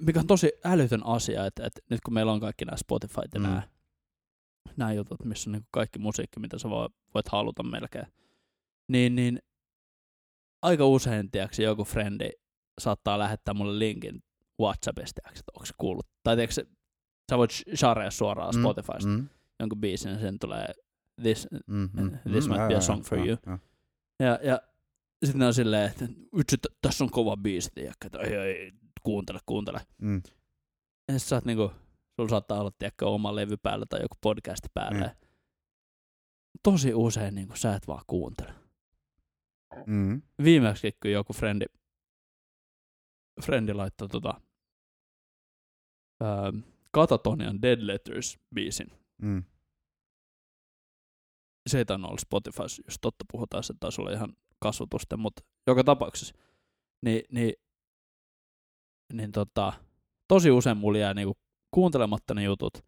mikä 0.00 0.20
on 0.20 0.26
tosi 0.26 0.52
älytön 0.64 1.06
asia, 1.06 1.46
että, 1.46 1.66
että 1.66 1.80
nyt 1.90 2.00
kun 2.04 2.14
meillä 2.14 2.32
on 2.32 2.40
kaikki 2.40 2.64
nämä 2.64 2.76
Spotify 2.76 3.20
ja 3.34 3.40
Mm. 3.40 3.42
nämä, 3.42 3.62
nämä 4.76 4.92
jutut, 4.92 5.24
missä 5.24 5.50
on 5.50 5.52
niin 5.52 5.66
kaikki 5.70 5.98
musiikki, 5.98 6.40
mitä 6.40 6.58
sä 6.58 6.70
voi, 6.70 6.88
voit 7.14 7.28
haluta 7.28 7.62
melkein, 7.62 8.06
niin, 8.88 9.14
niin 9.14 9.38
aika 10.62 10.86
usein, 10.86 11.30
tiedätkö, 11.30 11.62
joku 11.62 11.84
frendi 11.84 12.30
saattaa 12.80 13.18
lähettää 13.18 13.54
mulle 13.54 13.78
linkin 13.78 14.22
Whatsappista, 14.60 15.20
tiedätkö, 15.22 15.40
että 15.40 15.52
onko 15.54 15.66
se 15.66 15.74
kuullut, 15.78 16.06
tai 16.22 16.36
tiedätkö, 16.36 16.64
sä 17.30 17.38
voit 17.38 17.50
sharea 17.74 18.10
suoraan 18.10 18.54
Mm. 18.54 18.60
Spotifysta 18.60 19.08
Mm. 19.08 19.28
jonkun 19.60 19.80
biisin, 19.80 20.12
ja 20.12 20.18
sen 20.18 20.38
tulee 20.38 20.66
this, 21.22 21.48
Mm. 21.66 21.88
Mm. 21.92 22.10
This 22.30 22.48
might 22.48 22.68
be 22.68 22.74
a 22.74 22.80
song 22.80 23.02
for 23.04 23.18
you. 23.18 23.36
ja, 24.18 24.38
ja 24.42 24.60
sitten 25.24 25.38
ne 25.38 25.46
on 25.46 25.54
silleen, 25.54 25.90
että 25.90 26.04
vitsi, 26.36 26.56
tässä 26.82 27.04
on 27.04 27.10
kova 27.10 27.36
biisi, 27.36 27.70
tiedätkö, 27.74 28.06
että 28.06 28.18
ei, 28.18 28.34
ei, 28.34 28.72
kuuntele, 29.02 29.38
kuuntele. 29.46 29.80
Mm. 29.98 30.22
Ja 31.12 31.18
sä 31.18 31.36
oot 31.36 31.44
niinku, 31.44 31.72
sulla 32.16 32.28
saattaa 32.28 32.60
olla, 32.60 32.70
tiedätkö, 32.78 33.06
oma 33.06 33.34
levy 33.34 33.56
päällä 33.56 33.86
tai 33.88 34.02
joku 34.02 34.16
podcast 34.20 34.64
päällä. 34.74 35.00
Niin. 35.00 35.30
Tosi 36.62 36.94
usein 36.94 37.34
niinku, 37.34 37.56
sä 37.56 37.74
et 37.74 37.86
vaan 37.86 38.04
kuuntele. 38.06 38.54
Mm. 39.86 40.22
Viimeksi, 40.44 40.92
kun 41.02 41.10
joku 41.10 41.32
frendi, 41.32 41.64
frendi 43.44 43.72
laittoi 43.72 44.08
tota, 44.08 44.40
ää, 46.20 46.52
Katatonian 46.92 47.62
Dead 47.62 47.78
Letters 47.80 48.38
biisin. 48.54 48.92
Mm. 49.22 49.44
Se 51.68 51.78
ei 51.78 51.84
tainnut 51.84 52.10
olla 52.10 52.20
Spotify, 52.20 52.62
jos 52.62 52.98
totta 53.00 53.24
puhutaan, 53.32 53.64
se 53.64 53.74
taisi 53.80 54.00
olla 54.00 54.10
ihan 54.10 54.36
kasvatusten, 54.58 55.20
mutta 55.20 55.42
joka 55.66 55.84
tapauksessa. 55.84 56.34
Niin, 57.02 57.22
niin, 57.32 57.54
niin 59.12 59.32
tota, 59.32 59.72
tosi 60.28 60.50
usein 60.50 60.76
mulla 60.76 60.98
jää 60.98 61.14
niinku 61.14 61.36
kuuntelematta 61.70 62.34
ne 62.34 62.42
jutut. 62.42 62.84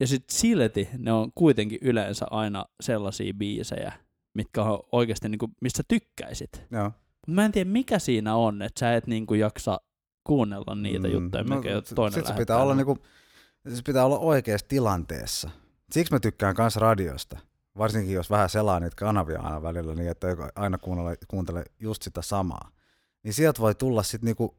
Ja 0.00 0.06
sitten 0.06 0.36
silti 0.36 0.88
ne 0.98 1.12
on 1.12 1.30
kuitenkin 1.34 1.78
yleensä 1.82 2.26
aina 2.30 2.64
sellaisia 2.80 3.34
biisejä, 3.34 3.92
mitkä 4.34 4.62
on 4.62 4.80
oikeasti 4.92 5.28
niinku, 5.28 5.48
mistä 5.60 5.82
tykkäisit. 5.88 6.66
Joo. 6.70 6.92
Mä 7.26 7.44
en 7.44 7.52
tiedä 7.52 7.70
mikä 7.70 7.98
siinä 7.98 8.36
on, 8.36 8.62
että 8.62 8.80
sä 8.80 8.94
et 8.94 9.06
niinku 9.06 9.34
jaksa 9.34 9.80
kuunnella 10.24 10.74
niitä 10.74 11.08
mm. 11.08 11.14
juttuja, 11.14 11.44
mikä 11.44 11.74
no, 11.74 11.82
toinen 11.94 12.12
sit 12.12 12.26
se 12.26 12.32
pitää 12.32 12.56
olla 12.56 12.74
niinku, 12.74 12.98
se 13.74 13.82
pitää 13.82 14.04
olla 14.04 14.18
oikeassa 14.18 14.68
tilanteessa. 14.68 15.50
Siksi 15.92 16.12
mä 16.12 16.20
tykkään 16.20 16.54
myös 16.58 16.76
radiosta. 16.76 17.38
Varsinkin 17.78 18.14
jos 18.14 18.30
vähän 18.30 18.50
selaa 18.50 18.80
niitä 18.80 18.96
kanavia 18.96 19.40
aina 19.40 19.62
välillä, 19.62 19.94
niin 19.94 20.10
että 20.10 20.26
aina 20.54 20.78
kuuntele, 20.78 21.16
kuuntele 21.28 21.64
just 21.80 22.02
sitä 22.02 22.22
samaa. 22.22 22.70
Niin 23.26 23.34
sieltä 23.34 23.60
voi 23.60 23.74
tulla 23.74 24.02
sitten 24.02 24.26
niinku, 24.26 24.56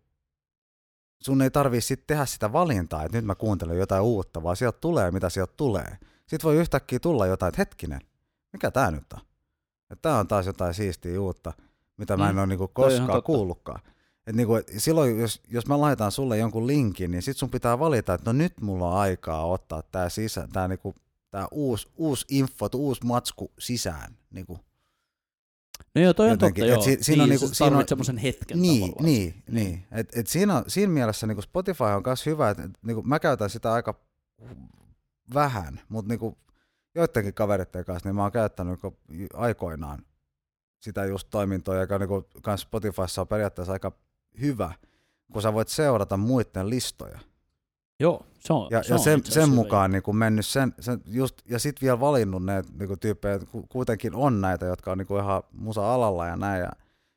sun 1.20 1.42
ei 1.42 1.52
tarvii 1.52 1.82
sit 1.82 2.08
tehdä 2.08 2.26
sitä 2.26 2.54
valintaa, 2.54 3.04
että 3.04 3.18
nyt 3.18 3.26
mä 3.26 3.36
kuuntelen 3.36 3.78
jotain 3.78 4.04
uutta, 4.04 4.44
vaan 4.44 4.56
sieltä 4.56 4.78
tulee 4.82 5.12
mitä 5.12 5.30
sieltä 5.30 5.54
tulee. 5.58 5.98
Sitten 6.28 6.44
voi 6.44 6.56
yhtäkkiä 6.56 7.00
tulla 7.00 7.26
jotain, 7.26 7.48
että 7.48 7.62
hetkinen, 7.62 8.02
mikä 8.54 8.72
tää 8.72 8.92
nyt 8.92 9.14
on? 9.14 9.20
Että 9.90 10.02
tää 10.02 10.20
on 10.20 10.28
taas 10.28 10.46
jotain 10.46 10.74
siistiä 10.74 11.22
uutta, 11.22 11.54
mitä 11.98 12.18
mä 12.18 12.30
en 12.30 12.36
Mm, 12.36 12.40
ole 12.40 12.48
niinku 12.48 12.68
koskaan 12.68 13.24
kuullutkaan. 13.24 13.82
Et 14.28 14.36
niinku, 14.36 14.56
et 14.56 14.68
silloin, 14.78 15.20
jos, 15.20 15.42
jos 15.48 15.68
mä 15.68 15.82
laitan 15.82 16.12
sulle 16.12 16.38
jonkun 16.38 16.68
linkin, 16.68 17.12
niin 17.12 17.22
sit 17.22 17.38
sun 17.38 17.50
pitää 17.50 17.80
valita, 17.80 18.14
että 18.14 18.30
no 18.30 18.38
nyt 18.38 18.62
mulla 18.62 18.92
on 18.92 18.98
aikaa 18.98 19.46
ottaa 19.46 19.82
tää, 19.82 20.10
sisä, 20.10 20.48
tää, 20.54 20.68
niinku, 20.68 20.96
tää 21.32 21.48
uusi, 21.52 21.88
uusi 21.96 22.26
info, 22.30 22.70
uusi 22.76 23.06
matsku 23.06 23.52
sisään. 23.60 24.18
Niinku. 24.30 24.60
No 25.96 26.02
joo, 26.02 26.14
toi 26.14 26.26
on 26.26 26.32
jotenkin, 26.32 26.64
totta, 26.66 26.82
et 26.82 26.88
joo. 26.88 26.98
si- 26.98 27.04
siinä 27.04 27.24
on 27.24 27.30
niin, 27.30 27.40
niinku- 27.40 27.48
sä 27.48 27.54
siinä 27.66 27.78
on- 27.78 27.88
semmoisen 27.88 28.18
hetken 28.18 28.62
Niin, 28.62 28.82
tavallaan. 28.82 29.06
niin, 29.06 29.44
niin. 29.52 29.86
Et, 29.92 30.10
et 30.16 30.28
siinä, 30.28 30.56
on, 30.58 30.64
siinä 30.68 30.94
mielessä 30.94 31.28
niinku 31.28 31.42
Spotify 31.42 31.84
on 31.84 32.04
myös 32.06 32.26
hyvä, 32.26 32.50
että 32.50 32.70
niinku 32.86 33.02
mä 33.04 33.20
käytän 33.20 33.50
sitä 33.50 33.74
aika 33.74 34.00
vähän, 35.34 35.80
mutta 35.90 36.10
niinku 36.10 36.38
joidenkin 36.96 37.34
kaveritten 37.34 37.86
kanssa, 37.86 38.10
niin 38.10 38.16
mä 38.16 38.22
oon 38.22 38.32
käyttänyt 38.32 38.80
niinku 38.84 38.98
aikoinaan 39.34 40.06
sitä 40.80 41.06
just 41.06 41.28
toimintoa, 41.32 41.76
joka 41.76 42.00
niinku 42.00 42.28
kans 42.42 42.62
Spotifyssa 42.62 43.22
on 43.22 43.28
periaatteessa 43.28 43.74
aika 43.74 43.92
hyvä, 44.42 44.74
kun 45.34 45.42
sä 45.42 45.54
voit 45.54 45.68
seurata 45.68 46.18
muiden 46.18 46.70
listoja. 46.70 47.20
Joo, 48.00 48.26
se 48.40 48.54
on. 48.54 48.68
Ja, 48.72 48.84
se 48.84 48.90
ja 48.90 48.96
on 48.96 49.00
sen, 49.00 49.20
asiassa 49.20 49.42
sen 49.42 49.50
mukaan 49.50 49.92
niin 49.92 50.04
kuin 50.04 50.18
mennyt 50.18 50.46
sen, 50.46 50.74
sen 50.80 51.02
just, 51.06 51.36
ja 51.50 51.60
sitten 51.60 51.82
vielä 51.86 52.00
valinnut 52.00 52.46
ne 52.46 52.64
niin 52.80 53.00
tyyppejä, 53.00 53.36
että 53.36 53.48
ku- 53.52 53.66
kuitenkin 53.70 54.16
on 54.16 54.42
näitä, 54.42 54.66
jotka 54.66 54.92
on 54.92 54.98
niin 54.98 55.08
kuin 55.08 55.24
ihan 55.24 55.44
musa-alalla 55.52 56.28
ja 56.28 56.36
näin, 56.36 56.62
ja, 56.62 56.72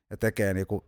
ja 0.09 0.17
tekee 0.17 0.53
niin 0.53 0.67
kuin 0.67 0.83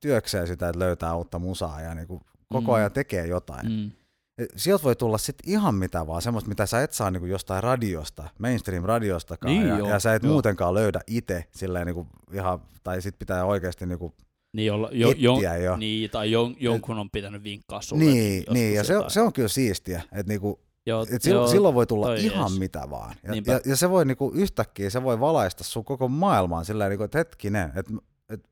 työkseen 0.00 0.46
sitä, 0.46 0.68
että 0.68 0.78
löytää 0.78 1.14
uutta 1.14 1.38
musaa 1.38 1.80
ja 1.80 1.94
niin 1.94 2.06
kuin 2.06 2.20
koko 2.52 2.72
Mm. 2.72 2.74
ajan 2.76 2.92
tekee 2.92 3.26
jotain. 3.26 3.66
Mm. 3.66 3.72
Mm. 3.72 4.46
Sieltä 4.56 4.84
voi 4.84 4.96
tulla 4.96 5.18
sitten 5.18 5.50
ihan 5.52 5.74
mitä 5.74 6.06
vaan, 6.06 6.22
semmoista, 6.22 6.48
mitä 6.48 6.66
sä 6.66 6.82
et 6.82 6.92
saa 6.92 7.10
niin 7.10 7.20
kuin 7.20 7.30
jostain 7.30 7.62
radiosta, 7.62 8.28
mainstream-radiostakaan, 8.38 9.50
Niin 9.54 9.68
ja, 9.68 9.78
joo, 9.78 9.88
ja 9.88 10.00
sä 10.00 10.14
et 10.14 10.22
joo. 10.22 10.32
muutenkaan 10.32 10.74
löydä 10.74 11.00
itse 11.06 11.44
silleen 11.50 11.86
niin 11.86 11.94
kuin 11.94 12.08
ihan, 12.32 12.58
tai 12.84 13.02
sit 13.02 13.18
pitää 13.18 13.44
oikeasti 13.44 13.86
niin 13.86 13.98
kuin 13.98 14.12
Niin, 14.52 14.66
jolla, 14.66 14.88
jo, 14.92 15.14
jo, 15.16 15.38
jo. 15.62 15.76
niin, 15.76 16.10
tai 16.10 16.30
jon, 16.32 16.54
jonkun 16.60 16.98
on 16.98 17.10
pitänyt 17.10 17.42
vinkkaa 17.44 17.82
sulle. 17.82 18.04
Niin, 18.04 18.44
niin 18.50 18.74
ja 18.74 18.84
se, 18.84 18.92
jotain. 18.92 19.10
se 19.10 19.20
on 19.20 19.32
kyllä 19.32 19.48
siistiä, 19.48 20.02
että 20.12 20.28
niinku, 20.32 20.60
joo, 20.86 21.06
et 21.10 21.22
silloin, 21.22 21.44
joo, 21.44 21.50
silloin 21.52 21.74
voi 21.74 21.86
tulla 21.86 22.14
ihan 22.14 22.50
jees. 22.50 22.58
mitä 22.58 22.90
vaan. 22.90 23.14
Ja, 23.22 23.30
Niinpä. 23.32 23.52
ja, 23.52 23.60
ja 23.64 23.76
se 23.76 23.90
voi 23.90 24.04
niinku 24.04 24.32
yhtäkkiä, 24.34 24.90
se 24.90 25.02
voi 25.02 25.20
valaista 25.20 25.64
sun 25.64 25.84
koko 25.84 26.08
maailmaan 26.08 26.64
sillä 26.64 26.88
niinku, 26.88 27.04
että 27.04 27.18
hetkinen, 27.18 27.72
että 27.76 27.92
et, 28.28 28.48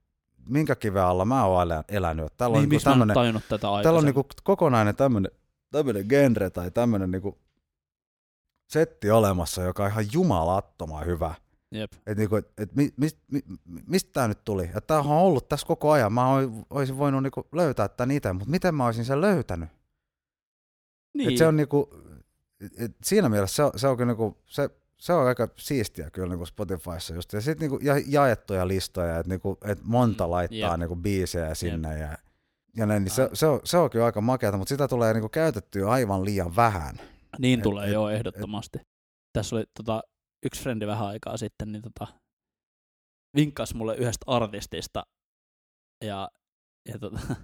minkä 0.48 0.76
kiven 0.76 1.02
alla 1.02 1.24
mä 1.24 1.44
oon 1.44 1.62
elä- 1.62 1.84
elänyt. 1.88 2.32
Täällä 2.36 2.54
on, 2.56 2.62
Niin, 2.62 2.68
niinku 2.70 2.88
mä 2.88 2.92
en 2.92 2.98
tämmönen, 3.14 3.42
tätä 3.48 3.68
täällä 3.82 3.98
on 3.98 4.04
niinku 4.04 4.26
kokonainen 4.44 4.96
tämmönen, 4.96 5.32
tämmönen 5.72 6.06
genre 6.08 6.50
tai 6.50 6.70
tämmönen 6.70 7.10
niinku 7.10 7.38
setti 8.68 9.10
olemassa, 9.10 9.62
joka 9.62 9.84
on 9.84 9.90
ihan 9.90 10.06
jumalattoman 10.12 11.06
hyvä. 11.06 11.34
Jep. 11.72 11.92
Että 11.92 12.14
niinku, 12.14 12.36
et, 12.36 12.52
et 12.58 12.74
mi, 12.76 12.90
mi, 12.96 13.08
mi, 13.32 13.40
mistä 13.86 14.10
tämä 14.12 14.28
nyt 14.28 14.44
tuli? 14.44 14.64
Että 14.64 14.80
tämähän 14.80 15.12
on 15.12 15.18
ollut 15.22 15.48
tässä 15.48 15.66
koko 15.66 15.90
ajan. 15.90 16.12
Mä 16.12 16.26
olisin 16.70 16.98
voinut 16.98 17.22
niinku 17.22 17.48
löytää 17.52 17.88
tämän 17.88 18.10
itse, 18.16 18.32
mutta 18.32 18.50
miten 18.50 18.74
mä 18.74 18.86
olisin 18.86 19.04
sen 19.04 19.20
löytänyt? 19.20 19.68
Niin, 21.14 21.30
Et 21.30 21.36
se 21.36 21.46
on 21.46 21.56
niinku, 21.56 21.90
et 22.78 22.92
siinä 23.04 23.28
mielessä 23.28 23.56
se 23.56 23.62
on, 23.62 23.70
se 23.76 23.88
on 23.88 23.96
kyllä 23.96 24.06
niinku, 24.12 24.36
se, 24.46 24.70
se 24.96 25.12
on 25.12 25.26
aika 25.26 25.48
siistiä 25.56 26.10
kyllä 26.10 26.28
niinku 26.28 26.46
Spotifyssa 26.46 27.14
just. 27.14 27.32
Ja 27.32 27.40
sitten 27.40 27.70
niinku 27.70 27.84
ja, 27.86 27.94
jaettuja 28.06 28.68
listoja, 28.68 29.18
että 29.18 29.28
niinku, 29.30 29.58
et 29.64 29.78
monta 29.84 30.24
Mm, 30.26 30.30
laittaa 30.30 30.70
jep. 30.70 30.78
niinku 30.78 30.96
biisejä 30.96 31.54
sinne 31.54 31.98
ja, 31.98 32.18
ja 32.76 32.86
näin, 32.86 33.04
niin 33.04 33.12
se, 33.14 33.30
se, 33.32 33.46
on, 33.46 33.60
se 33.64 33.76
on 33.76 33.90
kyllä 33.90 34.04
aika 34.04 34.20
makeata, 34.20 34.56
mutta 34.58 34.68
sitä 34.68 34.88
tulee 34.88 35.12
niinku 35.14 35.28
käytettyä 35.28 35.90
aivan 35.90 36.24
liian 36.24 36.56
vähän. 36.56 36.96
niin 37.38 37.58
et- 37.58 37.62
tulee 37.62 37.86
et- 37.86 37.92
joo 37.92 38.08
ehdottomasti. 38.10 38.78
Tässä 39.32 39.56
oli 39.56 39.64
tota, 39.76 40.02
yksi 40.46 40.62
frendi 40.62 40.86
vähän 40.86 41.06
aikaa 41.08 41.36
sitten, 41.36 41.72
niin 41.72 41.82
tota, 41.82 42.06
vinkkasi 43.36 43.76
mulle 43.76 43.96
yhdestä 43.96 44.24
artistista 44.26 45.06
ja, 46.04 46.28
ja, 46.88 46.98
tota, 46.98 47.20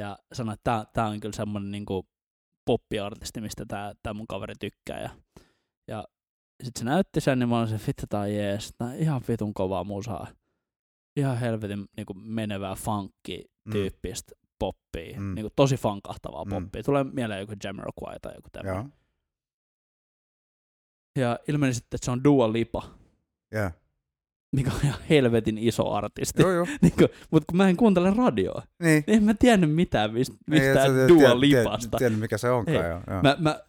ja 0.00 0.18
sanoi, 0.32 0.54
että 0.54 0.86
tää 0.92 1.06
on 1.06 1.20
kyllä 1.20 1.36
semmoinen 1.36 1.70
niinku 1.70 2.06
poppiartisti, 2.66 3.40
mistä 3.40 3.64
tää 4.02 4.14
mun 4.14 4.26
kaveri 4.26 4.54
tykkää. 4.60 5.00
Ja, 5.00 5.10
ja 5.88 6.04
sitten 6.64 6.80
se 6.80 6.84
näytti 6.84 7.20
sen, 7.20 7.38
niin 7.38 7.48
mä 7.48 7.58
olin 7.58 7.68
se, 7.68 7.80
vittu 7.86 8.16
on 8.16 8.34
jees, 8.34 8.74
tää 8.78 8.88
on 8.88 8.94
ihan 8.94 9.20
vitun 9.28 9.54
kovaa 9.54 9.84
musaa. 9.84 10.26
Ihan 11.16 11.38
helvetin 11.38 11.86
niinku 11.96 12.14
menevää 12.14 12.74
funkki-tyyppistä 12.74 14.32
poppia, 14.58 15.20
Mm. 15.20 15.34
niinku 15.34 15.52
tosi 15.56 15.76
funkahtavaa 15.76 16.44
Mm. 16.44 16.50
poppia. 16.50 16.82
Tulee 16.82 17.04
mieleen 17.04 17.40
joku 17.40 17.52
Jamiroquai 17.64 18.16
tai 18.22 18.34
joku 18.34 18.48
tämmöinen. 18.52 18.92
Ja 21.16 21.38
ilmeni 21.48 21.74
sitten, 21.74 21.96
että 21.96 22.04
se 22.04 22.10
on 22.10 22.24
Dua 22.24 22.52
Lipa, 22.52 22.82
Yeah. 23.54 23.72
mikä 24.56 24.70
on 24.74 24.80
ihan 24.84 25.00
helvetin 25.10 25.58
iso 25.58 25.92
artisti. 25.92 26.42
Joo, 26.42 26.50
joo. 26.52 26.66
Mutta 27.30 27.44
kun 27.48 27.56
mä 27.56 27.68
en 27.68 27.76
kuuntele 27.76 28.12
radioa, 28.16 28.62
Niin. 28.82 29.04
niin 29.06 29.16
en 29.18 29.24
mä 29.24 29.34
tiennyt 29.34 29.74
mitään 29.74 30.12
mistä, 30.12 30.34
Ei, 30.34 30.60
mistään 30.60 30.90
sä 30.90 31.08
Dua 31.08 31.18
tiedä- 31.18 31.40
Lipasta. 31.40 31.98
tiedä- 31.98 32.16
mikä 32.16 32.38
se 32.38 32.50
onkaan. 32.50 32.76
Ei. 32.84 32.90
Joo, 32.90 33.00
joo. 33.10 33.22
Mä, 33.22 33.36
mä 33.38 33.60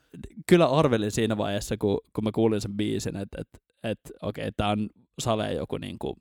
kyllä 0.47 0.65
arvelin 0.65 1.11
siinä 1.11 1.37
vaiheessa, 1.37 1.77
kun, 1.77 1.99
kun 2.13 2.23
mä 2.23 2.31
kuulin 2.31 2.61
sen 2.61 2.73
biisin, 2.77 3.15
että 3.15 3.37
et, 3.41 3.47
et, 3.83 3.99
okei, 4.21 4.51
tää 4.57 4.69
on 4.69 4.89
Sale 5.19 5.53
joku 5.53 5.77
niinku 5.77 6.17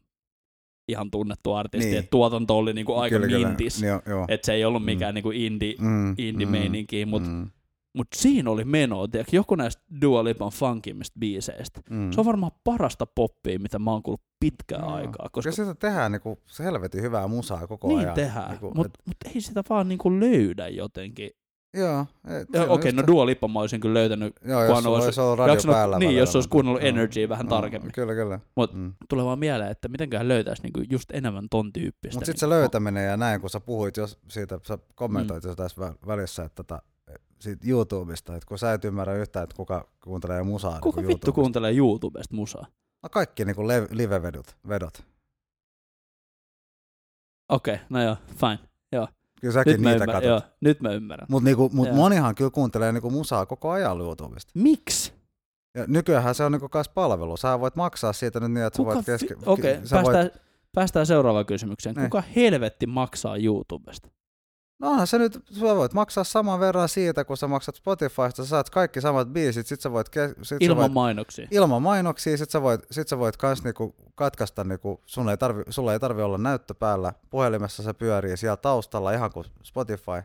ihan 0.88 1.10
tunnettu 1.10 1.52
artisti, 1.52 1.86
Niin. 1.90 1.98
että 1.98 2.10
tuotanto 2.10 2.58
oli 2.58 2.72
niinku 2.72 2.94
aika 2.94 3.18
Kyllä, 3.18 3.48
mintis. 3.48 3.82
Joo, 3.82 4.02
joo. 4.06 4.24
Että 4.28 4.46
se 4.46 4.52
ei 4.52 4.64
ollut 4.64 4.82
Mm. 4.82 4.86
mikään 4.86 5.14
niinku 5.14 5.30
indie, 5.30 5.74
Mm, 5.78 6.14
indie-meininkiä, 6.18 7.06
mutta 7.06 7.28
mm, 7.28 7.50
mut 7.96 8.06
siinä 8.14 8.50
oli 8.50 8.64
menoa. 8.64 9.08
Tiedätkö, 9.08 9.36
joku 9.36 9.54
näistä 9.54 9.82
Dua 10.02 10.24
Lipan 10.24 10.50
funkimmista 10.52 11.18
biiseistä. 11.18 11.80
mm. 11.90 12.12
Se 12.12 12.20
on 12.20 12.26
varmaan 12.26 12.52
parasta 12.64 13.06
poppia, 13.06 13.58
mitä 13.58 13.78
mä 13.78 13.90
oon 13.90 14.02
kuullut 14.02 14.22
pitkään 14.40 14.82
Joo. 14.82 14.94
aikaa. 14.94 15.28
Koska 15.32 15.52
sitä 15.52 15.74
tehdään 15.74 16.12
niinku, 16.12 16.38
helvetin 16.58 17.02
hyvää 17.02 17.26
musaa 17.28 17.66
koko 17.66 17.88
niin 17.88 17.98
ajan. 18.00 18.14
tehdään, 18.14 18.50
Niinku, 18.50 18.72
mutta 18.74 18.90
et- 19.00 19.06
mut 19.06 19.34
ei 19.34 19.40
sitä 19.40 19.62
vaan 19.70 19.88
niinku 19.88 20.20
löydä 20.20 20.68
jotenkin. 20.68 21.30
Joo. 21.74 22.06
et 22.40 22.48
Ja 22.52 22.62
Okei, 22.64 22.88
just 22.88 22.96
no 22.96 23.06
Dua 23.06 23.26
Lipa 23.26 23.48
mä 23.48 23.60
olisin 23.60 23.80
kyllä 23.80 23.94
löytänyt, 23.94 24.32
Joo, 24.44 24.64
jos 24.64 24.86
olisi- 24.86 25.04
olisi 25.06 25.20
ollut 25.20 25.38
radio 25.38 25.54
jaksanut- 25.54 25.74
päällä. 25.74 25.98
niin, 25.98 26.06
välillä, 26.06 26.22
jos 26.22 26.34
olisi 26.34 26.48
kuunnellut 26.48 26.82
Joo. 26.82 26.88
Energyä 26.88 27.28
vähän 27.28 27.46
Joo, 27.46 27.60
tarkemmin. 27.60 27.92
Kyllä, 27.92 28.14
kyllä. 28.14 28.40
Mut 28.56 28.74
Mm. 28.74 28.92
tulee 29.08 29.24
vaan 29.24 29.38
mieleen, 29.38 29.70
että 29.70 29.88
mitenköhän 29.88 30.28
löytäisi 30.28 30.62
niinku 30.62 30.80
just 30.90 31.10
enemmän 31.12 31.46
ton 31.50 31.72
tyyppistä. 31.72 32.16
Mutta 32.16 32.26
sitten 32.26 32.48
niinku- 32.48 32.54
se 32.56 32.60
löytäminen 32.60 33.06
ja 33.06 33.16
näin, 33.16 33.40
kun 33.40 33.50
sä 33.50 33.60
puhuit 33.60 33.96
jos 33.96 34.18
siitä, 34.28 34.58
sä 34.66 34.78
kommentoit 34.94 35.44
Mm. 35.44 35.48
jo 35.50 35.54
tässä 35.54 35.82
vä- 35.82 36.06
välissä, 36.06 36.44
että 36.44 36.56
tota, 36.64 36.82
siitä 37.38 37.66
YouTubesta, 37.68 38.36
että 38.36 38.46
kun 38.46 38.58
sä 38.58 38.72
et 38.72 38.84
ymmärrä 38.84 39.14
yhtään, 39.14 39.44
että 39.44 39.56
kuka 39.56 39.88
kuuntelee 40.04 40.42
musaa 40.42 40.80
Kuka 40.80 41.00
niin 41.00 41.08
vittu 41.08 41.32
kuuntelee 41.32 41.76
YouTubesta 41.76 42.34
musaa? 42.34 42.66
No 43.02 43.08
kaikki 43.08 43.44
niin 43.44 43.56
kuin 43.56 43.68
live-vedot. 43.90 44.56
Vedot. 44.68 45.06
Okei, 47.48 47.78
no 47.90 48.02
joo, 48.02 48.16
fine. 48.40 48.58
Kyllä 49.40 49.54
säkin 49.54 49.72
Nyt 49.72 49.80
niitä 49.80 50.04
joo, 50.04 50.36
katsot. 50.36 50.52
nyt 50.60 50.80
mä 50.80 50.90
ymmärrän. 50.90 51.26
Mutta 51.30 51.44
niinku, 51.44 51.70
mut 51.72 51.86
Joo. 51.86 51.96
monihan 51.96 52.34
kyllä 52.34 52.50
kuuntelee 52.50 52.92
niinku 52.92 53.10
musaa 53.10 53.46
koko 53.46 53.70
ajan 53.70 54.00
YouTubesta. 54.00 54.52
Miksi? 54.54 55.12
Ja 55.74 55.84
nykyään 55.86 56.34
se 56.34 56.44
on 56.44 56.52
niinku 56.52 56.68
kas 56.68 56.88
palvelu. 56.88 57.36
Sä 57.36 57.60
voit 57.60 57.76
maksaa 57.76 58.12
siitä 58.12 58.40
nyt 58.40 58.52
niin, 58.52 58.66
että 58.66 58.76
sä 58.76 58.82
Kuka 58.82 58.94
voit 58.94 59.06
vi- 59.06 59.12
keske... 59.12 59.36
Okei, 59.46 59.86
sä 59.86 59.96
voit... 59.96 60.04
päästään, 60.06 60.40
päästään 60.74 61.06
seuraavaan 61.06 61.46
kysymykseen. 61.46 61.94
Niin. 61.94 62.10
Kuka 62.10 62.22
helvetti 62.36 62.86
maksaa 62.86 63.36
YouTubesta? 63.36 64.08
No 64.78 64.90
onhan 64.90 65.06
se 65.06 65.18
nyt, 65.18 65.42
sä 65.52 65.60
voit 65.60 65.92
maksaa 65.92 66.24
saman 66.24 66.60
verran 66.60 66.88
siitä, 66.88 67.24
kun 67.24 67.36
sä 67.36 67.46
maksat 67.46 67.74
Spotifysta, 67.74 68.44
sä 68.44 68.46
saat 68.46 68.70
kaikki 68.70 69.00
samat 69.00 69.28
biisit, 69.28 69.66
sit 69.66 69.80
sä 69.80 69.92
voit... 69.92 70.08
Ke... 70.08 70.28
Sit 70.28 70.44
sä 70.44 70.56
Ilman 70.60 70.82
voit... 70.82 70.92
mainoksia. 70.92 71.48
ilman 71.50 71.82
mainoksia, 71.82 72.36
sit 72.36 72.50
sä 72.50 72.62
voit, 72.62 72.80
sit 72.90 73.08
sä 73.08 73.18
voit 73.18 73.36
kans 73.36 73.64
niinku 73.64 73.94
katkaista, 74.14 74.64
niinku, 74.64 75.00
sun 75.06 75.30
ei 75.30 75.36
tarvi, 75.36 75.62
sulla 75.70 75.92
ei 75.92 76.00
tarvi 76.00 76.22
olla 76.22 76.38
näyttö 76.38 76.74
päällä, 76.74 77.12
puhelimessa 77.30 77.82
se 77.82 77.92
pyörii 77.92 78.36
siellä 78.36 78.56
taustalla 78.56 79.12
ihan 79.12 79.32
kuin 79.32 79.46
Spotify. 79.62 80.22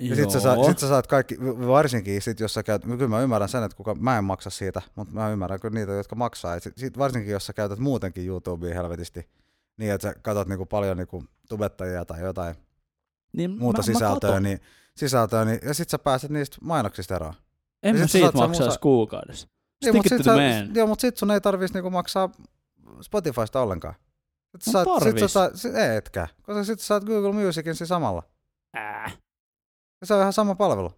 Ja 0.00 0.16
sit 0.16 0.30
sä, 0.30 0.40
saat, 0.40 0.64
sit 0.66 0.78
sä 0.78 0.88
saat 0.88 1.06
kaikki, 1.06 1.38
varsinkin 1.66 2.22
sit 2.22 2.40
jos 2.40 2.54
sä 2.54 2.62
käyt, 2.62 2.82
kyllä 2.82 3.08
mä 3.08 3.20
ymmärrän 3.20 3.48
sen, 3.48 3.62
että 3.62 3.76
kuka, 3.76 3.94
mä 3.94 4.18
en 4.18 4.24
maksa 4.24 4.50
siitä, 4.50 4.82
mutta 4.96 5.14
mä 5.14 5.30
ymmärrän 5.30 5.60
kyllä 5.60 5.74
niitä, 5.74 5.92
jotka 5.92 6.16
maksaa. 6.16 6.54
Et 6.54 6.62
sit, 6.62 6.78
sit 6.78 6.98
varsinkin 6.98 7.32
jos 7.32 7.46
sä 7.46 7.52
käytät 7.52 7.78
muutenkin 7.78 8.26
YouTubea 8.26 8.74
helvetisti, 8.74 9.28
niin 9.76 9.92
että 9.92 10.08
sä 10.08 10.14
katsot 10.22 10.48
niinku 10.48 10.66
paljon 10.66 10.96
niinku 10.96 11.24
tubettajia 11.48 12.04
tai 12.04 12.20
jotain 12.20 12.54
niin 13.32 13.50
muuta 13.58 13.78
mä, 13.78 13.82
sisältöä, 13.82 14.30
mä 14.32 14.40
niin, 14.40 14.60
sisältöä, 14.96 15.44
niin, 15.44 15.58
ja 15.64 15.74
sit 15.74 15.88
sä 15.88 15.98
pääset 15.98 16.30
niistä 16.30 16.56
mainoksista 16.60 17.16
eroon. 17.16 17.34
En 17.82 17.94
ja 17.96 18.00
mä 18.00 18.06
sit 18.06 18.10
siitä 18.10 18.32
maksaisi 18.38 18.70
musa- 18.70 18.78
kuukaudessa. 18.80 19.46
Niin, 19.84 19.92
Stick 19.92 19.94
mut 19.94 20.06
it 20.06 20.10
to 20.10 20.16
sit 20.16 20.24
the 20.24 20.58
sä, 20.60 20.64
man. 20.66 20.74
joo, 20.74 20.86
mutta 20.86 21.00
sit 21.00 21.16
sun 21.16 21.30
ei 21.30 21.40
tarvitsisi 21.40 21.74
niinku 21.74 21.90
maksaa 21.90 22.30
Spotifysta 23.00 23.60
ollenkaan. 23.60 23.94
Sit 23.94 24.52
Mut 24.52 24.62
saat, 24.72 24.86
sit 24.88 25.02
sä 25.02 25.04
tarvis. 25.10 25.32
saat, 25.32 25.56
sit, 25.56 25.74
ei 25.74 25.96
etkä, 25.96 26.28
koska 26.42 26.64
sit 26.64 26.80
sä 26.80 26.86
saat 26.86 27.04
Google 27.04 27.32
Musicin 27.32 27.74
siinä 27.74 27.86
samalla. 27.86 28.22
Äh. 28.76 29.18
Ja 30.00 30.06
se 30.06 30.14
on 30.14 30.20
ihan 30.20 30.32
sama 30.32 30.54
palvelu. 30.54 30.92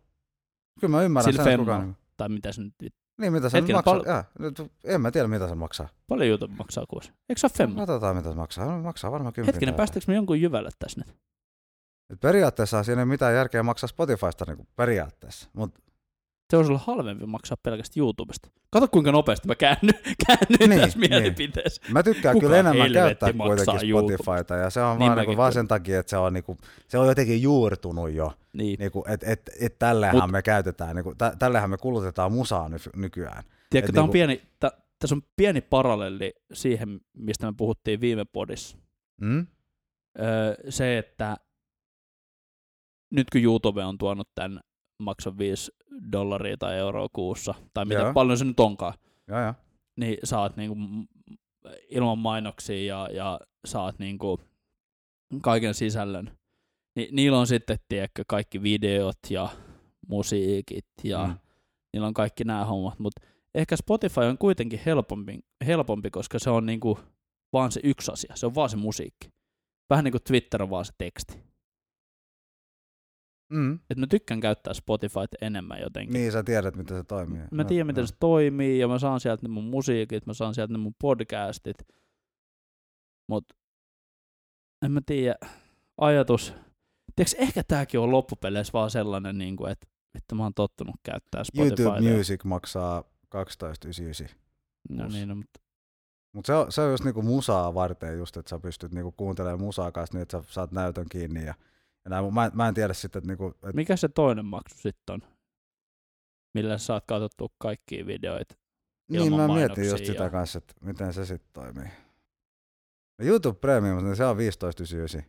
Kyllä 0.80 0.96
mä 0.96 1.02
ymmärrän 1.02 1.32
Sillä 1.32 1.44
sen, 1.44 1.58
kukaan... 1.60 1.82
Niin, 1.82 1.96
Tai 2.16 2.28
mitä 2.28 2.52
se 2.52 2.62
nyt, 2.62 2.74
niin 3.20 3.32
mitä 3.32 3.48
se 3.48 3.56
Hetkinen, 3.58 3.76
maksaa? 3.78 3.94
pal- 3.94 4.06
Jaa, 4.06 4.24
nyt, 4.38 4.62
en 4.84 5.00
mä 5.00 5.10
tiedä 5.10 5.28
mitä 5.28 5.48
se 5.48 5.54
maksaa. 5.54 5.88
paljon 6.08 6.28
YouTube 6.28 6.54
maksaa 6.54 6.84
kuussa? 6.88 7.12
Eikö 7.28 7.40
se 7.40 7.46
ole 7.46 7.52
femma? 7.56 7.76
Katsotaan 7.86 8.16
mitä 8.16 8.28
se 8.28 8.34
maksaa. 8.36 8.78
Maksaa 8.82 9.12
varmaan 9.12 9.32
kymmenen. 9.32 9.54
Hetkinen, 9.54 9.74
päästäkö 9.74 10.04
me 10.08 10.14
jonkun 10.14 10.40
jyvälle 10.40 10.70
tässä 10.78 11.00
nyt? 11.00 11.16
Et 12.10 12.20
periaatteessa 12.20 12.82
siinä 12.82 13.02
ei 13.02 13.06
mitään 13.06 13.34
järkeä 13.34 13.62
maksaa 13.62 13.88
Spotifysta 13.88 14.44
niin 14.48 14.68
periaatteessa. 14.76 15.48
Mut, 15.52 15.74
Se 16.50 16.56
olisi 16.56 16.72
olla 16.72 16.82
halvempi 16.86 17.26
maksaa 17.26 17.56
pelkästään 17.62 18.00
YouTubesta. 18.02 18.48
Kato 18.70 18.88
kuinka 18.88 19.12
nopeasti 19.12 19.48
mä 19.48 19.54
käännyn, 19.54 19.94
käännyin 20.26 20.58
Niin, 20.58 20.70
niin, 20.70 20.80
tässä 20.80 20.98
niin. 20.98 21.10
mielipiteessä. 21.10 21.82
mä 21.92 22.02
tykkään 22.02 22.32
Kuka 22.34 22.46
kyllä 22.46 22.58
enemmän 22.58 22.92
käyttää 22.92 23.32
kuitenkin 23.32 23.88
Spotifyta. 23.90 24.54
Ja 24.54 24.70
se 24.70 24.80
on 24.80 24.98
Niin 24.98 25.06
vaan, 25.06 25.18
mäkin 25.18 25.28
niinku, 25.28 25.40
vaan 25.40 25.52
sen 25.52 25.68
takia, 25.68 26.00
että 26.00 26.10
se 26.10 26.16
on, 26.16 26.32
niinku, 26.32 26.56
se 26.88 26.98
on 26.98 27.06
jotenkin 27.06 27.42
juurtunut 27.42 28.12
jo. 28.12 28.32
Niin. 28.52 28.78
Niinku, 28.78 29.04
et, 29.08 29.22
et, 29.22 29.50
et 29.60 29.78
tällähän 29.78 30.16
Mut- 30.28 30.32
me 30.32 30.42
käytetään, 30.42 30.96
niinku, 30.96 31.14
tä, 31.14 31.36
tällähän 31.38 31.70
me 31.70 31.76
kulutetaan 31.76 32.32
musaa 32.32 32.68
ny, 32.68 32.76
nykyään. 32.96 33.42
Tiedätkö, 33.70 33.92
tää 33.92 34.02
on 34.02 34.06
niinku- 34.06 34.12
pieni, 34.12 34.42
tä, 34.60 34.72
tässä 34.98 35.14
on 35.14 35.22
pieni 35.36 35.60
paralleli 35.60 36.34
siihen, 36.52 37.00
mistä 37.12 37.46
me 37.46 37.52
puhuttiin 37.56 38.00
viime 38.00 38.24
podissa. 38.24 38.78
Mm? 39.20 39.46
Öö, 40.20 40.54
se, 40.68 40.98
että 40.98 41.36
nyt 43.14 43.30
kun 43.30 43.40
YouTube 43.42 43.84
on 43.84 43.98
tuonut 43.98 44.28
tämän 44.34 44.60
maksan 45.02 45.38
5 45.38 45.72
dollaria 46.12 46.56
tai 46.56 46.78
euroa 46.78 47.08
kuussa, 47.12 47.54
tai 47.74 47.84
mitä 47.84 48.12
paljon 48.14 48.38
se 48.38 48.44
nyt 48.44 48.60
onkaan, 48.60 48.94
Joo, 49.28 49.40
joo. 49.40 49.54
niin 49.96 50.18
saat 50.24 50.56
niinku 50.56 50.76
ilman 51.90 52.18
mainoksia 52.18 52.84
ja, 52.84 53.08
ja 53.12 53.40
saat 53.66 53.98
niinku 53.98 54.40
kaiken 55.42 55.74
sisällön. 55.74 56.38
Ni, 56.96 57.08
niillä 57.12 57.38
on 57.38 57.46
sitten, 57.46 57.78
tiedätkö, 57.88 58.24
kaikki 58.28 58.62
videot 58.62 59.18
ja 59.30 59.48
musiikit 60.08 60.86
ja 61.04 61.26
Mm. 61.26 61.38
niillä 61.92 62.08
on 62.08 62.14
kaikki 62.14 62.44
nämä 62.44 62.64
hommat, 62.64 62.98
mutta 62.98 63.22
ehkä 63.54 63.76
Spotify 63.76 64.20
on 64.20 64.38
kuitenkin 64.38 64.80
helpompi, 64.86 65.38
helpompi, 65.66 66.10
koska 66.10 66.38
se 66.38 66.50
on 66.50 66.66
niinku 66.66 66.98
vaan 67.52 67.72
se 67.72 67.80
yksi 67.84 68.12
asia, 68.12 68.36
se 68.36 68.46
on 68.46 68.54
vaan 68.54 68.70
se 68.70 68.76
musiikki. 68.76 69.28
Vähän 69.90 70.04
niin 70.04 70.12
kuin 70.12 70.22
Twitter 70.22 70.62
on 70.62 70.70
vaan 70.70 70.84
se 70.84 70.92
teksti. 70.98 71.38
Mm. 73.50 73.78
Et 73.90 73.98
mä 73.98 74.06
tykkään 74.06 74.40
käyttää 74.40 74.74
Spotifyta 74.74 75.36
enemmän 75.40 75.80
jotenkin. 75.80 76.12
Niin, 76.12 76.32
sä 76.32 76.42
tiedät, 76.42 76.76
miten 76.76 76.96
se 76.96 77.04
toimii. 77.04 77.42
Mä 77.50 77.64
tiedän, 77.64 77.86
miten 77.86 78.06
se 78.06 78.14
toimii, 78.20 78.78
ja 78.78 78.88
mä 78.88 78.98
saan 78.98 79.20
sieltä 79.20 79.42
ne 79.42 79.48
mun 79.48 79.64
musiikit, 79.64 80.26
mä 80.26 80.34
saan 80.34 80.54
sieltä 80.54 80.72
ne 80.72 80.78
mun 80.78 80.94
podcastit. 81.00 81.76
Mut 83.28 83.44
en 84.84 84.92
mä 84.92 85.00
tiedä, 85.06 85.36
ajatus. 85.98 86.54
Tiedätkö, 87.16 87.42
ehkä 87.42 87.62
tämäkin 87.68 88.00
on 88.00 88.10
loppupeleissä 88.10 88.72
vaan 88.72 88.90
sellainen, 88.90 89.38
niin 89.38 89.56
kuin, 89.56 89.72
että, 89.72 89.86
että 90.14 90.34
mä 90.34 90.42
oon 90.42 90.54
tottunut 90.54 90.96
käyttää 91.02 91.44
Spotifyta. 91.44 91.82
YouTube 91.82 92.16
Music 92.16 92.44
maksaa 92.44 93.04
12,99. 93.34 94.34
No 94.88 95.08
niin, 95.08 95.28
no, 95.28 95.34
mutta 95.34 95.60
Mutta 96.32 96.46
se 96.46 96.54
on, 96.54 96.72
se 96.72 96.80
on 96.80 96.90
just 96.90 97.04
niinku 97.04 97.22
musaa 97.22 97.74
varten 97.74 98.18
just, 98.18 98.36
että 98.36 98.50
sä 98.50 98.58
pystyt 98.58 98.92
niinku 98.92 99.12
kuuntelemaan 99.12 99.60
musaa 99.60 99.92
kanssa 99.92 100.16
niin, 100.16 100.22
että 100.22 100.42
sä 100.42 100.52
saat 100.52 100.72
näytön 100.72 101.06
kiinni. 101.08 101.44
Ja, 101.44 101.54
Mut 102.22 102.34
Mä, 102.34 102.50
mä 102.54 102.68
en 102.68 102.74
tiedä 102.74 102.94
sitten, 102.94 103.18
että 103.18 103.28
niinku, 103.28 103.54
et, 103.68 103.74
mikä 103.74 103.96
se 103.96 104.08
toinen 104.08 104.44
maksu 104.44 104.76
sitten 104.78 105.14
on? 105.14 105.20
Millä 106.54 106.78
sä 106.78 106.84
saat 106.86 107.04
katsottua 107.06 107.48
kaikkia 107.58 108.06
videoita. 108.06 108.54
niin 109.08 109.36
mä 109.36 109.48
mietin 109.48 109.88
just 109.88 110.04
sitä 110.04 110.24
ja- 110.24 110.30
kanssa, 110.30 110.58
että 110.58 110.74
miten 110.80 111.12
se 111.12 111.26
sitten 111.26 111.50
toimii. 111.52 111.88
No 113.18 113.24
YouTube 113.24 113.58
Premium, 113.58 114.04
niin 114.04 114.16
se 114.16 114.24
on 114.24 114.36
15,99. 114.36 115.24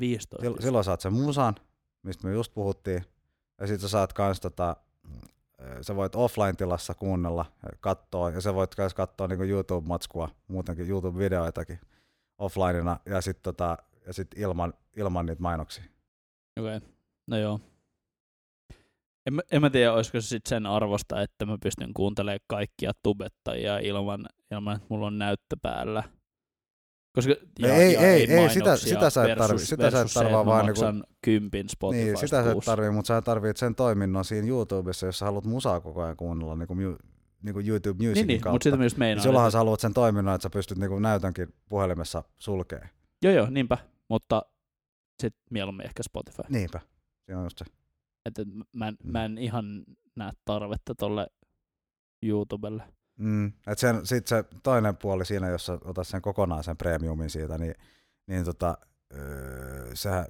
15. 0.00 0.46
Sil- 0.46 0.62
silloin 0.62 0.84
saat 0.84 1.00
sen 1.00 1.12
musan, 1.12 1.54
mistä 2.02 2.26
me 2.28 2.34
just 2.34 2.54
puhuttiin. 2.54 3.04
Ja 3.60 3.66
sitten 3.66 3.80
sä 3.80 3.88
saat 3.88 4.12
kans 4.12 4.40
tota, 4.40 4.76
mm, 5.02 5.20
sä 5.82 5.96
voit 5.96 6.14
offline-tilassa 6.14 6.94
kuunnella, 6.94 7.44
katsoa, 7.80 8.30
ja 8.30 8.40
sä 8.40 8.54
voit 8.54 8.70
myös 8.78 8.94
katsoa 8.94 9.26
niinku 9.26 9.44
YouTube-matskua, 9.44 10.28
muutenkin 10.48 10.88
YouTube-videoitakin 10.88 11.78
offlineina, 12.38 13.00
ja 13.06 13.20
sitten 13.20 13.42
tota, 13.42 13.78
ja 14.06 14.12
sit 14.12 14.28
ilman, 14.36 14.74
ilman 14.96 15.26
niitä 15.26 15.42
mainoksia. 15.42 15.84
Okei, 16.60 16.76
okay. 16.76 16.88
no 17.30 17.36
joo. 17.38 17.60
En, 19.26 19.34
mä- 19.34 19.42
en 19.52 19.60
mä 19.60 19.70
tiedä, 19.70 19.92
olisiko 19.92 20.20
se 20.20 20.28
sit 20.28 20.46
sen 20.46 20.66
arvosta, 20.66 21.22
että 21.22 21.46
mä 21.46 21.58
pystyn 21.62 21.94
kuuntelemaan 21.94 22.40
kaikkia 22.46 22.92
tubettajia 23.02 23.78
ilman, 23.78 24.26
ilman 24.50 24.76
että 24.76 24.86
mulla 24.90 25.06
on 25.06 25.18
näyttö 25.18 25.56
päällä. 25.62 26.02
Koska, 27.16 27.34
No 27.60 27.68
ei- 27.68 27.96
ei- 27.96 28.32
ei, 28.32 28.50
sitä- 28.50 28.76
sitä 28.76 29.10
sä 29.10 29.22
et 29.24 29.28
versus- 29.38 29.50
tarvi- 29.50 29.58
sitä 29.66 29.90
sä 29.90 30.00
et 30.22 30.32
mä 30.32 30.46
vaan 30.46 30.66
niinku- 30.66 31.06
kympin 31.24 31.68
Spotifysta 31.68 32.06
niin, 32.06 32.18
sitä 32.28 32.44
sä 32.44 32.50
et 32.52 32.58
tarvii, 32.64 32.90
mutta 32.90 33.06
sä 33.08 33.22
tarvit 33.22 33.56
sen 33.56 33.74
toiminnon 33.74 34.24
siinä 34.24 34.48
YouTubessa, 34.48 35.06
jos 35.06 35.18
sä 35.18 35.24
haluat 35.24 35.44
musaa 35.44 35.80
koko 35.80 36.02
ajan 36.02 36.16
kuunnella, 36.16 36.56
niin 36.56 36.68
kuin, 36.68 36.96
niin 37.42 37.54
kuin 37.54 37.68
YouTube 37.68 37.96
Musicin 38.04 38.14
Niin, 38.14 38.26
niin 38.26 38.40
kautta. 38.40 38.54
mutta 38.54 38.64
sitä 38.64 38.76
mä 38.76 38.84
just 38.84 38.96
niin 38.96 38.98
meinaan. 38.98 39.22
silloinhan 39.22 39.48
että- 39.48 39.52
sä 39.52 39.58
haluat 39.58 39.80
sen 39.80 39.94
toiminnon, 39.94 40.34
että 40.34 40.42
sä 40.42 40.50
pystyt 40.50 40.78
niin 40.78 40.90
kuin 40.90 41.02
näytönkin 41.02 41.54
puhelimessa 41.68 42.22
sulkee. 42.36 42.88
Joo, 43.22 43.32
joo, 43.34 43.46
niinpä. 43.50 43.78
Mutta 44.10 44.42
sitten 45.20 45.42
mieluummin 45.50 45.86
ehkä 45.86 46.02
Spotify. 46.02 46.42
Niinpä, 46.48 46.80
se 47.26 47.36
on 47.36 47.44
just 47.44 47.58
se. 47.58 47.64
Että 48.26 48.42
mä, 48.76 48.88
en, 48.88 48.96
Mm. 49.04 49.12
mä 49.12 49.24
en 49.24 49.38
ihan 49.38 49.84
näe 50.16 50.30
tarvetta 50.44 50.94
tolle 50.94 51.26
YouTubelle. 52.22 52.82
Mm. 53.18 53.52
Et 53.66 53.78
sen, 53.78 54.06
sit 54.06 54.26
se 54.26 54.44
toinen 54.62 54.96
puoli 54.96 55.26
siinä, 55.26 55.48
jos 55.48 55.66
sä 55.66 55.78
otat 55.84 56.08
sen 56.08 56.22
kokonaan 56.22 56.64
sen 56.64 56.76
premiumin 56.76 57.30
siitä, 57.30 57.58
niin, 57.58 57.74
niin 58.26 58.44
tota, 58.44 58.78
öö, 59.14 59.90
sehän, 59.94 60.26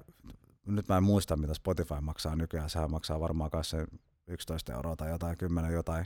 nyt 0.65 0.87
mä 0.87 0.97
en 0.97 1.03
muista 1.03 1.37
mitä 1.37 1.53
Spotify 1.53 2.01
maksaa 2.01 2.35
nykyään, 2.35 2.69
sehän 2.69 2.91
maksaa 2.91 3.19
varmaan 3.19 3.49
kai 3.49 3.65
se 3.65 3.87
11 4.27 4.73
euroa 4.73 4.95
tai 4.95 5.09
jotain, 5.09 5.37
10 5.37 5.73
jotain. 5.73 6.05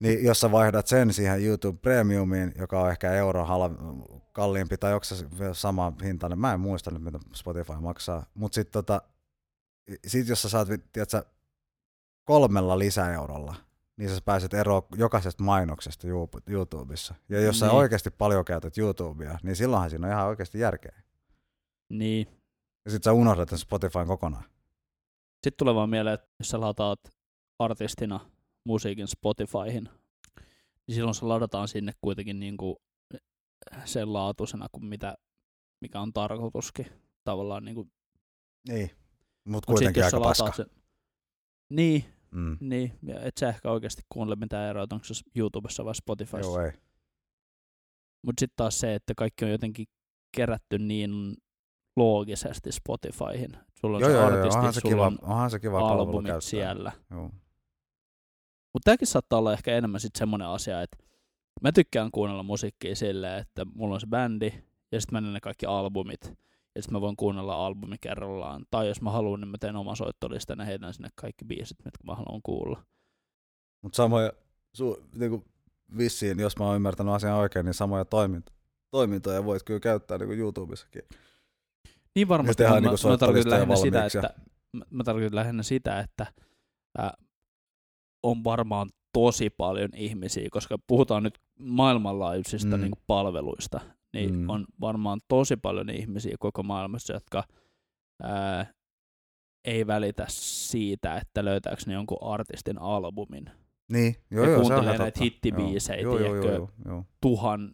Niin 0.00 0.24
jos 0.24 0.40
sä 0.40 0.52
vaihdat 0.52 0.86
sen 0.86 1.12
siihen 1.12 1.44
YouTube 1.44 1.78
Premiumiin, 1.78 2.52
joka 2.58 2.80
on 2.80 2.90
ehkä 2.90 3.12
euro 3.12 3.44
halv- 3.44 4.18
kalliimpi, 4.32 4.76
tai 4.76 4.94
onko 4.94 5.04
se 5.04 5.16
sama 5.52 5.92
hintainen, 6.04 6.38
mä 6.38 6.52
en 6.52 6.60
muista 6.60 6.90
nyt 6.90 7.02
mitä 7.02 7.18
Spotify 7.34 7.72
maksaa, 7.80 8.26
mutta 8.34 8.54
sitten 8.54 8.72
tota, 8.72 9.02
sit 10.06 10.28
jos 10.28 10.42
sä 10.42 10.48
saat, 10.48 10.68
tiedätkö, 10.92 11.24
kolmella 12.24 12.78
lisäeurolla, 12.78 13.54
niin 13.96 14.10
sä 14.10 14.20
pääset 14.24 14.54
eroon 14.54 14.82
jokaisesta 14.96 15.42
mainoksesta 15.44 16.06
YouTubessa. 16.46 17.14
Ja 17.28 17.40
jos 17.40 17.58
sä 17.58 17.66
Niin. 17.66 17.74
oikeasti 17.76 18.10
paljon 18.10 18.44
käytät 18.44 18.78
YouTubea, 18.78 19.38
niin 19.42 19.56
silloinhan 19.56 19.90
siinä 19.90 20.06
on 20.06 20.12
ihan 20.12 20.26
oikeasti 20.26 20.58
järkeä. 20.58 21.02
Niin. 21.88 22.26
Ja 22.84 22.90
sit 22.90 23.02
sä 23.02 23.12
unohdat 23.12 23.48
sen 23.48 23.58
Spotifyn 23.58 24.06
kokonaan. 24.06 24.44
Sitten 25.44 25.56
tulee 25.58 25.74
vaan 25.74 25.90
mieleen, 25.90 26.14
että 26.14 26.26
jos 26.38 26.48
sä 26.48 26.60
lataat 26.60 27.00
artistina 27.58 28.20
musiikin 28.64 29.08
Spotifyhin, 29.08 29.88
niin 30.86 30.94
silloin 30.94 31.14
se 31.14 31.24
ladataan 31.24 31.68
sinne 31.68 31.92
kuitenkin 32.00 32.40
niinku 32.40 32.82
sen 33.84 34.12
laatuisena 34.12 34.66
kuin 34.72 34.84
mitä, 34.86 35.16
mikä 35.80 36.00
on 36.00 36.12
tarkoituskin. 36.12 36.86
Tavallaan 37.24 37.64
Niin. 37.64 38.90
Mut 39.44 39.44
mut 39.44 39.62
sit 39.62 39.66
kuitenkin 39.66 40.02
jos 40.02 40.14
aika 40.14 40.34
sä 40.34 40.44
paska. 40.44 40.56
sen, 40.56 40.66
niin, 41.70 42.04
Mm. 42.30 42.56
niin, 42.60 42.92
et 43.22 43.36
sä 43.40 43.48
ehkä 43.48 43.70
oikeasti 43.70 44.02
kuuntele 44.08 44.36
mitään 44.36 44.70
eroa, 44.70 44.86
onko 44.92 45.04
se 45.04 45.14
YouTubessa 45.36 45.84
vai 45.84 45.94
Spotifyssa. 45.94 46.50
Joo, 46.50 46.60
ei. 46.60 46.72
Mutta 48.26 48.40
sitten 48.40 48.56
taas 48.56 48.80
se, 48.80 48.94
että 48.94 49.14
kaikki 49.16 49.44
on 49.44 49.50
jotenkin 49.50 49.86
kerätty 50.36 50.78
niin 50.78 51.10
loogisesti 51.96 52.72
Spotifyhin. 52.72 53.50
Sulla 53.80 53.96
on 53.96 54.00
Joo, 54.02 54.10
se 54.10 54.16
joo, 54.16 54.22
joo, 54.30 54.36
artisti, 54.38 54.58
onhan 54.58 54.74
se 54.74 54.80
kiva, 54.80 55.06
on 55.06 55.18
onhan 55.22 55.50
se 55.50 55.60
kiva 55.60 55.78
albumit 55.88 56.32
siellä. 56.40 56.92
Joo. 57.10 57.30
Mutta 58.78 58.84
tämäkin 58.84 59.06
saattaa 59.06 59.38
olla 59.38 59.52
ehkä 59.52 59.76
enemmän 59.76 60.00
sitten 60.00 60.18
semmoinen 60.18 60.48
asia, 60.48 60.82
että 60.82 60.98
mä 61.62 61.72
tykkään 61.72 62.10
kuunnella 62.10 62.42
musiikkia 62.42 62.96
silleen, 62.96 63.38
että 63.38 63.64
mulla 63.74 63.94
on 63.94 64.00
se 64.00 64.06
bändi 64.06 64.52
ja 64.92 65.00
sitten 65.00 65.22
mä 65.22 65.30
ne 65.30 65.40
kaikki 65.40 65.66
albumit 65.66 66.24
ja 66.74 66.82
sitten 66.82 66.92
mä 66.92 67.00
voin 67.00 67.16
kuunnella 67.16 67.66
albumi 67.66 67.96
kerrallaan. 68.00 68.66
Tai 68.70 68.88
jos 68.88 69.02
mä 69.02 69.10
haluan, 69.10 69.40
niin 69.40 69.48
mä 69.48 69.58
teen 69.60 69.76
oman 69.76 69.96
soittolistan 69.96 70.58
ja 70.58 70.64
heitän 70.64 70.94
sinne 70.94 71.08
kaikki 71.14 71.44
biisit, 71.44 71.76
mitkä 71.84 72.04
mä 72.04 72.14
haluan 72.14 72.40
kuulla. 72.42 72.82
Mutta 73.82 73.96
samoja, 73.96 74.32
su, 74.72 75.04
niinku 75.14 75.44
vissiin, 75.96 76.38
jos 76.38 76.58
mä 76.58 76.64
oon 76.64 76.76
ymmärtänyt 76.76 77.14
asian 77.14 77.36
oikein, 77.36 77.64
niin 77.64 77.74
samoja 77.74 78.04
toimintoja, 78.04 78.58
toimintoja 78.90 79.44
voit 79.44 79.62
kyllä 79.62 79.80
käyttää 79.80 80.18
niinku 80.18 80.34
YouTubessakin. 80.34 81.02
Niin 82.14 82.28
varmasti, 82.28 82.62
tehdään 82.62 82.82
mä, 82.82 82.90
niinku 82.90 83.08
mä, 83.08 83.16
tarkoitan 83.16 83.42
soittolistoja 83.42 83.60
lähinnä 83.60 84.08
sitä, 84.08 84.24
että, 84.24 84.40
mä, 84.72 84.84
mä 84.90 85.04
tarkoitan 85.04 85.36
lähinnä 85.36 85.62
sitä, 85.62 86.00
että 86.00 86.26
ää, 86.98 87.14
on 88.22 88.44
varmaan 88.44 88.88
tosi 89.12 89.50
paljon 89.50 89.88
ihmisiä, 89.94 90.48
koska 90.52 90.76
puhutaan 90.86 91.22
nyt 91.22 91.38
maailmanlaajuisista 91.60 92.76
Mm. 92.76 92.80
niin 92.82 92.92
palveluista, 93.06 93.80
niin 94.14 94.34
Mm. 94.34 94.48
on 94.50 94.66
varmaan 94.80 95.20
tosi 95.28 95.56
paljon 95.56 95.90
ihmisiä 95.90 96.36
koko 96.38 96.62
maailmassa, 96.62 97.12
jotka 97.12 97.44
ää, 98.22 98.66
ei 99.64 99.86
välitä 99.86 100.26
siitä, 100.28 101.16
että 101.16 101.44
löytääkö 101.44 101.82
ne 101.86 101.92
jonkun 101.92 102.18
artistin 102.22 102.78
albumin. 102.78 103.50
Niin, 103.92 104.16
joo, 104.30 104.44
Ja 104.44 104.50
joo, 104.50 104.58
se 104.58 104.64
on 104.64 104.70
kuuntelee 104.72 104.98
näitä 104.98 105.20
hittibiisejä, 105.24 106.00
joo, 106.00 106.18
joo, 106.18 106.34
joo, 106.34 106.44
joo, 106.44 106.70
joo, 106.84 107.04
Tuhan 107.20 107.72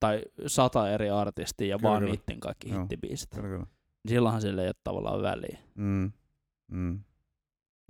tai 0.00 0.22
sata 0.46 0.90
eri 0.90 1.10
artistia 1.10 1.66
ja 1.66 1.78
Kyllä, 1.78 1.90
vaan 1.90 2.02
kyllä. 2.02 2.14
niiden 2.14 2.40
kaikki 2.40 2.68
Joo. 2.68 2.80
hittibiisit. 2.80 3.30
kyllä, 3.34 3.48
kyllä. 3.48 3.66
Silloinhan 4.08 4.42
sillä 4.42 4.62
ei 4.62 4.68
ole 4.68 4.74
tavallaan 4.84 5.22
väliä. 5.22 5.58
Mm. 5.74 6.12
Mm. 6.72 7.00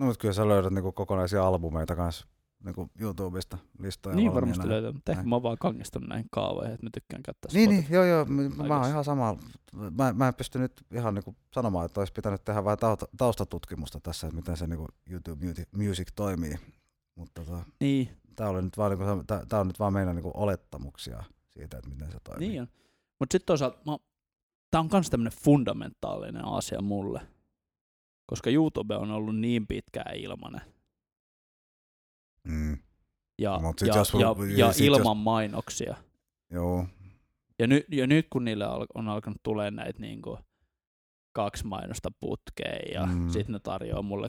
No 0.03 0.07
mutta 0.07 0.21
kyllä 0.21 0.35
sä 0.35 0.49
löydät 0.49 0.73
niinku 0.73 0.93
kokonaisia 0.93 1.47
albumeita 1.47 1.97
kanssa 1.97 2.27
niinku 2.65 2.91
YouTubesta 3.01 3.59
listoja 3.79 4.17
Niin 4.17 4.27
valmiina. 4.27 4.35
varmasti 4.35 4.69
löytyy, 4.69 4.93
mutta 4.93 5.13
ehkä 5.13 5.25
mä 5.25 5.35
oon 5.35 5.43
vaan 5.43 5.59
kangistunut 5.61 6.09
näihin 6.09 6.27
kaavoihin, 6.31 6.75
että 6.75 6.87
mä 6.87 6.91
tykkään 6.95 7.23
käyttää 7.23 7.51
Niin, 7.53 7.71
niin, 7.71 7.87
joo, 7.91 8.05
joo. 8.05 8.25
Mä, 8.25 8.67
mä 8.67 8.81
oon 8.81 8.89
ihan 8.89 9.05
sama. 9.05 9.37
Mä, 9.97 10.13
mä 10.13 10.29
en 10.29 10.35
pysty 10.35 10.59
nyt 10.59 10.73
ihan 10.93 11.15
niinku 11.15 11.37
sanomaan, 11.55 11.87
että 11.87 12.01
olisi 12.01 12.13
pitänyt 12.13 12.45
tehdä 12.45 12.65
vähän 12.65 12.79
tausta, 12.79 13.07
taustatutkimusta 13.17 14.01
tässä, 14.01 14.27
että 14.27 14.37
miten 14.37 14.57
se 14.57 14.67
niinku 14.67 14.87
YouTube 15.11 15.47
Music, 15.77 16.09
toimii. 16.15 16.59
Mutta 17.15 17.45
tota, 17.45 17.65
Niin, 17.81 18.09
tää, 18.37 18.49
oli 18.49 18.63
nyt 18.63 18.79
vaan, 18.79 18.99
niinku, 18.99 19.25
tää, 19.27 19.47
tää 19.49 19.61
on 19.61 19.67
nyt 19.67 19.79
vaan 19.79 19.93
meidän 19.93 20.17
niinku 20.17 20.31
olettamuksia 20.35 21.25
siitä, 21.51 21.79
että 21.79 21.91
miten 21.91 22.13
se 22.13 22.19
toimii. 22.25 22.49
niin 22.49 22.63
on. 22.63 22.69
Mutta 23.19 23.35
sitten 23.35 23.47
toisaalta 23.47 23.79
mä, 23.87 23.97
tää 24.71 24.81
on 24.81 24.89
myös 24.93 25.11
tämmönen 25.11 25.33
fundamentaalinen 25.33 26.45
asia 26.45 26.83
mulle. 26.83 27.21
Koska 28.27 28.51
YouTube 28.51 28.97
on 28.97 29.11
ollut 29.11 29.37
niin 29.37 29.67
pitkään 29.67 30.17
ilmanen. 30.17 30.61
Mm, 32.49 32.79
Ja, 33.39 33.59
Mut 33.63 33.79
sit 33.79 33.89
ja, 33.89 33.97
jos- 33.97 34.13
ja, 34.15 34.21
ja 34.21 34.67
ja 34.67 34.73
ilman 34.87 35.17
jos- 35.17 35.25
mainoksia. 35.25 35.97
joo. 36.51 36.87
Ja, 37.59 37.67
ny, 37.67 37.85
ja 37.91 38.07
nyt 38.07 38.27
kun 38.31 38.45
niille 38.45 38.65
on 38.95 39.09
alkanut 39.09 39.43
tulee 39.43 39.71
näitä 39.71 39.99
niinku 40.01 40.39
kaksi 41.37 41.67
mainosta 41.67 42.11
putkeen 42.21 42.93
ja 42.95 43.07
Mm. 43.07 43.29
sitten 43.31 43.53
ne 43.53 43.59
tarjoaa 43.59 44.03
mulle 44.03 44.29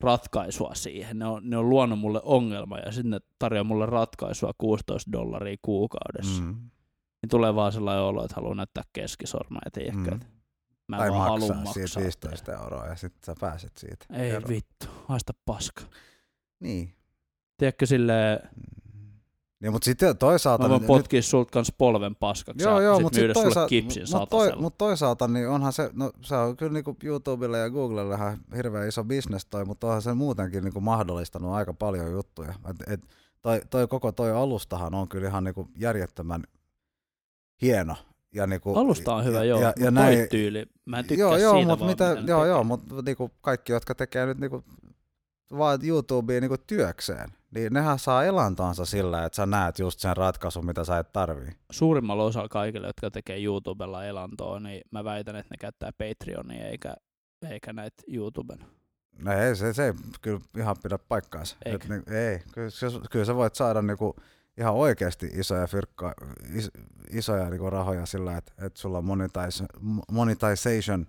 ratkaisua 0.00 0.74
siihen. 0.74 1.18
Ne 1.18 1.26
on, 1.26 1.50
ne 1.50 1.56
on 1.56 1.70
luonut 1.70 1.98
mulle 1.98 2.20
ongelma 2.24 2.78
ja 2.78 2.92
sitten 2.92 3.10
ne 3.10 3.18
tarjoaa 3.38 3.64
mulle 3.64 3.86
ratkaisua 3.86 4.52
16 4.58 5.12
dollaria 5.12 5.56
kuukaudessa. 5.62 6.42
Mm. 6.42 6.54
Niin 7.22 7.30
tulee 7.30 7.54
vaan 7.54 7.72
sellainen 7.72 8.04
olo, 8.04 8.24
että 8.24 8.34
haluaa 8.36 8.54
näyttää 8.54 8.84
keskisormaa 8.92 9.62
ja 9.64 9.70
tiedätkö, 9.70 10.10
Mm. 10.10 10.20
Mä 10.88 10.96
Tai 10.96 11.10
vaan 11.10 11.30
haluan 11.30 11.56
maksaa 11.56 11.72
siitä 11.86 12.00
15 12.00 12.52
euroa 12.52 12.86
ja 12.86 12.96
sitten 12.96 13.20
sä 13.26 13.34
pääset 13.40 13.72
siitä. 13.76 14.06
Ei 14.12 14.30
eroon. 14.30 14.48
vittu, 14.48 14.86
haista 15.08 15.32
paska. 15.44 15.82
Niin. 16.60 16.94
Tiedätkö 17.56 17.86
silleen, 17.86 18.40
Mm. 19.58 19.62
Niin, 19.62 19.72
mutta 19.72 19.84
sitten 19.84 20.18
toisaalta... 20.18 20.62
mä 20.62 20.68
voin 20.68 20.80
nyt- 20.80 20.86
potkia 20.86 21.22
sulta 21.22 21.50
kans 21.50 21.72
polven 21.78 22.16
paskaksi 22.16 22.64
Joo, 22.64 22.80
ja 22.80 22.84
joo, 22.86 22.94
sit 22.96 23.02
mutta 23.02 23.18
myydä 23.18 23.34
sitten 23.34 23.42
sulle 23.42 23.54
toisaalta, 23.54 23.68
kipsin 23.68 24.04
mut 24.18 24.28
toi, 24.30 24.52
mut 24.56 24.78
toisaalta 24.78 25.28
niin 25.28 25.48
onhan 25.48 25.72
se, 25.72 25.90
no 25.92 26.12
se 26.20 26.34
on 26.34 26.56
kyllä 26.56 26.72
niinku 26.72 26.96
YouTubelle 27.04 27.58
ja 27.58 27.70
Googlelle 27.70 28.14
ihan 28.14 28.38
hirveän 28.56 28.88
iso 28.88 29.04
bisnes 29.04 29.46
toi, 29.46 29.64
mutta 29.64 29.86
onhan 29.86 30.02
se 30.02 30.14
muutenkin 30.14 30.64
niinku 30.64 30.80
mahdollistanut 30.80 31.52
aika 31.52 31.74
paljon 31.74 32.12
juttuja. 32.12 32.54
Et, 32.70 32.92
et, 32.92 33.00
toi, 33.42 33.60
toi 33.70 33.88
koko 33.88 34.12
toi 34.12 34.32
alustahan 34.32 34.94
on 34.94 35.08
kyllä 35.08 35.28
ihan 35.28 35.44
niinku 35.44 35.68
järjettömän 35.76 36.42
hieno 37.62 37.96
ja 38.38 38.46
niinku, 38.46 38.74
Alusta 38.74 39.14
on 39.14 39.24
hyvä, 39.24 39.38
ja, 39.38 39.44
joo, 39.44 39.60
ja, 39.60 39.72
ja 39.76 39.90
näin, 39.90 40.28
tyyli. 40.28 40.66
Mä 40.84 40.98
en 40.98 41.04
tykkää 41.04 41.28
joo, 41.28 41.36
joo, 41.36 41.54
siitä 41.54 41.68
mut 41.68 41.80
vaan, 41.80 41.90
mitä, 41.90 42.14
mitä 42.14 42.32
joo, 42.32 42.46
joo, 42.46 42.64
mutta 42.64 42.94
niinku 43.02 43.30
kaikki, 43.40 43.72
jotka 43.72 43.94
tekee 43.94 44.26
nyt 44.26 44.38
niinku 44.38 44.64
vaan 45.58 45.78
YouTubea 45.82 46.40
niinku 46.40 46.56
työkseen, 46.66 47.30
niin 47.54 47.72
nehän 47.72 47.98
saa 47.98 48.24
elantonsa 48.24 48.84
sillä, 48.84 49.24
että 49.24 49.36
sä 49.36 49.46
näet 49.46 49.78
just 49.78 50.00
sen 50.00 50.16
ratkaisun, 50.16 50.66
mitä 50.66 50.84
sä 50.84 50.98
et 50.98 51.12
tarvii. 51.12 51.50
Suurimmalla 51.70 52.24
osalla 52.24 52.48
kaikille, 52.48 52.86
jotka 52.86 53.10
tekee 53.10 53.42
YouTubella 53.42 54.04
elantoa, 54.04 54.60
niin 54.60 54.80
mä 54.90 55.04
väitän, 55.04 55.36
että 55.36 55.54
ne 55.54 55.56
käyttää 55.60 55.90
Patreonia 55.98 56.68
eikä, 56.68 56.94
eikä 57.50 57.72
näitä 57.72 58.02
YouTuben. 58.12 58.58
No 59.18 59.32
ei, 59.32 59.56
se, 59.56 59.74
se 59.74 59.86
ei 59.86 59.92
kyllä 60.20 60.40
ihan 60.56 60.76
pidä 60.82 60.98
paikkaansa. 60.98 61.56
Eikä? 61.64 61.84
Et, 61.84 61.88
niin, 61.90 62.12
ei, 62.12 62.38
kyllä, 62.52 62.70
kyllä 63.10 63.24
sä 63.24 63.34
voit 63.34 63.54
saada 63.54 63.82
niinku 63.82 64.16
ihan 64.58 64.74
oikeasti 64.74 65.26
isoja, 65.34 65.66
fyrkka, 65.66 66.14
is, 66.54 66.70
isoja 67.10 67.50
niinku 67.50 67.70
rahoja 67.70 68.06
sillä, 68.06 68.36
että 68.36 68.52
et 68.58 68.76
sulla 68.76 68.98
on 68.98 69.04
monetization, 69.04 69.68
monetization, 70.12 71.06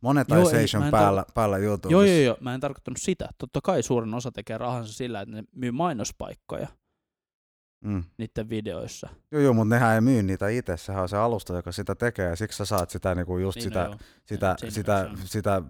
monetization 0.00 0.82
mä 0.82 0.86
en 0.86 0.90
päällä, 0.92 1.24
päällä 1.34 1.56
YouTubessa. 1.58 1.92
Joo, 2.06 2.14
joo, 2.14 2.24
joo, 2.24 2.36
mä 2.40 2.54
en 2.54 2.60
tarkoittanut 2.60 2.98
sitä. 3.00 3.28
Totta 3.38 3.60
kai 3.62 3.82
suurin 3.82 4.14
osa 4.14 4.32
tekee 4.32 4.58
rahansa 4.58 4.92
sillä, 4.92 5.20
että 5.20 5.34
ne 5.34 5.44
myy 5.54 5.70
mainospaikkoja 5.70 6.68
Mm. 7.84 8.04
niiden 8.18 8.48
videoissa. 8.48 9.08
Joo, 9.32 9.42
joo, 9.42 9.52
mutta 9.54 9.74
nehän 9.74 9.94
ei 9.94 10.00
myy 10.00 10.22
niitä 10.22 10.48
itse, 10.48 10.76
sehän 10.76 11.02
on 11.02 11.08
se 11.08 11.16
alusta, 11.16 11.56
joka 11.56 11.72
sitä 11.72 11.94
tekee, 11.94 12.28
ja 12.28 12.36
siksi 12.36 12.56
sä 12.58 12.64
saat 12.64 12.90
sitä 12.90 13.14
niinku 13.14 13.38
just 13.38 13.56
Niin, 13.56 13.62
sitä, 13.62 13.84
no 13.84 13.90
joo. 13.90 13.98
sitä, 14.24 14.54
Siinä 14.58 14.70
sitä, 14.74 14.96
on. 15.10 15.18
sitä, 15.24 15.62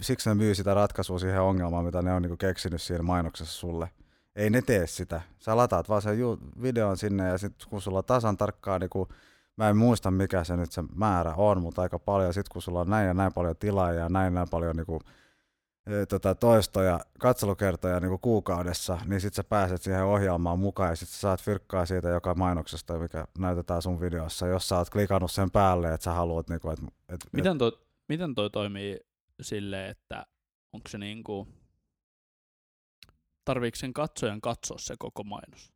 siksi 0.00 0.28
ne 0.28 0.34
myy 0.34 0.54
sitä 0.54 0.74
ratkaisua 0.74 1.18
siihen 1.18 1.40
ongelmaan, 1.42 1.84
mitä 1.84 2.02
ne 2.02 2.12
on 2.12 2.22
niinku 2.22 2.36
keksinyt 2.36 2.82
siinä 2.82 3.02
mainoksessa 3.02 3.52
sulle. 3.58 3.88
Ei 4.36 4.50
ne 4.50 4.62
tee 4.62 4.86
sitä. 4.86 5.20
Sä 5.38 5.56
lataat 5.56 5.88
vaan 5.88 6.02
sen 6.02 6.18
videon 6.62 6.96
sinne 6.96 7.28
ja 7.28 7.38
sitten 7.38 7.68
kun 7.70 7.82
sulla 7.82 7.98
on 7.98 8.04
tasan 8.04 8.36
tarkkaan, 8.36 8.80
niinku, 8.80 9.08
mä 9.56 9.68
en 9.68 9.76
muista 9.76 10.10
mikä 10.10 10.44
se 10.44 10.56
nyt 10.56 10.72
se 10.72 10.84
määrä 10.94 11.34
on, 11.34 11.62
mutta 11.62 11.82
aika 11.82 11.98
paljon. 11.98 12.34
Sitten 12.34 12.52
kun 12.52 12.62
sulla 12.62 12.80
on 12.80 12.90
näin 12.90 13.06
ja 13.06 13.14
näin 13.14 13.32
paljon 13.32 13.56
tilaajia 13.56 14.00
ja 14.00 14.08
näin 14.08 14.24
ja 14.24 14.30
näin 14.30 14.48
paljon 14.50 14.76
niinku, 14.76 15.00
e, 15.86 16.06
tota, 16.06 16.34
toistoja, 16.34 17.00
katselukertoja 17.18 18.00
niinku 18.00 18.18
kuukaudessa, 18.18 18.98
niin 19.06 19.20
sitten 19.20 19.36
sä 19.36 19.48
pääset 19.48 19.82
siihen 19.82 20.04
ohjelmaan 20.04 20.58
mukaan 20.58 20.90
ja 20.90 20.96
sitten 20.96 21.14
sä 21.14 21.20
saat 21.20 21.42
fyrkkaa 21.42 21.86
siitä 21.86 22.08
joka 22.08 22.34
mainoksesta, 22.34 22.98
mikä 22.98 23.24
näytetään 23.38 23.82
sun 23.82 24.00
videossa, 24.00 24.46
jos 24.46 24.68
sä 24.68 24.76
oot 24.76 24.90
klikannut 24.90 25.30
sen 25.30 25.50
päälle, 25.50 25.94
että 25.94 26.04
sä 26.04 26.12
haluat, 26.12 26.48
niinku, 26.48 26.70
että 26.70 26.86
et, 27.08 27.14
et, 27.14 27.32
Miten 27.32 27.58
toi, 27.58 27.72
miten 28.08 28.34
toi 28.34 28.50
toimii 28.50 29.00
silleen, 29.40 29.90
että 29.90 30.26
onko 30.72 30.88
se 30.88 30.98
niinku, 30.98 31.48
tarviiko 33.46 33.76
sen 33.76 33.92
katsojan 33.92 34.40
katsoa 34.40 34.78
se 34.78 34.94
koko 34.98 35.24
mainos? 35.24 35.72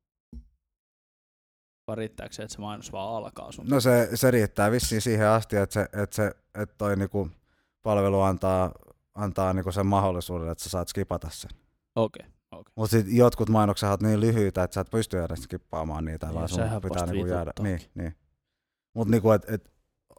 Vai 1.86 1.96
riittääkö 1.96 2.34
se, 2.34 2.42
että 2.42 2.54
se 2.54 2.60
mainos 2.60 2.92
vaan 2.92 3.16
alkaa 3.16 3.52
sun? 3.52 3.66
No 3.66 3.80
se, 3.80 4.08
se 4.14 4.30
riittää 4.30 4.70
vissiin 4.70 5.02
siihen 5.02 5.28
asti, 5.28 5.56
että, 5.56 5.72
se, 5.74 5.82
että, 6.02 6.16
se, 6.16 6.32
että 6.54 6.74
toi 6.78 6.96
niinku 6.96 7.30
palvelu 7.82 8.20
antaa, 8.20 8.72
antaa 9.14 9.52
niinku 9.52 9.72
sen 9.72 9.86
mahdollisuuden, 9.86 10.48
että 10.48 10.64
sä 10.64 10.70
saat 10.70 10.88
skipata 10.88 11.28
sen. 11.30 11.50
Okei, 11.96 12.26
okay, 12.26 12.32
okei. 12.60 12.72
Mutta 12.76 12.90
sitten 12.90 13.16
jotkut 13.16 13.48
mainokset 13.48 13.88
ovat 13.88 14.02
niin 14.02 14.20
lyhyitä, 14.20 14.62
että 14.62 14.74
sä 14.74 14.80
et 14.80 14.90
pysty 14.90 15.22
edes 15.22 15.42
skippaamaan 15.42 16.04
niitä, 16.04 16.26
Niin, 16.26 16.34
vaan 16.34 16.48
sun 16.48 16.58
sehän 16.58 16.82
pitää 16.82 17.06
niinku 17.06 17.26
jäädä. 17.26 17.52
Niin, 17.60 17.80
niin. 17.94 18.14
Mutta 18.94 19.10
niinku, 19.10 19.30
et, 19.30 19.50
et, 19.50 19.72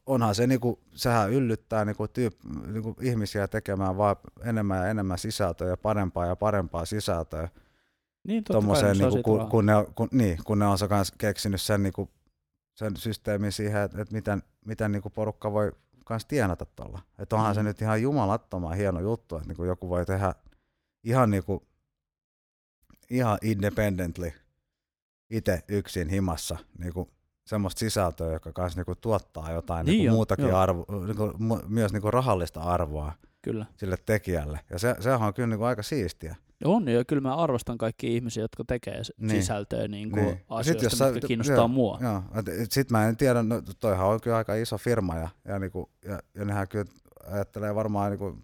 onhan 0.05 0.35
se, 0.35 0.47
niinku, 0.47 0.79
sehän 0.95 1.31
yllyttää 1.31 1.85
niinku, 1.85 2.07
tyyp, 2.07 2.33
niinku, 2.67 2.95
ihmisiä 3.01 3.47
tekemään 3.47 3.97
vaan 3.97 4.15
enemmän 4.43 4.77
ja 4.77 4.87
enemmän 4.87 5.17
sisältöä 5.19 5.67
ja 5.67 5.77
parempaa 5.77 6.25
ja 6.25 6.35
parempaa 6.35 6.85
sisältöä. 6.85 7.49
Niin 8.27 8.43
totta 8.43 8.67
kai, 8.67 8.81
saa 8.81 8.93
niinku, 8.93 9.23
kun, 9.23 9.49
kun, 9.49 9.65
ne, 9.65 9.75
on- 9.75 9.93
kun, 9.95 10.07
niin, 10.11 10.37
kun 10.45 10.59
ne 10.59 10.65
on 10.65 10.77
se 10.77 10.87
kans 10.87 11.11
keksinyt 11.17 11.61
sen, 11.61 11.83
niinku, 11.83 12.09
sen 12.73 12.97
systeemin 12.97 13.51
siihen, 13.51 13.81
että 13.81 14.01
et 14.01 14.11
miten, 14.11 14.43
miten 14.65 14.91
niinku 14.91 15.09
porukka 15.09 15.51
voi 15.51 15.71
kans 16.05 16.25
tienata 16.25 16.65
tuolla. 16.65 16.99
Että 17.19 17.35
onhan 17.35 17.55
se 17.55 17.61
Mm. 17.61 17.65
nyt 17.67 17.81
ihan 17.81 18.01
jumalattoman 18.01 18.77
hieno 18.77 18.99
juttu, 18.99 19.35
että 19.35 19.47
niinku 19.47 19.63
joku 19.63 19.89
voi 19.89 20.05
tehdä 20.05 20.35
ihan, 21.03 21.31
niinku, 21.31 21.63
ihan 23.09 23.37
independently 23.41 24.31
itse 25.29 25.63
yksin 25.67 26.09
himassa 26.09 26.57
niinku, 26.77 27.09
semmoista 27.51 27.79
sisältöä, 27.79 28.33
joka 28.33 28.51
kans 28.53 28.75
niinku 28.75 28.95
tuottaa 28.95 29.51
jotain 29.51 29.85
Niin 29.85 29.91
niinku, 29.91 30.05
jo, 30.05 30.11
muutakin 30.13 30.47
joo. 30.47 30.57
arvo, 30.59 30.85
niinku, 31.05 31.33
myös 31.67 31.93
niinku 31.93 32.11
rahallista 32.11 32.61
arvoa 32.61 33.13
Kyllä. 33.41 33.65
sille 33.77 33.97
tekijälle. 34.05 34.59
Ja 34.69 34.79
se, 34.79 34.95
sehän 34.99 35.21
on 35.21 35.33
kyllä 35.33 35.47
niinku 35.47 35.63
aika 35.65 35.83
siistiä. 35.83 36.35
On, 36.65 36.87
ja 36.87 37.05
kyllä 37.05 37.21
mä 37.21 37.35
arvostan 37.35 37.77
kaikkia 37.77 38.09
ihmisiä, 38.09 38.43
jotka 38.43 38.63
tekee 38.67 39.01
Niin. 39.17 39.29
sisältöä 39.29 39.87
niin 39.87 40.11
kuin 40.11 40.25
Niin. 40.25 40.41
asioista, 40.49 40.85
jos 40.85 40.93
sä- 40.97 41.11
mitkä 41.11 41.27
kiinnostaa 41.27 41.55
joo, 41.55 41.67
mua. 41.67 41.99
Joo, 42.01 42.23
sitten 42.69 42.97
mä 42.97 43.07
en 43.07 43.17
tiedä, 43.17 43.43
no 43.43 43.61
toihan 43.79 44.07
on 44.07 44.21
kyllä 44.21 44.37
aika 44.37 44.55
iso 44.55 44.77
firma 44.77 45.15
ja, 45.15 45.29
ja, 45.47 45.59
niinku, 45.59 45.89
ja, 46.05 46.19
ja 46.35 46.45
nehän 46.45 46.67
kyllä 46.67 46.85
ajattelee 47.31 47.75
varmaan 47.75 48.11
niinku 48.11 48.37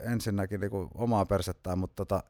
ensinnäkin 0.00 0.60
niinku 0.60 0.88
omaa 0.94 1.26
persettään, 1.26 1.78
mutta 1.78 2.04
tota, 2.04 2.22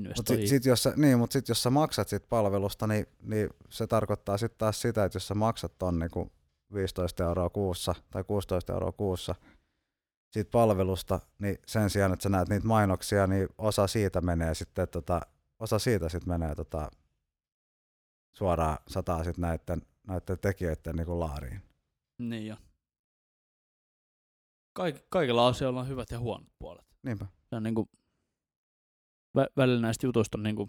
mut 0.00 0.06
Investoi. 0.18 0.36
sit, 0.36 0.48
sit, 0.48 0.64
jos 0.64 0.82
sä, 0.82 0.92
niin, 0.96 1.18
mut 1.18 1.32
sit, 1.32 1.48
jos 1.48 1.62
sä 1.62 1.70
maksat 1.70 2.08
sit 2.08 2.28
palvelusta, 2.28 2.86
niin, 2.86 3.06
niin 3.22 3.50
se 3.70 3.86
tarkoittaa 3.86 4.38
sitten 4.38 4.58
taas 4.58 4.80
sitä, 4.80 5.04
että 5.04 5.16
jos 5.16 5.28
sä 5.28 5.34
maksat 5.34 5.78
ton 5.78 5.98
niinku 5.98 6.32
15 6.74 7.24
euroa 7.24 7.50
kuussa 7.50 7.94
tai 8.10 8.24
16 8.24 8.72
euroa 8.72 8.92
kuussa 8.92 9.34
siitä 10.32 10.50
palvelusta, 10.50 11.20
niin 11.38 11.58
sen 11.66 11.90
sijaan, 11.90 12.12
että 12.12 12.22
sä 12.22 12.28
näet 12.28 12.48
niitä 12.48 12.66
mainoksia, 12.66 13.26
niin 13.26 13.48
osa 13.58 13.86
siitä 13.86 14.20
menee 14.20 14.54
sitten, 14.54 14.88
tota, 14.88 15.20
osa 15.58 15.78
siitä 15.78 16.08
sitten 16.08 16.28
menee 16.28 16.54
tota, 16.54 16.90
suoraan 18.36 18.78
sataa 18.88 19.24
sitten 19.24 19.42
näiden, 19.42 19.82
näiden 20.06 20.38
tekijöiden 20.38 20.96
niinku 20.96 21.20
laariin. 21.20 21.62
Niin 22.18 22.46
jo. 22.46 22.56
Kaik, 24.72 24.96
kaikilla 25.08 25.46
asioilla 25.46 25.80
on 25.80 25.88
hyvät 25.88 26.10
ja 26.10 26.18
huonot 26.18 26.48
puolet. 26.58 26.86
Niinpä. 27.02 27.26
Se 27.50 27.56
on 27.56 27.62
niinku, 27.62 27.88
vä, 29.36 29.46
välillä 29.56 29.80
näistä 29.80 30.06
jutuista 30.06 30.38
on 30.38 30.42
niinku 30.42 30.68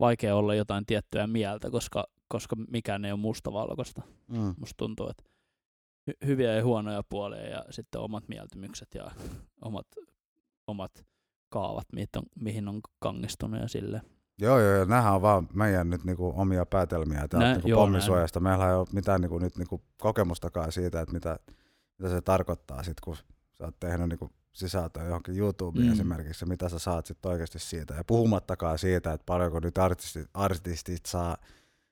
vaikea 0.00 0.36
olla 0.36 0.54
jotain 0.54 0.86
tiettyä 0.86 1.26
mieltä, 1.26 1.70
koska, 1.70 2.04
koska 2.28 2.56
mikään 2.70 3.04
ei 3.04 3.12
ole 3.12 3.20
mustavalkoista. 3.20 4.02
Mm. 4.28 4.54
Musta 4.58 4.76
tuntuu, 4.76 5.08
että 5.08 5.24
hy- 6.10 6.26
hyviä 6.26 6.54
ja 6.54 6.64
huonoja 6.64 7.02
puolia 7.08 7.48
ja 7.48 7.64
sitten 7.70 8.00
omat 8.00 8.28
mieltymykset 8.28 8.88
ja 8.94 9.10
omat, 9.60 9.86
omat 10.66 11.06
kaavat, 11.48 11.86
mihin 11.92 12.08
on, 12.16 12.22
mihin 12.40 12.68
on 12.68 12.80
kangistunut 12.98 13.60
ja 13.60 13.68
sille. 13.68 14.02
Joo, 14.40 14.60
joo, 14.60 14.74
joo, 14.74 14.84
nämähän 14.84 15.14
on 15.14 15.22
vaan 15.22 15.48
meidän 15.54 15.90
nyt 15.90 16.04
niinku 16.04 16.32
omia 16.36 16.66
päätelmiä 16.66 17.28
täältä 17.28 17.52
niinku 17.52 17.70
pommisuojasta. 17.74 18.40
Meillä 18.40 18.68
ei 18.68 18.74
ole 18.74 18.86
mitään 18.92 19.20
niinku, 19.20 19.38
nyt 19.38 19.56
niinku 19.56 19.82
kokemustakaan 19.96 20.72
siitä, 20.72 21.00
että 21.00 21.14
mitä, 21.14 21.38
mitä 21.98 22.10
se 22.10 22.20
tarkoittaa 22.20 22.82
sit, 22.82 23.00
kun 23.00 23.16
sä 23.58 23.64
oot 23.64 23.76
tehnyt 23.80 24.08
niinku 24.08 24.30
sisältöä 24.52 25.04
johonkin 25.04 25.38
YouTubeen 25.38 25.86
Mm. 25.86 25.92
esimerkiksi, 25.92 26.46
mitä 26.46 26.68
sä 26.68 26.78
saat 26.78 27.06
sit 27.06 27.26
oikeasti 27.26 27.58
siitä. 27.58 27.94
Ja 27.94 28.04
puhumattakaan 28.04 28.78
siitä, 28.78 29.12
että 29.12 29.24
paljonko 29.26 29.60
nyt 29.60 29.78
artistit, 29.78 30.28
artistit 30.34 31.06
saa, 31.06 31.36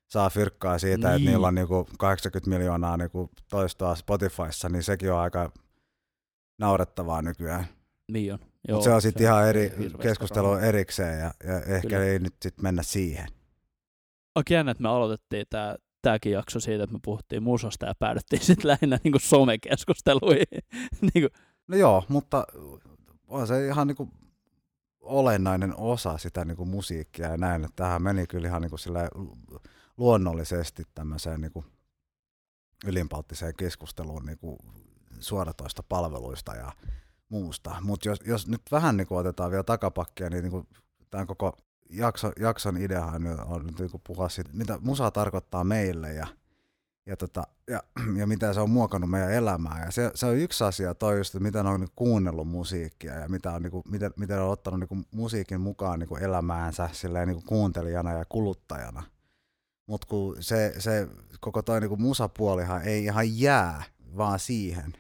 saa 0.09 0.31
fyrkkaa 0.31 0.79
siitä, 0.79 0.97
niin. 0.97 1.07
että 1.07 1.19
Niin. 1.19 1.31
niillä 1.31 1.47
on 1.47 1.55
niinku 1.55 1.89
80 1.99 2.51
miljoonaa 2.51 2.97
niinku 2.97 3.31
toistoa 3.51 3.95
Spotifyssa, 3.95 4.69
niin 4.69 4.83
sekin 4.83 5.13
on 5.13 5.19
aika 5.19 5.53
naurettavaa 6.59 7.23
nykyään. 7.23 7.67
Niin 8.13 8.33
on. 8.33 8.39
Mutta 8.71 8.85
se 8.85 8.91
on 8.93 9.03
sitten 9.03 9.23
ihan 9.23 9.49
eri 9.49 9.73
keskustelu 10.03 10.47
rahaa. 10.47 10.61
erikseen 10.67 11.19
ja, 11.21 11.35
ja 11.45 11.61
ehkä 11.61 11.89
Kyllä. 11.89 12.05
ei 12.05 12.19
nyt 12.19 12.35
sitten 12.43 12.63
mennä 12.63 12.83
siihen. 12.83 13.27
Aika 14.35 14.55
jännä, 14.55 14.71
että 14.71 14.83
me 14.83 14.89
aloitettiin 14.89 15.47
tää, 15.51 15.77
tääkin 16.03 16.33
jakso 16.33 16.61
siitä, 16.61 16.85
että 16.85 16.95
me 16.95 17.01
puhuttiin 17.05 17.43
musasta 17.43 17.87
ja 17.87 17.95
päädyttiin 17.99 18.43
sitten 18.45 18.69
lähinnä 18.69 18.99
niinku 19.05 19.19
somekeskusteluihin. 19.19 20.47
niinku, 21.15 21.29
No 21.69 21.77
joo, 21.77 22.05
mutta 22.09 22.47
on 23.29 23.47
se 23.47 23.67
ihan 23.67 23.87
niinku 23.87 24.09
olennainen 25.01 25.77
osa 25.77 26.19
sitä 26.19 26.45
niinku 26.45 26.65
musiikkia 26.65 27.29
ja 27.29 27.37
näin, 27.37 27.65
että 27.65 27.77
tähän 27.77 28.03
meni 28.03 28.27
kyllä 28.27 28.49
ihan 28.49 28.63
niinku 28.63 28.77
silleen 28.77 29.09
luonnollisesti 29.97 30.83
tämmöiseen 30.95 31.41
niinku 31.41 31.65
ylinpalttiseen 32.87 33.55
keskusteluun 33.57 34.27
niinku 34.27 34.59
suoratoista 35.21 35.83
palveluista 35.89 36.55
ja 36.55 36.73
muusta. 37.29 37.77
Mutta 37.81 38.09
jos, 38.09 38.19
jos 38.27 38.47
nyt 38.47 38.63
vähän 38.71 38.97
niinku 38.97 39.17
otetaan 39.17 39.51
vielä 39.51 39.63
takapakkia, 39.63 40.31
niin 40.31 40.43
niinku 40.43 40.67
tämän 41.11 41.27
koko 41.27 41.57
jakso, 41.91 42.33
jakson 42.41 42.77
ideahan 42.77 43.23
on 43.47 43.67
nyt 43.67 43.79
niinku 43.79 44.01
puhua 44.07 44.29
siitä, 44.29 44.51
mitä 44.53 44.79
musa 44.81 45.11
tarkoittaa 45.11 45.65
meille 45.65 46.13
ja 46.13 46.27
ja, 47.07 47.17
tota, 47.17 47.43
ja, 47.71 47.83
ja 48.21 48.27
mitä 48.27 48.53
se 48.53 48.61
on 48.61 48.71
muokannut 48.71 49.11
meidän 49.11 49.33
elämää. 49.33 49.85
Ja 49.85 49.91
se, 49.91 50.11
se 50.15 50.27
on 50.27 50.37
yksi 50.37 50.65
asia 50.65 50.95
toi 50.95 51.19
just, 51.19 51.35
että 51.35 51.43
miten 51.43 51.67
on 51.67 51.81
niinku 51.81 51.93
kuunnellut 51.97 52.49
musiikkia 52.49 53.15
ja 53.15 53.29
mitä 53.29 53.53
on, 53.53 53.63
niinku, 53.63 53.83
miten, 53.89 54.13
miten 54.17 54.41
on 54.43 54.51
ottanut 54.51 54.81
niinku 54.81 54.99
musiikin 55.11 55.61
mukaan 55.61 55.99
niinku 55.99 56.17
elämäänsä 56.17 56.89
silleen, 56.93 57.29
niinku 57.29 57.43
kuuntelijana 57.47 58.13
ja 58.13 58.25
kuluttajana. 58.29 59.03
Mutta 59.87 60.07
kun 60.07 60.37
se, 60.41 60.75
se 60.79 61.09
koko 61.41 61.63
toi 61.63 61.81
niinku 61.81 61.97
musapuolihan 61.97 62.83
ei 62.83 63.05
ihan 63.05 63.39
jää 63.39 63.83
vaan 64.17 64.39
siihen. 64.39 64.93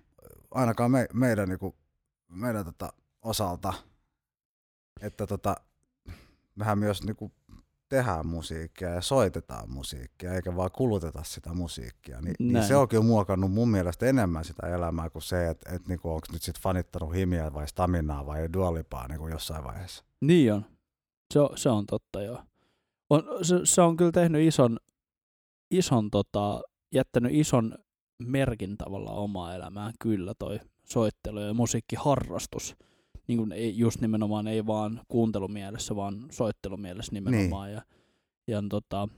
Ainakaan 0.50 0.90
me, 0.90 1.09
meidän, 1.12 1.48
niinku, 1.48 1.76
meidän 2.28 2.64
tota, 2.64 2.92
osalta. 3.22 3.74
Että 5.00 5.26
tota, 5.26 5.57
mehän 6.54 6.78
myös 6.78 7.02
niinku 7.02 7.32
tehdään 7.89 8.26
musiikkia 8.26 8.89
ja 8.89 9.01
soitetaan 9.01 9.70
musiikkia, 9.70 10.34
eikä 10.34 10.57
vaan 10.57 10.70
kuluteta 10.72 11.22
sitä 11.24 11.55
musiikkia. 11.55 12.20
Ni, 12.20 12.32
niin 12.39 12.53
Näin. 12.53 12.66
se 12.66 12.76
onkin 12.76 13.05
muokannut 13.05 13.53
mun 13.53 13.68
mielestä 13.68 14.07
enemmän 14.07 14.45
sitä 14.45 14.66
elämää 14.66 15.11
kuin 15.11 15.22
se, 15.22 15.51
että 15.51 15.74
et 15.74 15.89
niinku, 15.89 16.11
onko 16.11 16.26
nyt 16.32 16.43
sit 16.43 16.61
fanittanut 16.61 17.14
himiä 17.14 17.55
vai 17.55 17.68
staminaa 17.68 18.26
vai 18.26 18.53
dualipaa 18.53 19.09
niinku 19.09 19.28
jossain 19.28 19.64
vaiheessa. 19.64 20.05
Niin 20.20 20.53
on. 20.53 20.64
Se 21.34 21.41
on, 21.41 21.49
se 21.55 21.68
on 21.68 21.87
totta, 21.87 22.22
joo. 22.22 22.43
On, 23.11 23.22
se, 23.43 23.55
se, 23.64 23.82
on 23.82 23.97
kyllä 23.97 24.12
tehnyt 24.12 24.43
ison, 24.47 24.78
ison 25.70 26.11
tota, 26.11 26.62
jättänyt 26.95 27.32
ison 27.34 27.74
merkin 28.18 28.76
tavallaan 28.76 29.16
omaa 29.16 29.55
elämään 29.55 29.93
kyllä 30.01 30.34
toi 30.39 30.61
soittelu 30.84 31.41
ja 31.41 31.55
musiikkiharrastus. 31.55 32.76
Niin 33.29 33.39
kuin 33.39 33.53
ei, 33.53 33.79
just 33.79 34.01
nimenomaan 34.01 34.47
ei 34.47 34.66
vaan 34.66 35.01
kuuntelumielessä, 35.09 35.97
vaan 35.97 36.27
soittelumielessä 36.31 37.12
nimenomaan. 37.12 37.72
Ja, 37.72 37.83
ja 38.47 38.62
tota, 38.68 39.09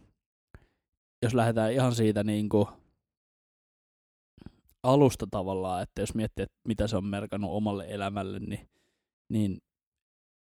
jos 1.23 1.35
lähdetään 1.35 1.73
ihan 1.73 1.95
siitä 1.95 2.25
niin 2.25 2.49
kuin 2.49 2.67
alusta 4.83 5.27
tavallaan, 5.31 5.83
että 5.83 6.03
jos 6.03 6.15
miettii, 6.15 6.43
että 6.43 6.57
mitä 6.69 6.87
se 6.87 6.97
on 6.97 7.05
merkannut 7.05 7.51
omalle 7.53 7.87
elämälle, 7.89 8.39
niin, 8.39 8.69
niin 9.29 9.59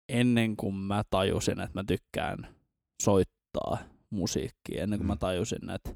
ennen 0.09 0.57
kuin 0.57 0.75
mä 0.75 1.03
tajusin, 1.11 1.61
että 1.61 1.79
mä 1.79 1.85
tykkään 1.85 2.55
soittaa 3.03 3.79
musiikkia, 4.11 4.83
ennen 4.83 4.99
kuin 4.99 5.07
mä 5.07 5.14
Mm. 5.14 5.19
tajusin, 5.19 5.71
että, 5.71 5.91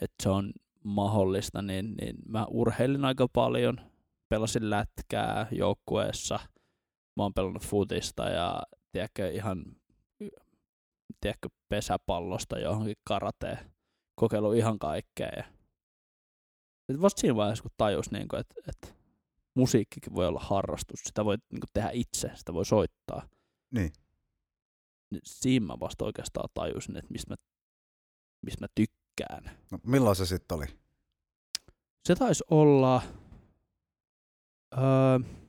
että 0.00 0.22
se 0.22 0.28
on 0.28 0.52
mahdollista, 0.84 1.62
niin, 1.62 1.94
niin 2.00 2.16
mä 2.28 2.46
urheilin 2.50 3.04
aika 3.04 3.28
paljon, 3.32 3.80
pelasin 4.28 4.70
lätkää 4.70 5.46
joukkueessa, 5.50 6.38
mä 7.16 7.22
oon 7.22 7.34
pelannut 7.34 7.66
futista 7.66 8.28
ja 8.28 8.62
tiedätkö, 8.92 9.30
ihan 9.30 9.64
tiedätkö, 11.20 11.48
pesäpallosta 11.68 12.58
johonkin 12.58 12.96
karateen, 13.04 13.58
kokeillut 14.14 14.54
ihan 14.54 14.78
kaikkea. 14.78 15.32
Ja 15.36 15.44
sit 16.92 17.00
vasta 17.00 17.20
siinä 17.20 17.36
vaiheessa, 17.36 17.62
kun 17.62 17.70
tajus, 17.76 18.10
niin 18.10 18.28
kuin, 18.28 18.40
että, 18.40 18.54
että 18.68 19.02
musiikkikin 19.54 20.14
voi 20.14 20.26
olla 20.26 20.40
harrastus, 20.40 21.00
sitä 21.06 21.24
voi 21.24 21.36
niin 21.36 21.60
kuin, 21.60 21.70
tehdä 21.72 21.90
itse, 21.92 22.30
sitä 22.34 22.54
voi 22.54 22.64
soittaa. 22.64 23.28
Niin. 23.74 23.92
Niin 25.10 25.22
siinä 25.24 25.66
mä 25.66 25.80
vasta 25.80 26.04
oikeastaan 26.04 26.48
tajusin, 26.54 26.96
että 26.96 27.12
mistä 27.12 27.32
mä, 27.32 27.36
mistä 28.42 28.64
mä 28.64 28.68
tykkään. 28.74 29.58
No, 29.70 29.78
milloin 29.86 30.16
se 30.16 30.26
sitten 30.26 30.56
oli? 30.56 30.66
Se 32.04 32.14
taisi 32.14 32.44
olla... 32.50 33.02
Öö, 34.78 35.41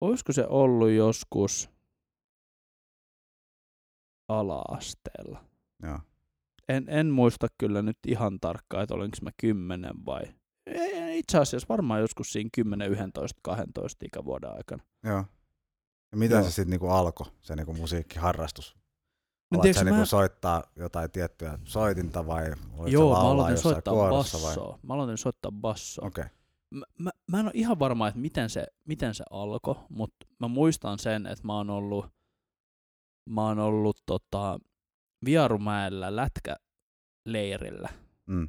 olisiko 0.00 0.32
se 0.32 0.46
ollut 0.46 0.90
joskus 0.90 1.70
ala-asteella? 4.28 5.44
Joo. 5.82 5.98
En, 6.68 6.84
en 6.88 7.06
muista 7.06 7.46
kyllä 7.58 7.82
nyt 7.82 7.98
ihan 8.06 8.40
tarkkaan, 8.40 8.82
että 8.82 8.94
olinko 8.94 9.16
mä 9.22 9.30
10 9.36 10.06
vai... 10.06 10.22
Ei, 10.66 11.18
Itse 11.18 11.38
asiassa 11.38 11.66
varmaan 11.68 12.00
joskus 12.00 12.32
siinä 12.32 12.50
10, 12.52 12.92
11, 12.92 13.40
12 13.42 14.06
ikävuoden 14.06 14.50
aikana. 14.56 14.82
Joo. 15.04 15.24
Ja 16.12 16.18
miten 16.18 16.36
Joo. 16.36 16.44
se 16.44 16.50
sitten 16.50 16.70
niinku 16.70 16.88
alkoi, 16.88 17.26
se 17.40 17.56
niinku 17.56 17.74
musiikkiharrastus? 17.74 18.76
No, 19.50 19.56
Alat 19.56 19.62
tiedätkö, 19.62 19.78
sä 19.78 19.84
niinku 19.84 19.98
mä- 19.98 20.04
soittaa 20.04 20.62
jotain 20.76 21.10
tiettyä 21.10 21.58
soitinta 21.64 22.26
vai 22.26 22.52
olit 22.78 22.92
Joo, 22.92 23.08
mä 23.08 23.14
laulaa 23.14 23.32
aloitin 23.32 23.52
jossain 23.52 23.74
soittaa 23.74 23.94
kuorossa 23.94 24.38
vai? 24.38 24.46
bassoa. 24.46 24.78
Mä 24.82 24.94
aloitin 24.94 25.18
soittaa 25.18 25.52
bassoa. 25.52 26.06
Okei. 26.06 26.22
Okay. 26.24 26.36
Mä, 26.70 26.84
mä, 26.98 27.10
mä 27.26 27.40
en 27.40 27.46
ole 27.46 27.52
ihan 27.54 27.78
varma, 27.78 28.08
että 28.08 28.20
miten 28.20 28.50
se, 28.50 28.66
miten 28.84 29.14
se 29.14 29.24
alkoi, 29.30 29.74
mutta 29.88 30.26
mä 30.38 30.48
muistan 30.48 30.98
sen, 30.98 31.26
että 31.26 31.46
mä 31.46 31.56
oon 31.56 31.70
ollut, 31.70 32.06
mä 33.26 33.46
oon 33.46 33.58
ollut 33.58 33.96
tota, 34.06 34.60
Viarumäellä 35.24 36.16
lätkäleirillä. 36.16 37.88
Mm. 38.26 38.48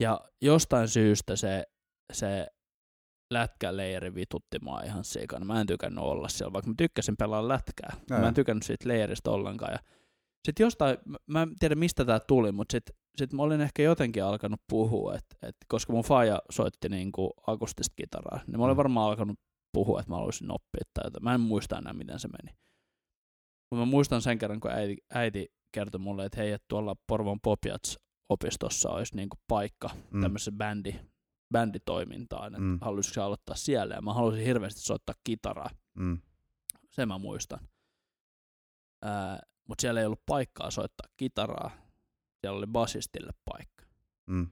Ja 0.00 0.20
jostain 0.40 0.88
syystä 0.88 1.36
se, 1.36 1.64
se 2.12 2.46
lätkäleiri 3.30 4.14
vitutti 4.14 4.58
mua 4.62 4.80
ihan 4.80 5.04
sikana. 5.04 5.44
Mä 5.44 5.60
en 5.60 5.66
tykännyt 5.66 6.04
olla 6.04 6.28
siellä, 6.28 6.52
vaikka 6.52 6.70
mä 6.70 6.74
tykkäsin 6.76 7.16
pelaa 7.16 7.48
lätkää. 7.48 7.96
Joo, 8.10 8.20
mä 8.20 8.28
en 8.28 8.34
tykännyt 8.34 8.62
siitä 8.62 8.88
leiristä 8.88 9.30
ollenkaan. 9.30 9.72
Ja 9.72 9.78
sitten 10.44 10.64
jostain, 10.64 10.98
mä- 11.26 11.42
en 11.42 11.56
tiedä 11.58 11.74
mistä 11.74 12.04
tää 12.04 12.20
tuli, 12.20 12.52
mutta 12.52 12.72
sitten 12.72 12.96
sit 13.16 13.32
mä 13.32 13.42
olin 13.42 13.60
ehkä 13.60 13.82
jotenkin 13.82 14.24
alkanut 14.24 14.60
puhua, 14.70 15.14
että 15.14 15.36
et, 15.48 15.56
koska 15.68 15.92
mun 15.92 16.04
faija 16.04 16.42
soitti 16.50 16.88
niinku 16.88 17.30
akustista 17.46 17.92
kitaraa, 17.96 18.40
niin 18.46 18.58
mä 18.58 18.64
olin 18.64 18.74
Mm. 18.74 18.78
varmaan 18.78 19.08
alkanut 19.10 19.38
puhua, 19.72 20.00
että 20.00 20.10
mä 20.12 20.16
haluaisin 20.16 20.50
oppia 20.50 20.82
tai 20.94 21.06
jotain. 21.06 21.24
Mä 21.24 21.34
en 21.34 21.40
muista 21.40 21.78
enää, 21.78 21.92
miten 21.92 22.18
se 22.18 22.28
meni. 22.28 22.56
Mutta 23.70 23.86
mä 23.86 23.90
muistan 23.90 24.22
sen 24.22 24.38
kerran, 24.38 24.60
kun 24.60 24.70
äiti, 24.70 24.96
äiti 25.14 25.48
kertoi 25.74 25.98
mulle, 26.00 26.24
että 26.26 26.40
hei, 26.40 26.52
että 26.52 26.64
tuolla 26.68 26.96
Porvon 27.06 27.40
Popiats 27.40 27.98
opistossa 28.28 28.90
olisi 28.90 29.16
niinku 29.16 29.36
paikka 29.48 29.90
Mm. 30.10 30.20
tämmöisessä 30.20 30.52
bändi, 30.52 30.94
bänditoimintaan, 31.52 32.54
että 32.54 32.60
Mm. 32.60 32.78
haluaisitko 32.80 33.22
aloittaa 33.22 33.56
siellä, 33.56 33.94
ja 33.94 34.02
mä 34.02 34.14
haluaisin 34.14 34.44
hirveästi 34.46 34.80
soittaa 34.80 35.14
kitaraa, 35.24 35.70
Mm. 35.94 36.18
sen 36.90 37.08
mä 37.08 37.18
muistan. 37.18 37.60
Mutta 39.68 39.82
siellä 39.82 40.00
ei 40.00 40.06
ollut 40.06 40.26
paikkaa 40.26 40.70
soittaa 40.70 41.06
kitaraa, 41.16 41.70
siellä 42.40 42.58
oli 42.58 42.66
basistille 42.66 43.32
paikka. 43.44 43.84
Mm. 44.26 44.46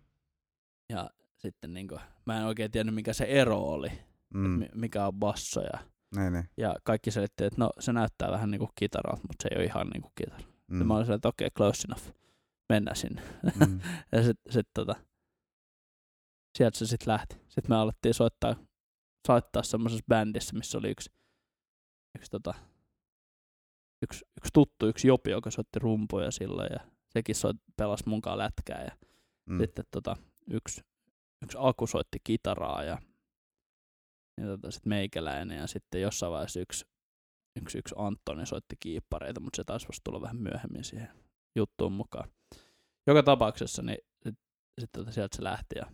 Ja 0.88 1.10
sitten 1.38 1.74
niinku, 1.74 1.98
mä 2.26 2.38
en 2.38 2.44
oikein 2.46 2.70
tiennyt, 2.70 2.94
mikä 2.94 3.12
se 3.12 3.24
ero 3.24 3.58
oli, 3.58 3.88
Mm. 4.34 4.64
mikä 4.74 5.06
on 5.06 5.14
basso, 5.14 5.60
ja, 5.60 5.78
Niin, 6.16 6.32
niin. 6.32 6.48
ja 6.56 6.76
kaikki 6.84 7.10
selitti, 7.10 7.44
että 7.44 7.60
no 7.60 7.70
se 7.80 7.92
näyttää 7.92 8.30
vähän 8.30 8.50
niinku 8.50 8.68
kitaralta, 8.74 9.22
mutta 9.22 9.42
se 9.42 9.48
ei 9.52 9.56
ole 9.58 9.64
ihan 9.64 9.86
niinku 9.88 10.12
kitara. 10.14 10.38
Mm. 10.66 10.78
Ja 10.78 10.84
mä 10.84 10.94
olin 10.94 11.04
sellainen, 11.06 11.16
että 11.18 11.28
okei, 11.28 11.46
okay, 11.46 11.56
close 11.56 11.88
enough, 11.88 12.16
mennään 12.68 12.96
sinne. 12.96 13.22
Mm. 13.66 13.80
Ja 14.12 14.22
sitten 14.22 14.52
sit, 14.52 14.68
tota, 14.74 14.94
sieltä 16.58 16.78
se 16.78 16.86
sitten 16.86 17.12
lähti. 17.12 17.34
Sitten 17.48 17.68
me 17.68 17.76
alettiin 17.76 18.14
soittaa, 18.14 18.56
soittaa 19.26 19.62
semmoisessa 19.62 20.04
bändissä, 20.08 20.56
missä 20.56 20.78
oli 20.78 20.90
yksi, 20.90 21.10
yksi, 22.16 22.30
tota, 22.30 22.54
yksi, 24.02 24.24
yksi 24.36 24.50
tuttu, 24.52 24.86
yksi 24.86 25.08
jopi, 25.08 25.30
joka 25.30 25.50
soitti 25.50 25.78
rumpuja 25.78 26.30
silloin 26.30 26.68
ja 26.72 26.80
sekin 27.10 27.34
soit, 27.34 27.56
pelasi 27.76 28.04
munkaan 28.06 28.38
lätkää 28.38 28.84
ja 28.84 28.90
Mm. 29.50 29.58
sitten 29.58 29.84
tota, 29.90 30.16
yksi, 30.50 30.80
yksi 31.42 31.58
Aku 31.60 31.86
soitti 31.86 32.18
kitaraa 32.24 32.82
ja, 32.84 32.98
ja 34.40 34.46
tota, 34.46 34.70
sitten 34.70 34.88
meikäläinen 34.90 35.58
ja 35.58 35.66
sitten 35.66 36.00
jossain 36.00 36.32
vaiheessa 36.32 36.60
yksi, 36.60 36.84
yksi, 37.60 37.78
yksi 37.78 37.94
Antoni 37.98 38.46
soitti 38.46 38.76
kiippareita, 38.80 39.40
mutta 39.40 39.56
se 39.56 39.64
taisi 39.64 39.88
vasta 39.88 40.00
tulla 40.04 40.20
vähän 40.20 40.36
myöhemmin 40.36 40.84
siihen 40.84 41.08
juttuun 41.56 41.92
mukaan. 41.92 42.30
Joka 43.06 43.22
tapauksessa 43.22 43.82
niin 43.82 43.98
sitten 44.14 44.44
sit, 44.80 44.92
tota, 44.92 45.12
sieltä 45.12 45.36
se 45.36 45.44
lähti 45.44 45.76
ja 45.76 45.86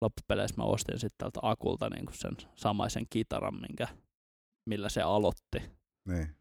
loppupeleissä 0.00 0.56
mä 0.56 0.64
ostin 0.64 0.98
sitten 0.98 1.18
tältä 1.18 1.40
Akulta 1.42 1.90
niin 1.90 2.06
sen 2.12 2.36
samaisen 2.56 3.06
kitaran, 3.10 3.60
minkä, 3.60 3.88
millä 4.66 4.88
se 4.88 5.02
aloitti. 5.02 5.62
Niin. 6.08 6.36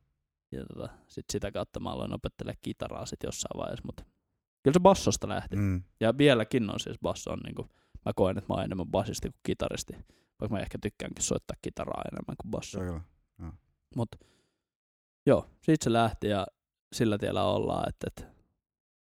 Ja 0.51 0.65
tota, 0.65 0.89
sit 1.07 1.25
sitä 1.31 1.51
kautta 1.51 1.79
mä 1.79 1.91
aloin 1.91 2.13
opettelemaan 2.13 2.59
kitaraa 2.61 3.05
sitten 3.05 3.27
jossain 3.27 3.59
vaiheessa, 3.59 3.85
mutta 3.85 4.03
kyllä 4.63 4.73
se 4.73 4.79
bassosta 4.79 5.27
lähti. 5.27 5.55
Mm. 5.55 5.83
Ja 5.99 6.17
vieläkin 6.17 6.69
on 6.69 6.79
siis 6.79 6.97
basso 7.01 7.31
on 7.31 7.39
niinku, 7.39 7.69
mä 8.05 8.13
koen, 8.15 8.37
että 8.37 8.53
mä 8.53 8.55
oon 8.55 8.63
enemmän 8.63 8.87
basisti 8.87 9.29
kuin 9.29 9.39
kitaristi, 9.43 9.93
vaikka 10.39 10.55
mä 10.55 10.59
ehkä 10.59 10.77
tykkäänkin 10.81 11.23
soittaa 11.23 11.57
kitaraa 11.61 12.03
enemmän 12.11 12.35
kuin 12.41 12.51
basso. 12.51 12.79
Kyllä. 12.79 13.01
Mut 13.95 14.09
joo, 15.25 15.49
siitä 15.61 15.83
se 15.83 15.93
lähti 15.93 16.27
ja 16.27 16.47
sillä 16.93 17.17
tiellä 17.17 17.43
ollaan, 17.43 17.89
että, 17.89 18.07
että 18.07 18.35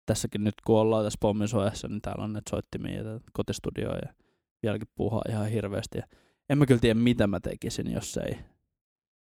tässäkin 0.07 0.45
nyt 0.45 0.55
kun 0.67 0.79
ollaan 0.79 1.05
tässä 1.05 1.19
pommisuojassa, 1.21 1.89
niin 1.89 2.01
täällä 2.03 2.25
on 2.25 2.33
näitä 2.33 2.51
soittimia 2.51 2.97
ja 2.97 3.05
tätä 3.05 3.21
kotistudioa 3.33 3.97
ja 3.97 4.15
vieläkin 4.63 4.89
puhua 4.95 5.23
ihan 5.29 5.49
hirveästi. 5.49 5.99
Ja 5.99 6.07
en 6.49 6.59
mä 6.59 6.67
kyllä 6.67 6.81
tiedä, 6.81 7.01
mitä 7.01 7.27
mä 7.27 7.41
tekisin, 7.41 7.93
jos 7.93 8.17
ei, 8.17 8.39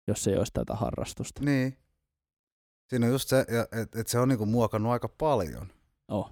jos 0.06 0.26
ei 0.26 0.36
olisi 0.36 0.52
tätä 0.52 0.74
harrastusta. 0.74 1.44
Niin. 1.44 1.76
Siinä 2.86 3.06
on 3.06 3.12
just 3.12 3.28
se, 3.28 3.40
että 3.72 4.00
et 4.00 4.08
se 4.08 4.18
on 4.18 4.28
niinku 4.28 4.46
muokannut 4.46 4.92
aika 4.92 5.08
paljon. 5.08 5.66
Oh. 6.08 6.30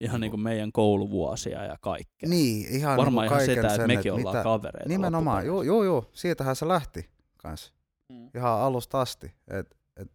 Ihan 0.00 0.20
niin 0.20 0.30
kuin 0.30 0.40
meidän 0.40 0.72
kouluvuosia 0.72 1.64
ja 1.64 1.76
kaikkea. 1.80 2.28
Niin, 2.28 2.68
ihan 2.68 2.96
Varmaan 2.96 3.24
niinku 3.24 3.34
ihan 3.34 3.38
kaiken 3.38 3.54
sitä, 3.54 3.66
että 3.66 3.76
sen, 3.76 3.86
mekin 3.86 4.12
ollaan 4.12 4.36
mitä, 4.36 4.42
kavereita. 4.42 4.88
Nimenomaan, 4.88 5.46
joo, 5.46 5.62
joo, 5.62 5.84
joo, 5.84 6.10
siitähän 6.12 6.56
se 6.56 6.68
lähti 6.68 7.10
kans. 7.36 7.74
Mm. 8.12 8.30
Ihan 8.34 8.60
alusta 8.60 9.00
asti. 9.00 9.34
Et, 9.48 9.76
et, 9.96 10.12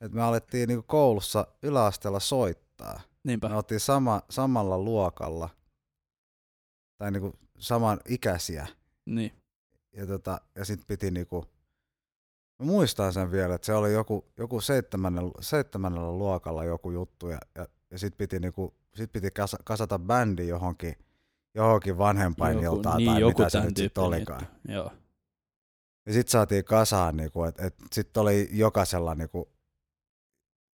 et 0.00 0.12
me 0.12 0.22
alettiin 0.22 0.68
niinku 0.68 0.84
koulussa 0.86 1.46
yläasteella 1.62 2.20
soittaa. 2.20 3.00
Niinpä. 3.24 3.48
Me 3.48 3.56
oltiin 3.56 3.80
sama, 3.80 4.22
samalla 4.30 4.78
luokalla, 4.78 5.48
tai 6.98 7.10
niinku 7.10 7.32
saman 7.58 8.00
ikäisiä. 8.08 8.66
Niin. 9.06 9.32
Ja, 9.92 10.06
tota, 10.06 10.40
ja 10.54 10.64
sitten 10.64 10.86
piti 10.86 11.10
niinku, 11.10 11.44
mä 12.58 12.66
muistan 12.66 13.12
sen 13.12 13.32
vielä, 13.32 13.54
että 13.54 13.66
se 13.66 13.74
oli 13.74 13.92
joku, 13.92 14.24
joku 14.36 14.60
seitsemännellä, 14.60 15.32
seitsemännellä 15.40 16.12
luokalla 16.12 16.64
joku 16.64 16.90
juttu, 16.90 17.28
ja, 17.28 17.38
ja, 17.54 17.66
ja 17.90 17.98
sitten 17.98 18.18
piti, 18.18 18.40
niinku, 18.40 18.74
sit 18.94 19.12
piti 19.12 19.30
kasa, 19.30 19.56
kasata 19.64 19.98
bändi 19.98 20.48
johonkin, 20.48 20.94
johonkin 21.54 21.98
vanhempainiltaan 21.98 22.96
niin, 22.96 23.10
tai 23.10 23.20
joku 23.20 23.38
mitä 23.38 23.50
se 23.50 23.60
nyt 23.60 23.76
sitten 23.76 24.04
olikaan. 24.04 24.40
juttu. 24.40 24.72
Joo. 24.72 24.90
Ja 26.06 26.12
sitten 26.12 26.30
saatiin 26.30 26.64
kasaan, 26.64 27.16
niinku, 27.16 27.44
että 27.44 27.66
et, 27.66 27.74
sitten 27.92 28.20
oli 28.20 28.48
jokaisella 28.52 29.14
niinku, 29.14 29.48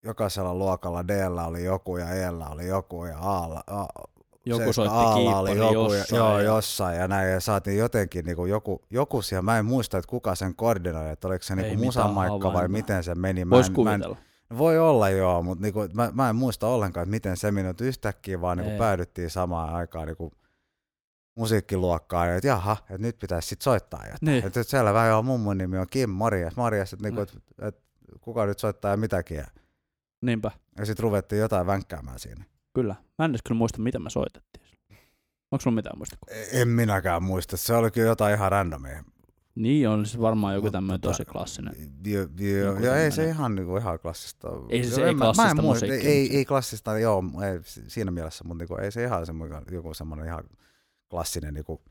jokaisella 0.04 0.54
luokalla 0.54 1.08
d 1.08 1.10
oli 1.46 1.64
joku 1.64 1.96
ja 1.96 2.14
e 2.14 2.28
oli 2.28 2.66
joku 2.66 3.04
ja 3.04 3.18
A, 3.20 3.62
Joku 4.46 4.72
soitti 4.72 4.96
Aalla 4.96 5.38
oli 5.38 5.58
joku, 5.58 5.74
jossain. 5.74 6.04
ja, 6.10 6.16
joo, 6.16 6.38
ja, 6.38 6.44
jossain 6.44 6.98
ja 6.98 7.08
näin, 7.08 7.30
ja 7.32 7.40
saatiin 7.40 7.78
jotenkin 7.78 8.24
niinku 8.24 8.46
joku, 8.46 8.82
joku 8.90 9.22
siellä, 9.22 9.42
mä 9.42 9.58
en 9.58 9.64
muista, 9.64 9.98
että 9.98 10.08
kuka 10.08 10.34
sen 10.34 10.54
koordinoi, 10.54 11.10
että 11.10 11.28
oliko 11.28 11.42
se 11.42 11.54
mitään 11.54 11.78
musamaikka 11.78 12.52
vai 12.52 12.68
miten 12.68 13.04
se 13.04 13.14
meni. 13.14 13.44
Mä 13.44 13.56
Vois 13.56 13.66
en, 13.68 13.72
mä 13.84 13.94
en, 13.94 14.00
kuvitella. 14.00 14.16
voi 14.58 14.78
olla 14.78 15.08
joo, 15.10 15.42
mutta 15.42 15.62
niinku, 15.62 15.88
mä, 15.94 16.10
mä, 16.14 16.28
en 16.28 16.36
muista 16.36 16.66
ollenkaan, 16.66 17.02
että 17.02 17.10
miten 17.10 17.36
se 17.36 17.50
meni, 17.50 17.68
että 17.68 17.84
yhtäkkiä 17.84 18.40
vaan 18.40 18.56
niinku 18.56 18.72
Ei. 18.72 18.78
päädyttiin 18.78 19.30
samaan 19.30 19.74
aikaan 19.74 20.06
niinku 20.06 20.32
musiikkiluokkaan, 21.34 22.28
ja 22.28 22.34
että 22.36 22.48
jaha, 22.48 22.76
että 22.80 22.98
nyt 22.98 23.18
pitäisi 23.18 23.48
sitten 23.48 23.64
soittaa 23.64 24.00
jotain. 24.04 24.18
Niin. 24.20 24.46
Että 24.46 24.62
selvä, 24.62 25.06
joo, 25.06 25.22
mummon 25.22 25.58
nimi 25.58 25.78
on 25.78 25.86
Kim 25.90 26.10
Marias, 26.10 26.56
Marias 26.56 26.92
että 26.92 27.02
niinku, 27.02 27.20
Niin. 27.20 27.42
et, 27.68 27.74
et, 27.74 27.82
kuka 28.20 28.46
nyt 28.46 28.58
soittaa 28.58 28.90
ja 28.90 28.96
mitäkin. 28.96 29.44
Niinpä, 30.22 30.50
ja 30.78 30.86
sitten 30.86 31.02
ruvettiin 31.02 31.40
jotain 31.40 31.66
vänkkäämään 31.66 32.18
siinä. 32.18 32.44
Kyllä. 32.74 32.94
Mä 33.18 33.24
en 33.24 33.30
edes 33.30 33.40
kyllä 33.42 33.58
muista, 33.58 33.80
mitä 33.80 33.98
me 33.98 34.10
soitettiin. 34.10 34.62
Onko 35.50 35.60
sulla 35.60 35.74
mitään 35.74 35.98
muista? 35.98 36.16
En 36.52 36.68
minäkään 36.68 37.22
muista, 37.22 37.56
se 37.56 37.74
oli 37.74 37.90
kyllä 37.90 38.08
jotain 38.08 38.34
ihan 38.34 38.52
randomia. 38.52 39.04
Niin 39.54 39.88
on 39.88 40.06
siis 40.06 40.20
varmaan 40.20 40.54
joku 40.54 40.70
tämmöinen 40.70 41.00
tota, 41.00 41.12
tosi 41.12 41.24
klassinen. 41.24 41.74
Jo, 42.06 42.20
jo, 42.38 42.78
ja 42.78 42.96
ei 42.96 43.10
se 43.12 43.24
ihan, 43.28 43.54
niinku, 43.54 43.76
ihan 43.76 43.98
klassista. 43.98 44.48
Ei 44.68 44.84
se- 44.84 44.94
se 44.94 45.04
ei 45.04 45.14
mä- 45.14 45.18
mä 45.18 45.24
klassista 45.24 45.62
muista, 45.62 45.86
musiikkia, 45.86 46.10
Ei, 46.10 46.36
ei 46.36 46.44
klassista, 46.44 46.98
joo, 46.98 47.22
ei, 47.52 47.60
si- 47.64 47.90
siinä 47.90 48.10
mielessä, 48.10 48.44
mutta 48.44 48.58
niinku, 48.62 48.74
ei 48.76 48.92
se 48.92 49.04
ihan 49.04 49.26
semmoinen, 49.26 49.62
joku 49.70 49.94
semmoinen 49.94 50.26
ihan 50.26 50.44
klassinen 51.10 51.54
niinku, 51.54 51.82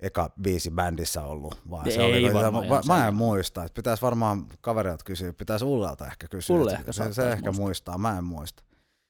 eka 0.00 0.30
biisi 0.42 0.70
bändissä 0.70 1.22
ollut, 1.22 1.62
vaan 1.70 1.90
se 1.90 2.02
Ei 2.02 2.24
oli, 2.24 2.34
varmaan 2.34 2.66
mä, 2.68 2.74
mä, 2.74 2.80
mä 2.86 3.08
en 3.08 3.14
muista, 3.14 3.64
että 3.64 3.74
pitäisi 3.76 4.02
varmaan 4.02 4.46
kaverilta 4.60 5.04
kysyä, 5.04 5.32
pitäisi 5.32 5.64
Ullelta 5.64 6.06
ehkä 6.06 6.26
kysyä. 6.30 6.56
Ulle 6.56 6.72
ehkä 6.72 6.92
se, 6.92 7.12
se 7.14 7.32
ehkä 7.32 7.44
muistaa. 7.44 7.64
muistaa, 7.64 7.98
mä 7.98 8.18
en 8.18 8.24
muista. 8.24 8.62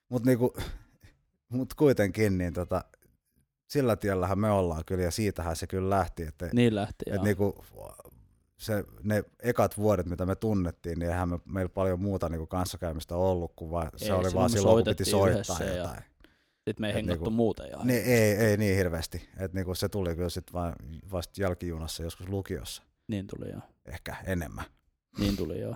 Mutta 0.08 0.26
niinku, 0.26 0.54
mut 1.48 1.74
kuitenkin, 1.74 2.38
niin 2.38 2.52
tota, 2.52 2.84
sillä 3.68 3.96
tiellähän 3.96 4.38
me 4.38 4.50
ollaan 4.50 4.82
kyllä, 4.86 5.02
ja 5.04 5.10
siitähän 5.10 5.56
se 5.56 5.66
kyllä 5.66 5.90
lähti, 5.90 6.22
että 6.22 6.50
Niin 6.52 6.74
lähti, 6.74 7.04
et 7.06 7.14
joo. 7.14 7.24
niinku, 7.24 7.64
se, 8.58 8.84
ne 9.02 9.24
ekat 9.42 9.76
vuodet, 9.78 10.06
mitä 10.06 10.26
me 10.26 10.34
tunnettiin, 10.34 10.98
niin 10.98 11.10
eihän 11.10 11.28
me, 11.28 11.38
meillä 11.44 11.68
paljon 11.68 12.00
muuta 12.00 12.28
niinku 12.28 12.46
kanssakäymistä 12.46 13.16
ollut, 13.16 13.52
kun 13.56 13.70
vaan, 13.70 13.90
se 13.96 14.04
Ei, 14.04 14.12
oli 14.12 14.34
vaan 14.34 14.50
silloin, 14.50 14.84
kun 14.84 14.90
piti 14.90 15.10
soittaa 15.10 15.58
ja- 15.60 15.76
jotain. 15.76 16.02
Sitten 16.64 16.80
me 16.82 16.88
ei 16.88 16.94
hengattu 16.94 17.24
niinku- 17.24 17.30
muuten 17.30 17.66
ja 17.70 17.78
Niin, 17.84 18.02
ei, 18.04 18.32
ei 18.32 18.56
niin 18.56 18.76
hirveästi. 18.76 19.28
Et 19.38 19.52
niinku 19.52 19.74
se 19.74 19.88
tuli 19.88 20.16
kyllä 20.16 20.28
sit 20.28 20.52
vaan 20.52 20.74
vasta 21.12 21.42
jälkijunassa 21.42 22.02
joskus 22.02 22.28
lukiossa 22.28 22.82
niin 23.08 23.26
tuli 23.26 23.50
joo. 23.50 23.60
ehkä 23.84 24.16
enemmän. 24.24 24.64
Niin 25.18 25.36
tuli 25.36 25.60
joo. 25.60 25.74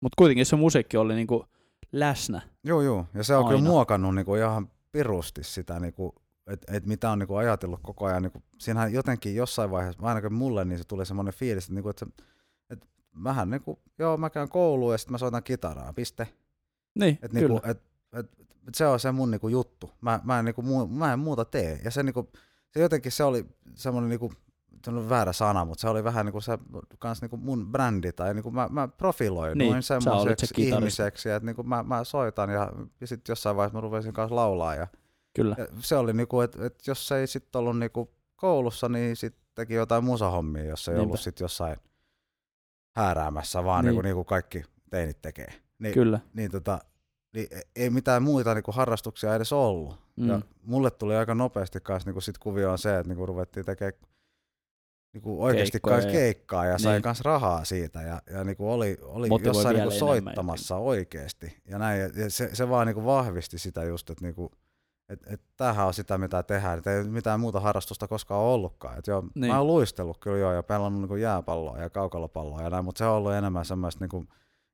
Mutta 0.00 0.14
kuitenkin 0.18 0.46
se 0.46 0.56
musiikki 0.56 0.96
oli 0.96 1.14
niinku 1.14 1.44
läsnä. 1.92 2.42
Joo, 2.64 2.82
joo. 2.82 3.06
Ja 3.14 3.24
se 3.24 3.34
on 3.36 3.46
Aina. 3.46 3.56
kyllä 3.58 3.70
muokannut 3.70 4.14
niinku 4.14 4.34
ihan 4.34 4.70
pirusti 4.92 5.44
sitä, 5.44 5.80
niinku, 5.80 6.14
että 6.46 6.72
et 6.76 6.86
mitä 6.86 7.10
on 7.10 7.18
niinku 7.18 7.36
ajatellut 7.36 7.80
koko 7.82 8.06
ajan. 8.06 8.22
Niinku, 8.22 8.42
siinähän 8.58 8.92
jotenkin 8.92 9.34
jossain 9.34 9.70
vaiheessa, 9.70 10.02
ainakin 10.02 10.32
mulle, 10.32 10.64
niin 10.64 10.78
se 10.78 10.84
tuli 10.84 11.06
semmoinen 11.06 11.34
fiilis, 11.34 11.64
että 11.64 11.74
niinku, 11.74 11.88
et 11.88 11.98
se, 11.98 12.06
et 12.70 12.86
mähän 13.14 13.50
niinku, 13.50 13.78
joo, 13.98 14.16
mä 14.16 14.30
käyn 14.30 14.48
kouluun 14.48 14.94
ja 14.94 14.98
sitten 14.98 15.12
mä 15.12 15.18
soitan 15.18 15.42
kitaraa, 15.42 15.92
piste. 15.92 16.28
Niin, 16.94 17.18
Et 17.22 17.30
kyllä. 17.30 17.48
niinku, 17.48 17.60
et, 17.70 17.82
et, 18.12 18.30
et 18.68 18.74
se 18.74 18.86
on 18.86 19.00
se 19.00 19.12
mun 19.12 19.30
niinku 19.30 19.48
juttu. 19.48 19.90
Mä, 20.00 20.20
mä, 20.24 20.38
en 20.38 20.44
niinku, 20.44 20.62
muu, 20.62 20.86
mä 20.86 21.12
en 21.12 21.18
muuta 21.18 21.44
tee. 21.44 21.80
Ja 21.84 21.90
se, 21.90 22.02
niinku, 22.02 22.28
se 22.70 22.80
jotenkin 22.80 23.12
se 23.12 23.24
oli 23.24 23.46
semmoinen 23.74 24.08
niinku, 24.08 24.32
se 24.92 24.96
on 24.98 25.08
väärä 25.08 25.32
sana, 25.32 25.64
mutta 25.64 25.80
se 25.80 25.88
oli 25.88 26.04
vähän 26.04 26.26
niinku 26.26 26.40
se 26.40 26.58
kans 26.98 27.20
niinku 27.20 27.36
mun 27.36 27.66
brändi 27.72 28.12
tai 28.12 28.34
niinku 28.34 28.50
mä, 28.50 28.68
mä 28.70 28.88
profiloiduin 28.88 29.58
Niin, 29.58 29.82
se 29.82 29.86
semmoiseksi 29.86 30.46
kitaristi. 30.54 30.68
ihmiseksi, 30.78 31.30
että 31.30 31.46
niinku 31.46 31.62
mä, 31.62 31.82
mä, 31.82 32.04
soitan 32.04 32.50
ja, 32.50 32.72
ja 33.00 33.06
sitten 33.06 33.32
jossain 33.32 33.56
vaiheessa 33.56 33.76
mä 33.78 33.80
rupesin 33.80 34.12
kanssa 34.12 34.36
laulaa 34.36 34.74
ja, 34.74 34.86
Kyllä. 35.36 35.54
ja 35.58 35.66
se 35.80 35.96
oli 35.96 36.12
niinku, 36.12 36.40
että 36.40 36.66
et 36.66 36.86
jos 36.86 37.08
se 37.08 37.16
ei 37.16 37.26
sitten 37.26 37.58
ollut 37.58 37.78
niinku 37.78 38.10
koulussa, 38.36 38.88
niin 38.88 39.16
sitten 39.16 39.42
teki 39.54 39.74
jotain 39.74 40.04
musahommia, 40.04 40.64
jos 40.64 40.88
ei 40.88 40.94
Niinpä. 40.94 41.06
ollut 41.06 41.20
sitten 41.20 41.44
jossain 41.44 41.76
hääräämässä, 42.96 43.64
vaan 43.64 43.84
Niin. 43.84 43.88
niin. 43.88 43.94
niinku, 43.94 44.02
niinku 44.02 44.24
kaikki 44.24 44.62
teinit 44.90 45.22
tekee. 45.22 45.48
Niin, 45.78 45.94
Kyllä. 45.94 46.20
niin, 46.34 46.50
tota, 46.50 46.78
niin 47.34 47.48
ei 47.76 47.90
mitään 47.90 48.22
muita 48.22 48.54
niinku 48.54 48.72
harrastuksia 48.72 49.34
edes 49.34 49.52
ollut. 49.52 49.96
Mm. 50.16 50.28
Ja 50.28 50.40
mulle 50.62 50.90
tuli 50.90 51.16
aika 51.16 51.34
nopeasti 51.34 51.80
kanssa 51.80 52.08
niinku 52.08 52.20
sit 52.20 52.38
kuvioon 52.38 52.78
se, 52.78 52.98
että 52.98 53.08
niinku 53.08 53.26
ruvettiin 53.26 53.66
tekemään 53.66 53.92
niinku 55.18 55.42
oikeasti 55.44 55.78
kans 55.82 56.04
ja- 56.04 56.10
keikkaa 56.10 56.66
ja 56.66 56.78
sai 56.78 56.92
niin. 56.92 57.02
kans 57.02 57.20
rahaa 57.20 57.64
siitä 57.64 58.02
ja, 58.02 58.22
ja 58.30 58.44
niinku 58.44 58.70
oli, 58.72 58.98
oli 59.02 59.28
Motivoi 59.28 59.48
jossain 59.50 59.74
niinku 59.76 59.90
enemmän 59.90 59.98
soittamassa 59.98 60.76
oikeasti. 60.76 61.56
Ja, 61.68 61.78
näin, 61.78 62.00
ja- 62.00 62.30
se, 62.30 62.50
se 62.52 62.68
vaan 62.68 62.86
niinku 62.86 63.04
vahvisti 63.04 63.58
sitä 63.58 63.84
just, 63.84 64.10
että 64.10 64.24
niinku, 64.24 64.50
et, 65.08 65.20
et 65.26 65.40
tämähän 65.56 65.86
on 65.86 65.94
sitä, 65.94 66.18
mitä 66.18 66.42
tehdään. 66.42 66.78
Et 66.78 66.86
ei 66.86 67.04
mitään 67.04 67.40
muuta 67.40 67.60
harrastusta 67.60 68.08
koskaan 68.08 68.40
ollutkaan. 68.40 68.98
Et 68.98 69.06
joo, 69.06 69.20
Niin. 69.20 69.30
niin. 69.34 69.52
Mä 69.52 69.58
oon 69.58 69.66
luistellut 69.66 70.18
kyllä 70.18 70.38
joo 70.38 70.52
ja 70.52 70.62
pelannut 70.62 71.00
niinku 71.02 71.16
jääpalloa 71.16 71.78
ja 71.78 71.90
kaukalopalloa 71.90 72.62
ja 72.62 72.70
näin, 72.70 72.84
mutta 72.84 72.98
se 72.98 73.04
on 73.06 73.14
ollut 73.16 73.32
enemmän 73.32 73.64
semmoista 73.64 74.04
niinku, 74.04 74.24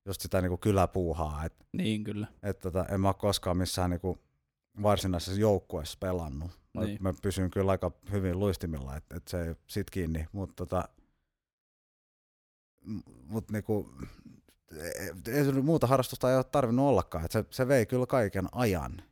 just 0.06 0.20
sitä 0.20 0.40
niinku 0.40 0.56
kyläpuuhaa. 0.56 1.44
Et 1.44 1.54
Niin 1.72 2.04
kyllä. 2.04 2.26
että 2.42 2.60
tota, 2.70 2.86
en 2.94 3.00
mä 3.00 3.08
ole 3.08 3.14
koskaan 3.18 3.56
missään 3.56 3.90
niinku 3.90 4.18
varsinaisessa 4.82 5.40
joukkueessa 5.40 5.98
pelannut. 6.00 6.50
Mä, 6.74 6.84
Niin. 6.84 6.98
mä 7.00 7.12
pysyn 7.22 7.50
kyllä 7.50 7.70
aika 7.70 7.92
hyvin 8.12 8.38
luistimilla, 8.38 8.96
että 8.96 9.16
et 9.16 9.28
se 9.28 9.46
ei 9.48 9.54
sit 9.66 9.90
kiinni, 9.90 10.26
mutta 10.32 10.54
tota, 10.66 10.88
mut 13.28 13.50
niinku, 13.50 13.90
ei, 14.72 15.34
ei 15.34 15.44
se 15.44 15.52
nyt 15.52 15.64
muuta 15.64 15.86
harrastusta 15.86 16.30
ei 16.30 16.36
ole 16.36 16.44
tarvinnut 16.44 16.86
ollakaan, 16.88 17.24
että 17.24 17.38
se, 17.42 17.48
se 17.50 17.68
vei 17.68 17.86
kyllä 17.86 18.06
kaiken 18.06 18.46
ajan. 18.52 19.02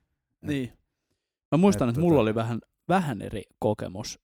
Niin. 0.42 0.72
Mä 1.52 1.58
muistan, 1.58 1.88
Et 1.88 1.92
että 1.92 2.00
mulla 2.00 2.16
tota- 2.18 2.22
oli 2.22 2.34
vähän, 2.34 2.60
vähän 2.88 3.22
eri 3.22 3.42
kokemus. 3.58 4.20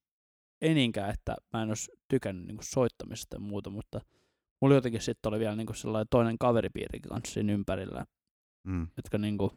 Ei 0.60 0.74
niinkään, 0.74 1.10
että 1.10 1.36
mä 1.52 1.62
en 1.62 1.68
olisi 1.68 1.92
tykännyt 2.08 2.46
niinku 2.46 2.62
soittamisesta 2.66 3.36
ja 3.36 3.40
muuta, 3.40 3.70
mutta 3.70 4.00
mulla 4.60 4.74
jotenkin 4.74 5.00
sitten 5.00 5.30
oli 5.30 5.38
vielä 5.38 5.56
niinku 5.56 5.72
sellainen 5.74 6.06
toinen 6.10 6.38
kaveripiiri 6.38 7.00
kanssa 7.00 7.34
siinä 7.34 7.52
ympärillä, 7.52 8.06
Mm. 8.64 8.86
jotka 8.96 9.18
niinku 9.18 9.52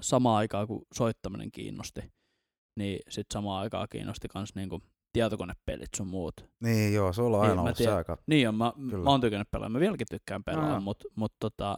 samaan 0.00 0.36
aikaan 0.36 0.66
kun 0.66 0.86
soittaminen 0.94 1.50
kiinnosti, 1.52 2.00
niin 2.78 2.98
sitten 3.08 3.34
samaan 3.34 3.62
aikaan 3.62 3.86
kiinnosti 3.90 4.28
kans 4.28 4.54
niinku 4.54 4.82
tietokonepelit 5.12 5.88
sun 5.96 6.06
muut. 6.06 6.34
Niin 6.62 6.94
joo, 6.94 7.12
sulla 7.12 7.36
on 7.36 7.42
Niin, 7.42 7.50
aina 7.50 7.62
mä 7.62 7.66
ollut 7.66 7.76
se 7.76 7.92
aika. 7.92 8.16
Niin 8.26 8.48
on, 8.48 8.54
mä, 8.54 8.72
Kyllä. 8.90 9.04
mä 9.04 9.10
oon 9.10 9.20
tykännyt 9.20 9.50
pelaa, 9.50 9.68
mä 9.68 9.80
vieläkin 9.80 10.06
tykkään 10.10 10.44
pelaa, 10.44 10.70
joo. 10.70 10.80
mutta 10.80 11.04
mut 11.16 11.32
tota, 11.40 11.76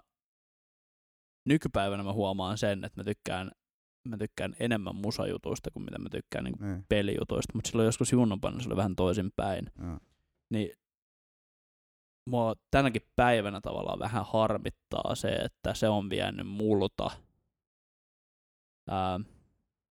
nykypäivänä 1.49 2.03
mä 2.03 2.13
huomaan 2.13 2.59
sen, 2.59 2.85
että 2.85 3.01
mä 3.01 3.05
tykkään, 3.05 3.51
mä 4.09 4.17
tykkään 4.17 4.57
enemmän 4.61 4.97
musajutuista 4.97 5.71
kuin 5.71 5.85
mitä 5.85 5.99
mä 5.99 6.09
tykkään 6.09 6.45
niin 6.45 6.55
Niin, 6.61 6.85
pelijutuista, 6.89 7.53
mutta 7.55 7.69
silloin 7.69 7.87
joskus 7.87 8.13
junnupana 8.13 8.61
se 8.61 8.69
oli 8.69 8.77
vähän 8.77 8.97
toisinpäin. 8.97 9.67
joo. 9.83 9.99
Niin 10.51 10.71
mua 12.31 12.55
tänäkin 12.71 13.03
päivänä 13.17 13.61
tavallaan 13.61 13.99
vähän 13.99 14.25
harmittaa 14.33 15.15
se, 15.15 15.29
että 15.29 15.75
se 15.75 15.89
on 15.89 16.11
vienyt 16.11 16.47
multa 16.47 17.11
ää, 18.89 19.21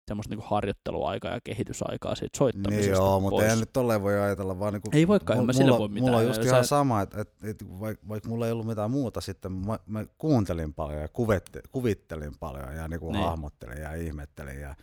semmoista 0.08 0.36
niinku 0.36 0.46
harjoitteluaikaa 0.50 1.32
ja 1.32 1.40
kehitysaikaa 1.44 2.16
siitä 2.16 2.38
soittamisesta 2.38 2.86
Niin 2.92 2.92
joo, 2.98 3.20
mutta 3.20 3.36
pois. 3.42 3.50
ei 3.54 3.56
nyt 3.60 3.74
tolleen 3.74 4.02
voi 4.02 4.20
ajatella 4.20 4.60
vaan 4.60 4.74
niinku, 4.74 4.90
Ei 4.94 5.08
voikaan, 5.08 5.40
en 5.40 5.46
mä 5.46 5.54
sille 5.54 5.66
mulla, 5.66 5.80
voi 5.80 5.88
mitään. 5.88 6.06
Mulla 6.06 6.18
on 6.18 6.26
just 6.28 6.42
Sä 6.42 6.48
ihan 6.48 6.60
et- 6.62 6.68
sama, 6.68 7.02
että 7.02 7.22
et, 7.22 7.44
et, 7.44 7.80
vaikka 7.80 8.08
vaik 8.10 8.26
mulla 8.26 8.46
ei 8.46 8.52
ollut 8.52 8.66
mitään 8.68 8.92
muuta 8.92 9.22
sitten, 9.22 9.52
mä, 9.52 9.80
mä 9.86 10.06
kuuntelin 10.18 10.74
paljon 10.74 11.02
ja 11.02 11.08
kuvette, 11.08 11.62
kuvittelin 11.72 12.34
paljon 12.40 12.76
ja 12.76 12.88
niinku 12.88 13.12
Niin. 13.12 13.24
hahmottelin 13.26 13.82
ja 13.82 13.94
ihmettelin 13.94 14.60
ja, 14.62 14.76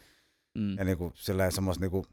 mm, 0.59 0.77
ja 0.79 0.85
niinku 0.85 1.13
silleen 1.15 1.53
semmoista 1.53 1.81
niinku, 1.81 2.07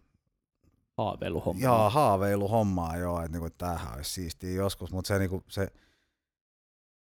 haaveiluhomma. 0.98 1.62
jaa, 1.62 1.90
haaveiluhommaa 1.90 2.98
joo, 2.98 3.20
että 3.20 3.32
niinku, 3.32 3.50
tämähän 3.58 3.96
olisi 3.96 4.12
siistiä 4.12 4.52
joskus, 4.54 4.92
mutta 4.92 5.08
se, 5.08 5.20
niinku, 5.20 5.44
se, 5.48 5.68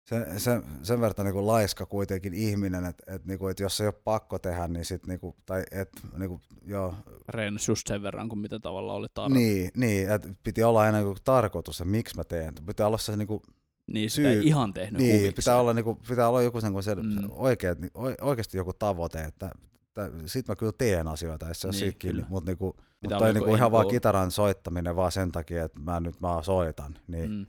se, 0.06 0.26
se, 0.40 0.62
sen 0.84 1.02
verran 1.02 1.26
niinku 1.26 1.48
laiska 1.48 1.86
kuitenkin 1.86 2.34
ihminen, 2.34 2.86
että 2.86 3.16
et, 3.16 3.26
niinku, 3.26 3.48
et 3.48 3.60
jos 3.60 3.82
ei 3.82 3.88
ole 3.88 3.94
pakko 4.04 4.40
tehdä, 4.40 4.68
niin 4.68 4.86
sit 4.86 5.08
niinku, 5.08 5.36
tai 5.46 5.64
et, 5.72 5.90
niinku, 6.18 6.42
joo, 6.66 6.94
Reenasi 7.30 7.72
just 7.72 7.88
sen 7.88 8.02
verran 8.02 8.30
kuin 8.30 8.40
mitä 8.40 8.60
tavalla 8.60 8.94
oli 8.94 9.08
tarve. 9.14 9.34
niin, 9.38 9.72
niin 9.78 10.10
että 10.12 10.30
piti 10.44 10.64
olla 10.64 10.82
aina 10.82 11.00
joku 11.00 11.16
tarkoitus, 11.24 11.82
että 11.82 11.92
miksi 11.92 12.16
mä 12.18 12.24
teen. 12.24 12.54
Pitää 12.66 12.88
olla 12.88 12.98
se 12.98 13.18
niinku, 13.18 13.42
niin 13.88 14.10
sitä 14.10 14.30
syy- 14.30 14.40
ei 14.40 14.48
ihan 14.48 14.74
tehnyt 14.74 15.02
niin, 15.02 15.12
huvikseen. 15.12 15.34
pitää 15.34 15.60
olla, 15.60 15.74
niinku, 15.74 15.96
pitää 16.10 16.30
olla 16.30 16.42
joku 16.42 16.62
sen, 16.62 16.84
se, 16.84 16.96
Mm. 16.96 17.28
oikeat, 17.30 17.78
oikeasti 18.22 18.58
joku 18.58 18.74
tavoite, 18.74 19.24
että, 19.24 19.50
että 19.86 20.12
sit 20.26 20.48
mä 20.48 20.56
kyllä 20.56 20.72
teen 20.78 21.08
asioita, 21.08 21.48
jos 21.48 21.62
se 21.62 21.68
on 21.68 21.72
Niin, 21.72 21.82
niin, 21.82 21.98
kyllä. 21.98 22.26
mutta 22.30 22.50
niinku, 22.52 22.72
Pitää 22.74 22.88
mut 23.02 23.12
olla 23.12 23.20
toi 23.20 23.30
joku 23.30 23.40
niinku 23.46 23.56
ihan 23.56 23.72
vaan 23.72 23.88
kitaran 23.88 24.32
soittaminen 24.32 24.96
vaan 24.96 25.12
sen 25.12 25.32
takia, 25.32 25.64
että 25.66 25.80
mä 25.80 26.00
nyt 26.00 26.22
vaan 26.22 26.44
soitan, 26.44 26.96
niin, 27.08 27.32
mm. 27.32 27.46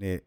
Niin 0.00 0.20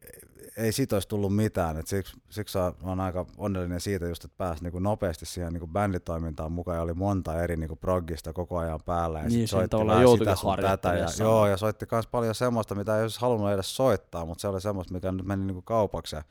ei 0.58 0.72
siitä 0.72 0.96
olisi 0.96 1.08
tullut 1.08 1.36
mitään. 1.36 1.78
Et 1.78 1.88
siksi, 1.88 2.18
siksi 2.30 2.58
on 2.84 3.00
aika 3.00 3.26
onnellinen 3.38 3.82
siitä 3.82 4.08
just, 4.08 4.24
että 4.26 4.38
pääsi 4.38 4.64
niinku 4.64 4.80
nopeasti 4.80 5.26
siihen 5.26 5.54
niinku 5.54 5.68
bänditoimintaan 5.68 6.52
mukaan 6.52 6.78
ja 6.78 6.82
oli 6.82 6.94
monta 6.94 7.44
eri 7.44 7.58
niinku 7.58 7.76
proggista 7.76 8.34
koko 8.34 8.58
ajan 8.58 8.80
päällä. 8.86 9.20
Ja 9.20 9.30
Niin, 9.30 9.48
soitti 9.48 9.78
vähän 9.78 10.08
sitä 10.18 10.36
sun 10.36 10.56
tätä. 10.62 10.94
Ja, 10.94 11.08
joo, 11.20 11.48
ja 11.48 11.58
soitti 11.58 11.86
myös 11.92 12.08
paljon 12.08 12.36
semmoista, 12.36 12.76
mitä 12.76 12.98
ei 12.98 13.02
olisi 13.02 13.22
halunnut 13.22 13.52
edes 13.52 13.76
soittaa, 13.76 14.26
mutta 14.26 14.42
se 14.42 14.48
oli 14.48 14.62
semmoista, 14.62 14.94
mikä 14.94 15.12
nyt 15.12 15.26
meni 15.26 15.46
niinku 15.46 15.62
kaupaksi. 15.62 16.16
Ja 16.16 16.24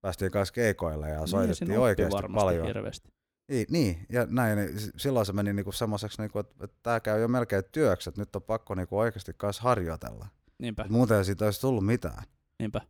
päästiin 0.00 0.30
kanssa 0.30 0.54
keikoille 0.54 1.10
ja 1.10 1.18
Niin, 1.18 1.28
soitettiin 1.28 1.56
siinä 1.56 1.74
oppi 1.74 1.82
oikeasti 1.82 2.22
paljon. 2.34 2.66
hirveästi. 2.66 3.08
Niin, 3.48 3.66
niin, 3.70 4.06
ja 4.12 4.26
näin, 4.30 4.58
niin 4.58 4.70
silloin 4.96 5.26
se 5.26 5.32
meni 5.32 5.52
niinku 5.52 5.72
semmoiseksi, 5.72 6.22
niinku, 6.22 6.38
että, 6.38 6.54
että 6.64 6.76
tämä 6.82 7.00
käy 7.00 7.20
jo 7.20 7.28
melkein 7.28 7.64
työksi, 7.72 8.08
että 8.08 8.20
nyt 8.20 8.36
on 8.36 8.42
pakko 8.42 8.74
niinku 8.74 8.98
oikeasti 8.98 9.32
kanssa 9.36 9.62
harjoitella. 9.62 10.26
Niinpä, 10.58 10.82
Et 10.82 10.90
muuten 10.90 11.18
ei 11.18 11.24
siitä 11.24 11.44
olisi 11.44 11.60
tullut 11.60 11.86
mitään. 11.86 12.22
Niinpä. 12.60 12.80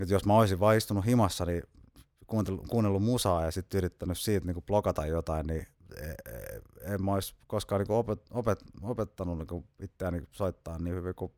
Et 0.00 0.10
jos 0.10 0.24
mä 0.24 0.36
olisin 0.36 0.60
vaan 0.60 0.76
istunut 0.76 1.06
himassa, 1.06 1.44
niin 1.44 1.62
kuunnellut, 2.26 2.66
kuunnellut 2.68 3.02
musaa 3.02 3.44
ja 3.44 3.50
sitten 3.50 3.78
yrittänyt 3.78 4.18
siitä 4.18 4.46
niinku 4.46 4.62
blokata 4.62 5.06
jotain, 5.06 5.46
niin 5.46 5.66
e- 5.96 6.30
e- 6.32 6.60
en 6.94 7.04
mä 7.04 7.14
olisi 7.14 7.34
koskaan 7.46 7.78
niinku 7.80 7.94
opet, 7.94 8.20
opet, 8.30 8.64
opettanut 8.82 9.38
niinku 9.38 9.64
itseäni 9.82 10.22
soittaa 10.30 10.78
niin 10.78 10.96
hyvin 10.96 11.14
kuin 11.14 11.32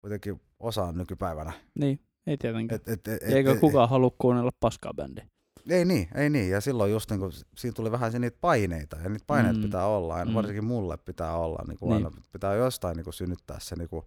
kuitenkin 0.00 0.40
osaan 0.60 0.98
nykypäivänä. 0.98 1.52
Niin, 1.74 2.00
ei 2.26 2.36
tietenkään. 2.38 2.80
Et, 2.80 2.88
et, 2.88 3.08
et, 3.08 3.22
Eikö 3.22 3.52
et, 3.52 3.60
kukaan 3.60 3.88
halua 3.88 4.10
kuunnella 4.18 4.50
paskaa 4.60 4.94
bändiä? 4.94 5.26
Ei 5.70 5.84
niin, 5.84 6.08
ei 6.14 6.30
niin. 6.30 6.50
Ja 6.50 6.60
silloin 6.60 6.92
just 6.92 7.10
niinku, 7.10 7.30
siinä 7.56 7.74
tuli 7.74 7.90
vähän 7.92 8.12
niitä 8.20 8.38
paineita, 8.40 8.96
ja 8.96 9.08
niitä 9.08 9.24
paineita 9.26 9.58
Mm. 9.58 9.62
pitää 9.64 9.86
olla, 9.86 10.14
aina, 10.14 10.30
Mm. 10.30 10.34
varsinkin 10.34 10.64
mulle 10.64 10.96
pitää 10.96 11.36
olla, 11.36 11.64
Niin. 11.68 11.78
niin. 11.80 11.92
aina 11.92 12.10
pitää 12.32 12.54
jostain 12.54 12.96
niinku 12.96 13.12
synnyttää 13.12 13.60
se, 13.60 13.76
niinku, 13.76 14.06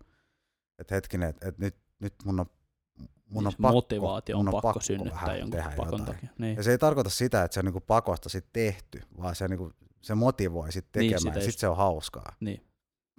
että 0.80 0.96
hetkinen, 0.96 1.30
että 1.30 1.48
et 1.48 1.58
nyt, 1.58 1.76
nyt 2.00 2.14
mun 2.26 2.40
on, 2.40 2.46
mun 3.30 3.44
Niin 3.44 3.48
on 3.48 3.54
pakko, 3.62 3.74
motivaatio 3.74 4.38
on 4.38 4.46
mun 4.46 4.52
pakko, 4.52 4.68
pakko 4.68 4.80
synnyttää 4.82 5.36
jonkun 5.38 5.52
tehdä 5.52 5.74
pakon 5.78 6.00
jotain. 6.00 6.06
takia. 6.16 6.30
Niin. 6.38 6.58
Ja 6.58 6.64
se 6.64 6.72
ei 6.72 6.78
tarkoita 6.78 7.10
sitä, 7.10 7.44
että 7.44 7.54
se 7.54 7.60
on 7.60 7.66
niinku 7.66 7.82
pakosta 7.82 8.30
sit 8.30 8.46
tehty, 8.54 9.02
vaan 9.22 9.36
se, 9.36 9.48
niinku, 9.48 9.72
se 10.02 10.16
motivoi 10.16 10.72
sit 10.72 10.86
Niin, 10.86 10.92
tekemään, 10.92 11.24
niin, 11.24 11.34
ja 11.34 11.38
just. 11.40 11.52
sit 11.52 11.60
se 11.60 11.68
on 11.68 11.78
hauskaa, 11.78 12.36
Niin. 12.40 12.64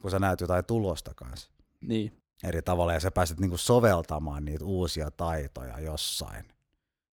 kun 0.02 0.10
sä 0.10 0.18
näet 0.18 0.40
jotain 0.40 0.64
tulosta 0.64 1.14
kanssa 1.14 1.50
niin. 1.80 2.22
eri 2.44 2.62
tavalla, 2.62 2.92
ja 2.92 3.00
sä 3.00 3.10
pääset 3.10 3.40
niinku 3.40 3.56
soveltamaan 3.56 4.44
niitä 4.44 4.64
uusia 4.64 5.10
taitoja 5.10 5.80
jossain. 5.80 6.44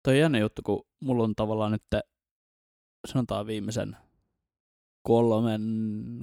Toi 0.04 0.14
on 0.14 0.20
jännä 0.20 0.38
juttu, 0.40 0.62
kun 0.66 0.86
mulla 1.00 1.24
on 1.24 1.36
tavallaan 1.36 1.72
nyt 1.72 1.84
sanotaan 3.08 3.48
viimeisen 3.48 3.98
kolmen, 5.04 5.62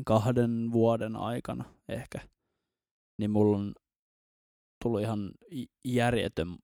kahden 0.07 0.73
vuoden 0.73 1.17
aikana 1.17 1.65
ehkä, 1.89 2.19
niin 3.19 3.31
mulla 3.31 3.57
on 3.59 3.75
tullut 4.83 5.01
ihan 5.01 5.31
järjetön, 5.85 6.57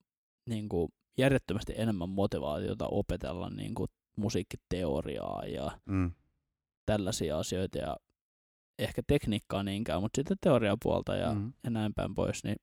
niin 0.49 0.69
kuin, 0.69 0.93
järjettömästi 1.19 1.73
enemmän 1.77 2.09
motivaatiota 2.09 2.89
opetella 2.89 3.51
niin 3.51 3.75
kuin, 3.75 3.89
musiikkiteoriaa 4.17 5.43
ja 5.47 5.79
Mm. 5.87 6.13
tällaisia 6.87 7.39
asioita 7.39 7.79
ja 7.79 7.97
ehkä 8.79 9.03
tekniikkaa 9.07 9.63
niinkään, 9.63 10.03
mutta 10.03 10.17
sitten 10.19 10.37
teoriapuolta 10.41 11.17
ja, 11.17 11.35
Mm. 11.35 11.53
ja 11.65 11.71
näin 11.71 11.95
päin 11.95 12.15
pois, 12.15 12.45
niin, 12.45 12.57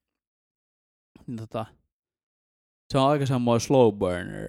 niin 1.26 1.36
tota, 1.36 1.66
se 2.92 2.98
on 2.98 3.08
aika 3.08 3.26
semmoinen 3.26 3.60
slow 3.60 3.94
burner 3.98 4.48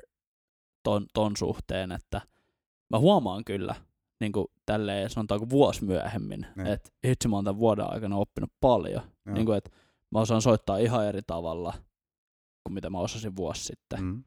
ton, 0.83 1.05
ton 1.13 1.37
suhteen, 1.37 1.91
että 1.91 2.21
mä 2.89 2.99
huomaan 2.99 3.43
kyllä, 3.45 3.75
niin 4.19 4.31
kuin 4.31 4.47
tälleen 4.65 5.09
sanotaanko 5.09 5.49
vuosi 5.49 5.85
myöhemmin, 5.85 6.45
Niin. 6.55 6.67
että 6.67 6.89
itse 7.03 7.27
mä 7.27 7.35
oon 7.35 7.45
tämän 7.45 7.59
vuoden 7.59 7.91
aikana 7.93 8.17
oppinut 8.17 8.51
paljon, 8.61 9.01
Joo. 9.25 9.33
niin 9.35 9.45
kuin, 9.45 9.57
että 9.57 9.69
mä 10.14 10.20
osaan 10.20 10.41
soittaa 10.41 10.78
ihan 10.78 11.05
eri 11.05 11.22
tavalla 11.28 11.74
kuin 12.64 12.74
mitä 12.74 12.89
mä 12.89 12.99
osasin 12.99 13.36
vuosi 13.36 13.64
sitten, 13.64 14.01
Mm. 14.03 14.24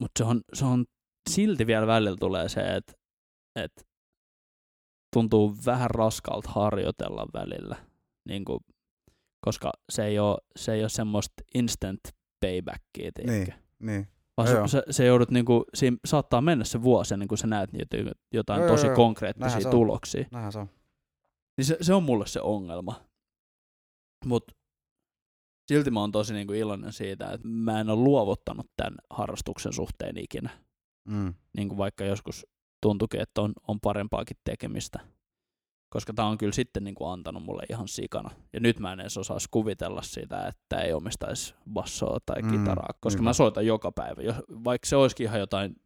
mutta 0.00 0.18
se 0.18 0.24
on, 0.30 0.40
se 0.54 0.64
on 0.64 0.84
silti 1.30 1.66
vielä 1.66 1.86
välillä 1.86 2.16
tulee 2.20 2.48
se, 2.48 2.60
että, 2.76 2.92
että 3.56 3.82
tuntuu 5.16 5.54
vähän 5.66 5.90
raskalta 5.90 6.50
harjoitella 6.50 7.26
välillä, 7.34 7.76
niin 8.28 8.44
kuin, 8.44 8.60
koska 9.44 9.72
se 9.92 10.04
ei 10.04 10.18
ole, 10.18 10.38
se 10.56 10.72
ei 10.72 10.80
ole 10.80 10.88
semmoista 10.88 11.34
instant 11.54 12.00
paybackia, 12.40 13.10
tiedätkö? 13.14 13.52
Niin. 13.78 14.08
Vaan 14.36 14.50
Joo, 14.50 14.68
se, 14.68 14.70
se, 14.86 14.92
se 14.92 15.04
joudut, 15.06 15.30
niinku, 15.30 15.64
siinä 15.74 15.96
saattaa 16.04 16.40
mennä 16.40 16.64
se 16.64 16.82
vuosi 16.82 17.14
ennen 17.14 17.28
kuin 17.28 17.38
sä 17.38 17.46
näet 17.46 17.72
niitä 17.72 17.96
jotain 18.34 18.60
Joo, 18.60 18.70
tosi 18.70 18.86
joo. 18.86 18.96
konkreettisia 18.96 19.44
Näinhän 19.46 19.62
se 19.62 19.68
on. 19.68 19.72
tuloksia. 19.72 20.24
Näinhän 20.32 20.52
se 20.52 20.58
on. 20.58 20.68
Niin 21.56 21.64
se, 21.64 21.76
se 21.80 21.94
on 21.94 22.02
mulle 22.02 22.26
se 22.26 22.40
ongelma. 22.40 23.04
Mut 24.24 24.44
silti 25.68 25.90
mä 25.90 26.00
oon 26.00 26.12
tosi 26.12 26.34
niinku 26.34 26.52
iloinen 26.52 26.92
siitä, 26.92 27.30
että 27.32 27.48
mä 27.48 27.80
en 27.80 27.90
ole 27.90 28.00
luovuttanut 28.00 28.66
tämän 28.76 28.94
harrastuksen 29.10 29.72
suhteen 29.72 30.16
ikinä. 30.18 30.50
Mm. 31.08 31.34
Niin 31.56 31.68
kuin 31.68 31.78
vaikka 31.78 32.04
joskus 32.04 32.46
tuntuikin, 32.82 33.20
että 33.20 33.42
on, 33.42 33.52
on 33.68 33.80
parempaakin 33.80 34.36
tekemistä. 34.44 35.00
Koska 35.90 36.12
tää 36.12 36.26
on 36.26 36.38
kyllä 36.38 36.52
sitten 36.52 36.84
niinku 36.84 37.04
antanut 37.06 37.42
mulle 37.42 37.62
ihan 37.70 37.88
sikana. 37.88 38.30
Ja 38.52 38.60
nyt 38.60 38.78
mä 38.80 38.92
en 38.92 39.00
edes 39.00 39.16
osaisi 39.18 39.48
kuvitella 39.50 40.02
sitä, 40.02 40.46
että 40.46 40.80
ei 40.80 40.92
omistaisi 40.92 41.54
bassoa 41.72 42.18
tai 42.26 42.42
Mm, 42.42 42.50
kitaraa. 42.50 42.88
Koska 43.00 43.18
niinpä. 43.18 43.28
mä 43.28 43.32
soitan 43.32 43.66
joka 43.66 43.92
päivä. 43.92 44.22
Jos, 44.22 44.36
vaikka 44.64 44.86
se 44.88 44.96
olisikin 44.96 45.24
ihan 45.26 45.40
jotain 45.40 45.76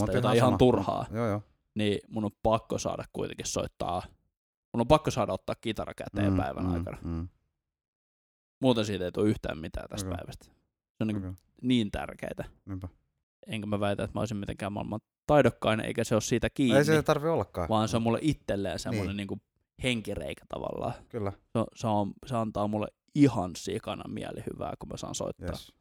mutta 0.00 0.12
jotain 0.16 0.36
ihan 0.36 0.46
sama. 0.48 0.58
turhaa, 0.58 1.06
Joo, 1.12 1.26
joo. 1.26 1.42
niin 1.74 1.98
mun 2.08 2.24
on 2.24 2.30
pakko 2.42 2.78
saada 2.78 3.04
kuitenkin 3.12 3.46
soittaa. 3.46 4.02
Mun 4.72 4.80
on 4.80 4.88
pakko 4.88 5.10
saada 5.10 5.32
ottaa 5.32 5.54
kitara 5.60 5.94
käteen 5.94 6.32
Mm, 6.32 6.36
päivän 6.36 6.64
mm, 6.64 6.72
aikana. 6.74 6.98
Mm. 7.04 7.28
Muuten 8.62 8.84
siitä 8.84 9.04
ei 9.04 9.12
tule 9.12 9.28
yhtään 9.28 9.58
mitään 9.58 9.88
tästä 9.88 10.08
Okei. 10.08 10.16
päivästä. 10.18 10.44
Se 10.44 10.52
on 11.00 11.06
niin, 11.06 11.16
Okei, 11.16 11.30
niin 11.62 11.90
tärkeää. 11.90 12.44
niinpä. 12.66 12.88
Enkä 13.46 13.66
mä 13.66 13.80
väitä, 13.80 14.04
että 14.04 14.14
mä 14.16 14.20
olisin 14.20 14.36
mitenkään 14.36 14.72
maailman 14.72 15.00
taidokkain, 15.26 15.80
eikä 15.80 16.04
se 16.04 16.14
ole 16.14 16.20
siitä 16.20 16.50
kiinni, 16.50 16.78
Ei 16.78 16.84
se 16.84 17.02
tarvi 17.02 17.28
ollakaan. 17.28 17.68
vaan 17.68 17.88
se 17.88 17.96
on 17.96 18.02
mulle 18.02 18.18
itselleen 18.22 18.78
semmoinen 18.78 19.16
Niin. 19.16 19.28
niin. 19.28 19.42
henkireikä 19.82 20.44
tavallaan. 20.48 20.94
Kyllä. 21.08 21.30
Se, 21.30 21.64
se, 21.74 21.86
on, 21.86 22.12
se 22.26 22.36
antaa 22.36 22.68
mulle 22.68 22.86
ihan 23.14 23.50
sikana 23.56 24.04
mielihyvää, 24.08 24.74
kun 24.78 24.88
mä 24.88 24.96
saan 24.96 25.14
soittaa. 25.14 25.48
Yes. 25.48 25.72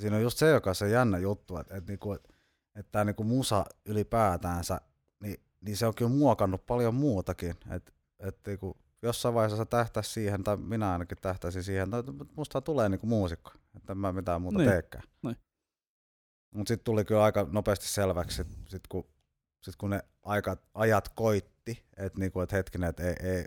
Siinä 0.00 0.16
on 0.16 0.22
just 0.22 0.38
se, 0.38 0.50
joka 0.50 0.70
on 0.70 0.74
se 0.74 0.88
jännä 0.88 1.18
juttu, 1.18 1.56
että, 1.56 1.76
että, 1.76 1.92
niinku, 1.92 2.12
että, 2.12 2.34
että 2.74 2.92
tämä 2.92 3.04
niinku 3.04 3.24
musa 3.24 3.64
ylipäätäänsä, 3.86 4.80
niin, 5.22 5.36
niin 5.60 5.76
se 5.76 5.86
on 5.86 5.94
kyllä 5.94 6.10
muokannut 6.10 6.66
paljon 6.66 6.94
muutakin. 6.94 7.50
Että, 7.70 7.92
että 8.18 8.50
niinku, 8.50 8.76
jossain 9.04 9.34
vaiheessa 9.34 9.56
sä 9.56 9.64
tähtäisi 9.64 10.10
siihen, 10.12 10.44
tai 10.44 10.56
minä 10.56 10.92
ainakin 10.92 11.18
tähtäisin 11.20 11.62
siihen, 11.62 11.94
että 11.94 12.12
musta 12.36 12.60
tulee 12.60 12.88
niinku 12.88 13.06
muusikko, 13.06 13.52
että 13.76 13.92
en 13.92 13.98
mä 13.98 14.12
mitään 14.12 14.42
muuta 14.42 14.58
Niin. 14.58 14.70
teekään. 14.70 15.04
Niin. 15.22 15.36
Mutta 16.54 16.68
sitten 16.68 16.84
tuli 16.84 17.04
kyllä 17.04 17.24
aika 17.24 17.46
nopeasti 17.52 17.88
selväksi, 17.88 18.36
sit, 18.36 18.46
sit 18.68 18.86
kun, 18.88 19.06
sit 19.62 19.76
kun 19.76 19.90
ne 19.90 20.00
aikat, 20.22 20.62
ajat 20.74 21.08
koitti, 21.08 21.84
että 21.96 22.18
niinku, 22.18 22.40
et 22.40 22.52
hetkinen, 22.52 22.88
että 22.90 23.02
ei, 23.02 23.14
ei, 23.22 23.44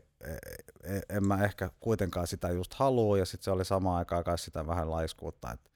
ei, 0.83 1.01
en 1.09 1.27
mä 1.27 1.43
ehkä 1.43 1.69
kuitenkaan 1.79 2.27
sitä 2.27 2.49
just 2.49 2.73
halua, 2.73 3.17
ja 3.17 3.25
sitten 3.25 3.43
se 3.43 3.51
oli 3.51 3.65
samaan 3.65 3.97
aikaan 3.97 4.23
kai 4.23 4.37
sitä 4.37 4.67
vähän 4.67 4.91
laiskuutta, 4.91 5.51
että 5.51 5.69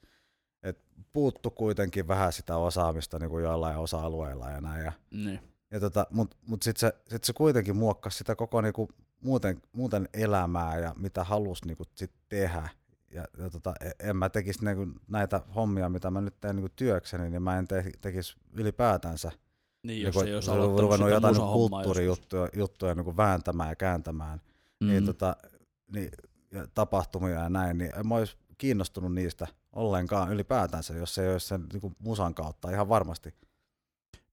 et 0.64 0.84
puuttu 1.14 1.50
kuitenkin 1.52 2.08
vähän 2.08 2.34
sitä 2.34 2.58
osaamista 2.58 3.20
niin 3.20 3.30
kuin 3.30 3.44
joillain 3.44 3.78
osa-alueilla 3.78 4.50
ja 4.50 4.62
näin. 4.62 4.86
Ja, 4.86 4.92
Niin. 5.12 5.40
ja 5.72 5.80
tota, 5.80 6.08
Mutta 6.10 6.38
mut 6.48 6.62
sitten 6.64 6.80
se, 6.80 6.94
sit 7.10 7.24
se 7.24 7.34
kuitenkin 7.34 7.76
muokkasi 7.76 8.18
sitä 8.18 8.36
koko 8.36 8.62
niinku 8.62 8.90
muuten, 9.22 9.62
muuten 9.74 10.10
elämää 10.14 10.80
ja 10.80 10.94
mitä 10.98 11.24
halusi 11.24 11.66
niinku 11.66 11.84
sit 11.96 12.12
tehdä. 12.30 12.70
Ja, 13.12 13.26
ja 13.38 13.50
tota, 13.50 13.74
e- 13.82 14.10
en 14.10 14.16
mä 14.18 14.30
tekisi 14.30 14.66
niinku 14.66 15.00
näitä 15.08 15.42
hommia, 15.56 15.90
mitä 15.90 16.12
mä 16.12 16.22
nyt 16.22 16.36
teen 16.42 16.56
niinku 16.56 16.72
työkseni, 16.76 17.30
niin 17.30 17.42
mä 17.44 17.58
en 17.58 17.68
te, 17.68 17.92
tekisi 18.02 18.36
ylipäätänsä. 18.54 19.32
Niin, 19.84 20.02
jos 20.04 20.16
Niinku, 20.16 20.28
ei 20.30 20.36
olisi 20.36 20.52
ruvennut 20.82 21.10
jotain 21.10 21.34
niinku 21.36 21.54
kulttuurijuttuja 21.54 22.48
juttuja 22.56 22.96
niinku 22.96 23.18
vääntämään 23.18 23.70
ja 23.70 23.76
kääntämään 23.76 24.42
Mm. 24.82 24.88
niin, 24.88 25.06
tota, 25.06 25.36
niin, 25.94 26.12
ja 26.52 26.68
tapahtumia 26.74 27.36
ja 27.36 27.50
näin, 27.50 27.78
niin 27.78 27.92
en 28.00 28.08
mä 28.08 28.16
olisi 28.16 28.38
kiinnostunut 28.58 29.14
niistä 29.14 29.48
ollenkaan 29.74 30.32
ylipäätänsä, 30.34 30.94
jos 30.94 31.16
se 31.16 31.24
ei 31.24 31.32
olisi 31.32 31.48
sen 31.48 31.66
niin 31.74 31.96
musan 32.00 32.34
kautta 32.34 32.72
ihan 32.72 32.90
varmasti. 32.90 33.34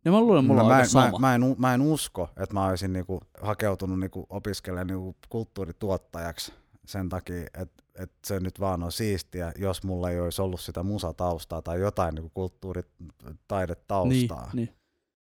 Niin 0.09 0.15
mä 0.15 0.21
luulen, 0.21 0.45
mulla 0.45 0.63
on 0.63 0.69
mä, 0.69 0.81
en, 0.81 0.89
sama. 0.89 1.11
mä, 1.11 1.19
mä, 1.19 1.35
en, 1.35 1.57
mä 1.59 1.75
en 1.75 1.81
usko, 1.81 2.31
että 2.37 2.55
mä 2.55 2.67
olisin 2.67 2.93
niin 2.93 3.07
kuin, 3.07 3.21
hakeutunut 3.43 4.01
niin 4.01 4.11
kuin, 4.11 4.27
opiskelemaan 4.31 4.87
niin 4.87 4.99
kuin, 4.99 5.17
kulttuurituottajaksi 5.29 6.53
sen 6.87 7.09
takia, 7.09 7.47
että, 7.55 7.85
että 7.95 8.17
se 8.27 8.41
nyt 8.41 8.61
vaan 8.61 8.83
on 8.83 8.93
siistiä, 8.93 9.53
jos 9.59 9.83
mulla 9.83 10.11
ei 10.11 10.21
olisi 10.21 10.43
ollut 10.43 10.61
sitä 10.61 10.83
musataustaa 10.83 11.63
tai 11.63 11.81
jotain 11.81 12.15
niin 12.15 12.23
kuin 12.23 12.33
kulttuuritaidetaustaa. 12.35 14.51
niin, 14.53 14.67
niin. 14.67 14.75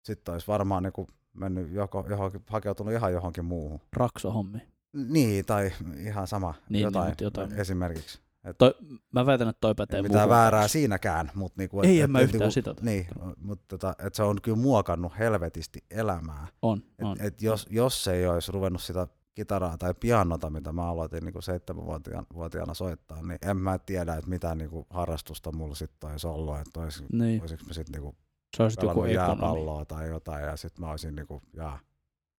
Sitten 0.05 0.33
olisi 0.33 0.47
varmaan 0.47 0.83
niin 0.83 0.93
kuin, 0.93 1.07
mennyt 1.33 1.71
joko, 1.71 2.05
johonkin, 2.09 2.41
hakeutunut 2.47 2.93
ihan 2.93 3.13
johonkin 3.13 3.45
muuhun. 3.45 3.79
Raksohommi. 3.93 4.59
Niin, 4.93 5.45
tai 5.45 5.71
ihan 5.97 6.27
sama. 6.27 6.53
Niin, 6.69 6.83
jotain, 6.83 7.07
niin, 7.07 7.15
jotain. 7.21 7.51
esimerkiksi. 7.51 8.19
Toi, 8.57 8.73
mä 9.13 9.25
väitän, 9.25 9.49
että 9.49 9.59
toi 9.61 9.75
pätee 9.75 9.97
Ei 9.97 10.03
mitään 10.03 10.19
muuhun 10.29 10.37
väärää 10.41 10.67
siinäkään, 10.67 11.31
mutta 11.35 11.61
niinku, 11.61 11.81
Ei, 11.81 12.01
en 12.01 12.11
mä 12.11 12.19
yhtään 12.21 12.51
sitä 12.51 12.75
Niin, 12.81 13.07
mutta 13.37 13.65
tota, 13.67 13.93
et 14.05 14.15
se 14.15 14.23
on 14.23 14.41
kyllä 14.41 14.57
muokannut 14.57 15.13
helvetisti 15.19 15.79
elämää. 15.91 16.47
On, 16.61 16.77
Et, 16.99 17.05
on. 17.05 17.17
et 17.19 17.41
jos, 17.41 17.67
jos 17.69 18.07
ei 18.07 18.27
olisi 18.27 18.51
ruvennut 18.51 18.81
sitä 18.81 19.07
kitaraa 19.35 19.77
tai 19.77 19.93
pianota, 19.99 20.49
mitä 20.49 20.71
mä 20.71 20.89
aloitin 20.89 21.25
niin 21.25 21.43
seitsemänvuotiaana 21.43 22.73
soittaa, 22.73 23.21
niin 23.21 23.39
en 23.41 23.57
mä 23.57 23.79
tiedä, 23.79 24.15
että 24.15 24.29
mitä 24.29 24.55
niinku 24.55 24.87
harrastusta 24.89 25.51
mulla 25.51 25.75
sitten 25.75 26.09
olisi 26.11 26.27
ollut, 26.27 26.57
että 26.57 26.79
olisi, 26.79 27.03
Niin, 27.11 27.41
olisiko 27.41 27.63
mä 27.67 27.73
sitten 27.73 27.93
niinku 27.93 28.15
se 28.57 28.63
olisi 28.63 28.77
joku 28.85 29.05
jääpalloa 29.05 29.85
tai 29.85 30.09
jotain, 30.09 30.45
ja 30.45 30.57
sitten 30.57 30.85
mä 30.85 30.91
olisin 30.91 31.15
niinku, 31.15 31.41
jaa, 31.53 31.79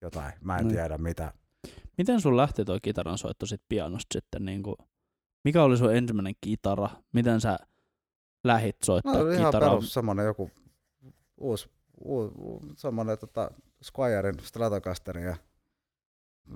jotain, 0.03 0.33
mä 0.41 0.59
en 0.59 0.65
Niin. 0.65 0.75
tiedä 0.75 0.99
mitä. 0.99 1.33
Miten 1.99 2.21
sun 2.21 2.37
lähti 2.37 2.65
toi 2.65 2.79
kitaran 2.83 3.19
soitto 3.19 3.47
sit 3.47 3.63
pianosta 3.69 4.13
sitten? 4.13 4.45
Niin 4.45 4.63
kuin, 4.63 4.77
mikä 5.45 5.63
oli 5.63 5.77
sun 5.77 5.95
ensimmäinen 5.97 6.35
kitara? 6.41 6.89
Miten 7.13 7.41
sä 7.41 7.59
lähit 8.45 8.77
soittaa 8.85 9.15
No 9.15 9.31
ihan 9.31 9.47
kitaraa? 9.47 9.71
perus 9.71 9.95
semmonen 9.95 10.27
joku 10.27 10.51
uusi, 11.37 11.71
uusi, 12.01 12.35
uusi 12.39 12.67
semmonen 12.77 13.19
tota 13.19 13.51
Squirein 13.85 14.37
Stratocasterin 14.43 15.25
ja 15.25 15.37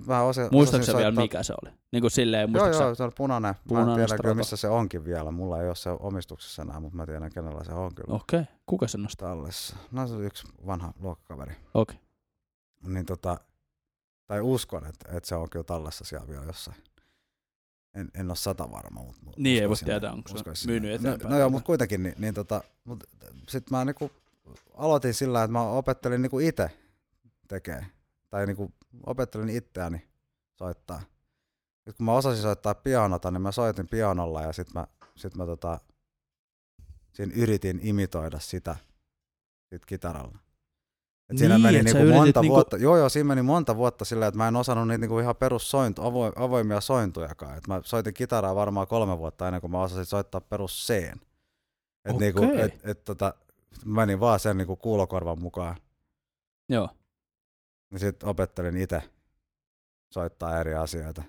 vähän 0.08 0.24
osa, 0.24 0.48
Muistatko 0.52 0.96
vielä 0.98 1.10
mikä 1.10 1.42
se 1.42 1.54
oli? 1.62 1.72
Niin 1.92 2.00
kuin 2.00 2.10
silleen, 2.10 2.52
Joo, 2.52 2.72
sä- 2.72 2.82
joo, 2.84 2.94
se 2.94 3.02
on 3.02 3.12
punainen. 3.16 3.54
Mä 3.54 3.60
Punainen 3.68 4.00
en 4.00 4.06
tiedä 4.06 4.22
kyllä, 4.22 4.34
missä 4.34 4.56
se 4.56 4.68
onkin 4.68 5.04
vielä. 5.04 5.30
Mulla 5.30 5.60
ei 5.60 5.66
ole 5.66 5.74
se 5.74 5.90
omistuksessa 5.90 6.62
enää, 6.62 6.80
mutta 6.80 6.96
mä 6.96 7.06
tiedän, 7.06 7.32
kenellä 7.32 7.64
se 7.64 7.72
on 7.72 7.94
kyllä 7.94 8.14
Okei, 8.14 8.40
okay. 8.40 8.54
kuka 8.66 8.88
se 8.88 8.98
nostaa? 8.98 9.28
tallessa. 9.28 9.76
No 9.92 10.06
se 10.06 10.14
on 10.14 10.24
yksi 10.24 10.46
vanha 10.66 10.92
luokkakaveri. 11.00 11.56
Okei. 11.74 11.96
Niin 12.86 13.06
tota, 13.06 13.36
tai 14.26 14.40
uskon, 14.40 14.86
että, 14.86 15.16
että 15.16 15.28
se 15.28 15.34
on 15.34 15.50
kyllä 15.50 15.64
tallessa 15.64 16.04
siellä 16.04 16.28
vielä 16.28 16.44
jossain. 16.44 16.76
En, 17.94 18.10
en 18.14 18.30
ole 18.30 18.36
sata 18.36 18.70
varma, 18.70 19.02
mutta 19.02 19.30
Niin, 19.36 19.62
ei 19.62 19.68
voi 19.68 19.76
tietää, 19.76 20.12
onko 20.12 20.30
se 20.54 20.66
myynyt 20.66 20.94
eteenpäin. 20.94 21.22
No, 21.22 21.28
no 21.28 21.38
joo, 21.38 21.50
mutta 21.50 21.66
kuitenkin, 21.66 22.02
niin, 22.02 22.14
niin 22.18 22.34
tota, 22.34 22.62
mut 22.84 23.04
sit 23.48 23.70
mä 23.70 23.84
niinku 23.84 24.10
aloitin 24.74 25.14
sillä, 25.14 25.44
että 25.44 25.52
mä 25.52 25.62
opettelin 25.62 26.22
niinku 26.22 26.38
itse 26.38 26.70
tekee. 27.48 27.86
Tai 28.30 28.46
niinku 28.46 28.72
opettelin 29.06 29.48
itseäni 29.48 30.08
soittaa. 30.52 31.00
Sitten 31.74 31.94
kun 31.96 32.06
mä 32.06 32.12
osasin 32.12 32.42
soittaa 32.42 32.74
pianota, 32.74 33.30
niin 33.30 33.42
mä 33.42 33.52
soitin 33.52 33.88
pianolla 33.88 34.42
ja 34.42 34.52
sit 34.52 34.74
mä, 34.74 34.86
sit 35.16 35.34
mä 35.34 35.46
tota, 35.46 35.80
siinä 37.12 37.32
yritin 37.36 37.80
imitoida 37.82 38.38
sitä 38.38 38.76
sit 39.72 39.86
kitaralla. 39.86 40.38
Et 41.30 41.38
siinä 41.38 41.54
Niin, 41.54 41.62
meni 41.62 41.78
et 41.78 41.84
niinku 41.84 42.12
monta 42.12 42.40
niinku- 42.40 42.54
vuotta, 42.54 42.76
joo 42.76 42.96
joo, 42.96 43.08
siinä 43.08 43.26
meni 43.28 43.42
monta 43.42 43.76
vuotta 43.76 44.04
silleen, 44.04 44.28
että 44.28 44.38
mä 44.38 44.48
en 44.48 44.56
osannut 44.56 44.88
niitä 44.88 44.98
niinku 45.00 45.18
ihan 45.18 45.36
perussointu, 45.36 46.02
avo, 46.02 46.32
avoimia 46.36 46.80
sointujakaan. 46.80 47.58
Et 47.58 47.66
mä 47.66 47.80
soitin 47.84 48.14
kitaraa 48.14 48.54
varmaan 48.54 48.86
kolme 48.86 49.18
vuotta 49.18 49.46
ennen 49.48 49.60
kuin 49.60 49.70
mä 49.70 49.82
osasin 49.82 50.04
soittaa 50.06 50.40
perus 50.40 50.86
C. 50.86 50.90
Et 52.04 52.16
niinku, 52.18 52.42
et, 52.42 52.80
et 52.86 53.04
tota, 53.04 53.34
mä 53.84 54.00
menin 54.00 54.20
vaan 54.20 54.40
sen 54.40 54.56
niinku 54.56 54.76
kuulokorvan 54.76 55.40
mukaan. 55.42 55.76
Joo. 56.68 56.88
Ja 57.92 57.98
sitten 57.98 58.28
opettelin 58.28 58.76
itse 58.76 59.02
soittaa 60.14 60.60
eri 60.60 60.74
asioita. 60.74 61.22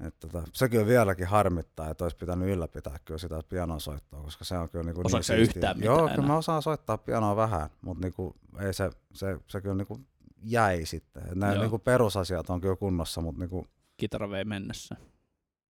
Et 0.00 0.14
tota, 0.20 0.42
se 0.52 0.68
kyllä 0.68 0.86
vieläkin 0.86 1.26
harmittaa, 1.26 1.90
että 1.90 2.04
olisi 2.04 2.16
pitänyt 2.16 2.48
ylläpitää 2.48 2.98
kyllä 3.04 3.18
sitä 3.18 3.40
pianon 3.48 3.80
soittoa, 3.80 4.22
koska 4.22 4.44
se 4.44 4.58
on 4.58 4.68
kyllä 4.68 4.84
niinku 4.84 5.00
Osaatko 5.00 5.16
niin 5.16 5.24
siistiä. 5.46 5.60
yhtään 5.60 5.80
Joo, 5.84 5.94
mitään 5.96 6.10
kyllä 6.14 6.24
enää? 6.24 6.34
mä 6.34 6.38
osaan 6.38 6.62
soittaa 6.62 6.98
pianoa 6.98 7.36
vähän, 7.36 7.70
mutta 7.82 8.00
niinku, 8.04 8.36
ei 8.60 8.74
se, 8.74 8.90
se, 9.14 9.38
se 9.48 9.60
kyllä 9.60 9.74
niinku 9.74 10.00
jäi 10.42 10.86
sitten. 10.86 11.22
Et 11.22 11.34
Nämä 11.34 11.52
Joo. 11.52 11.62
niinku 11.62 11.78
perusasiat 11.78 12.50
on 12.50 12.60
kyllä 12.60 12.76
kunnossa, 12.76 13.20
mutta 13.20 13.38
niinku, 13.40 13.66
Kitara 13.96 14.30
vei 14.30 14.44
mennessä. 14.44 14.96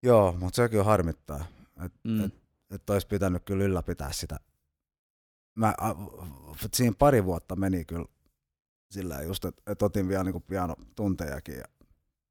joo, 0.04 0.32
mutta 0.40 0.56
se 0.56 0.70
kyllä 0.70 0.84
harmittaa, 0.84 1.46
että 1.86 2.00
Mm. 2.04 2.24
et, 2.26 2.34
et 2.72 2.90
olisi 2.90 3.08
pitänyt 3.08 3.44
kyllä 3.46 3.64
ylläpitää 3.64 4.12
sitä. 4.12 4.40
Mä, 5.56 5.74
a, 5.78 5.96
siinä 6.74 6.96
pari 7.00 7.26
vuotta 7.26 7.56
meni 7.56 7.86
kyllä 7.86 8.06
sillä 8.92 9.22
just, 9.22 9.46
että 9.46 9.72
et 9.72 9.82
otin 9.82 10.08
vielä 10.08 10.24
niinku 10.24 10.40
pianotuntejakin 10.40 11.56
ja 11.58 11.66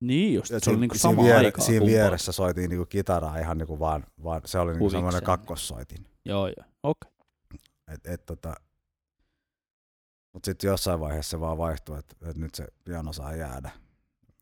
Niin 0.01 0.35
just, 0.35 0.49
se 0.49 0.55
oli 0.55 0.61
siinä- 0.61 0.81
niinku 0.81 0.99
sama 0.99 1.23
viere- 1.23 1.37
aikaa. 1.47 1.65
Siinä 1.65 1.87
vieressä 1.87 2.33
soitiin 2.33 2.71
niinku 2.71 2.87
kitaraa 2.87 3.39
ihan 3.39 3.59
niinku 3.59 3.79
vaan, 3.79 4.05
vaan 4.25 4.41
se 4.45 4.59
oli 4.59 4.73
niinku 4.73 4.91
semmoinen 4.91 5.23
kakkossoitin. 5.23 6.07
Joo, 6.25 6.47
joo. 6.47 6.67
Okei. 6.83 7.11
Et, 7.89 8.07
et 8.07 8.27
tota, 8.27 8.55
mutta 10.33 10.47
sitten 10.47 10.69
jossain 10.69 11.01
vaiheessa 11.01 11.31
se 11.31 11.41
vaan 11.41 11.59
vaihtui, 11.59 11.99
että 11.99 12.17
et 12.31 12.37
nyt 12.37 12.55
se 12.55 12.67
piano 12.85 13.13
saa 13.13 13.35
jäädä. 13.37 13.71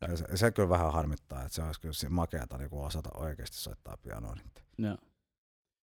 Ja 0.09 0.17
se, 0.17 0.25
se 0.35 0.51
kyllä 0.51 0.69
vähän 0.69 0.93
harmittaa, 0.93 1.43
että 1.43 1.55
se 1.55 1.63
olisi 1.63 1.81
kyllä 1.81 1.95
si- 1.95 2.09
makeata 2.09 2.59
niinku 2.59 2.83
osata 2.83 3.11
oikeasti 3.15 3.57
soittaa 3.57 3.97
pianoa. 3.97 4.37
Joo. 4.79 4.97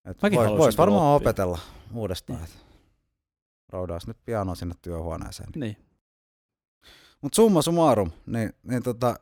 Et 0.05 0.21
Mäkin 0.21 0.39
vois, 0.39 0.57
vois 0.57 0.77
varmaan 0.77 1.15
oppia. 1.15 1.29
opetella 1.29 1.59
uudestaan. 1.93 2.43
Et 2.43 2.65
roudaus 3.69 4.07
nyt 4.07 4.17
piano 4.25 4.55
sinne 4.55 4.75
työhuoneeseen. 4.81 5.49
Niin. 5.55 5.77
Mutta 7.21 7.35
summa 7.35 7.61
summarum, 7.61 8.11
niin, 8.25 8.53
niin 8.63 8.83
tota, 8.83 9.19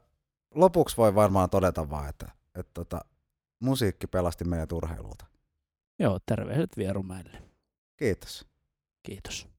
lopuksi 0.56 0.98
voi 0.98 1.16
varmaan 1.16 1.50
todeta 1.50 1.90
vaan, 1.90 2.10
että 2.10 2.32
et 2.56 2.68
tota, 2.74 3.06
musiikki 3.60 4.08
pelasti 4.08 4.44
meidät 4.44 4.72
urheilulta. 4.72 5.26
Joo, 6.00 6.20
terveiset 6.26 6.78
Vierumäelle. 6.78 7.44
Kiitos. 7.98 8.48
Kiitos. 9.04 9.53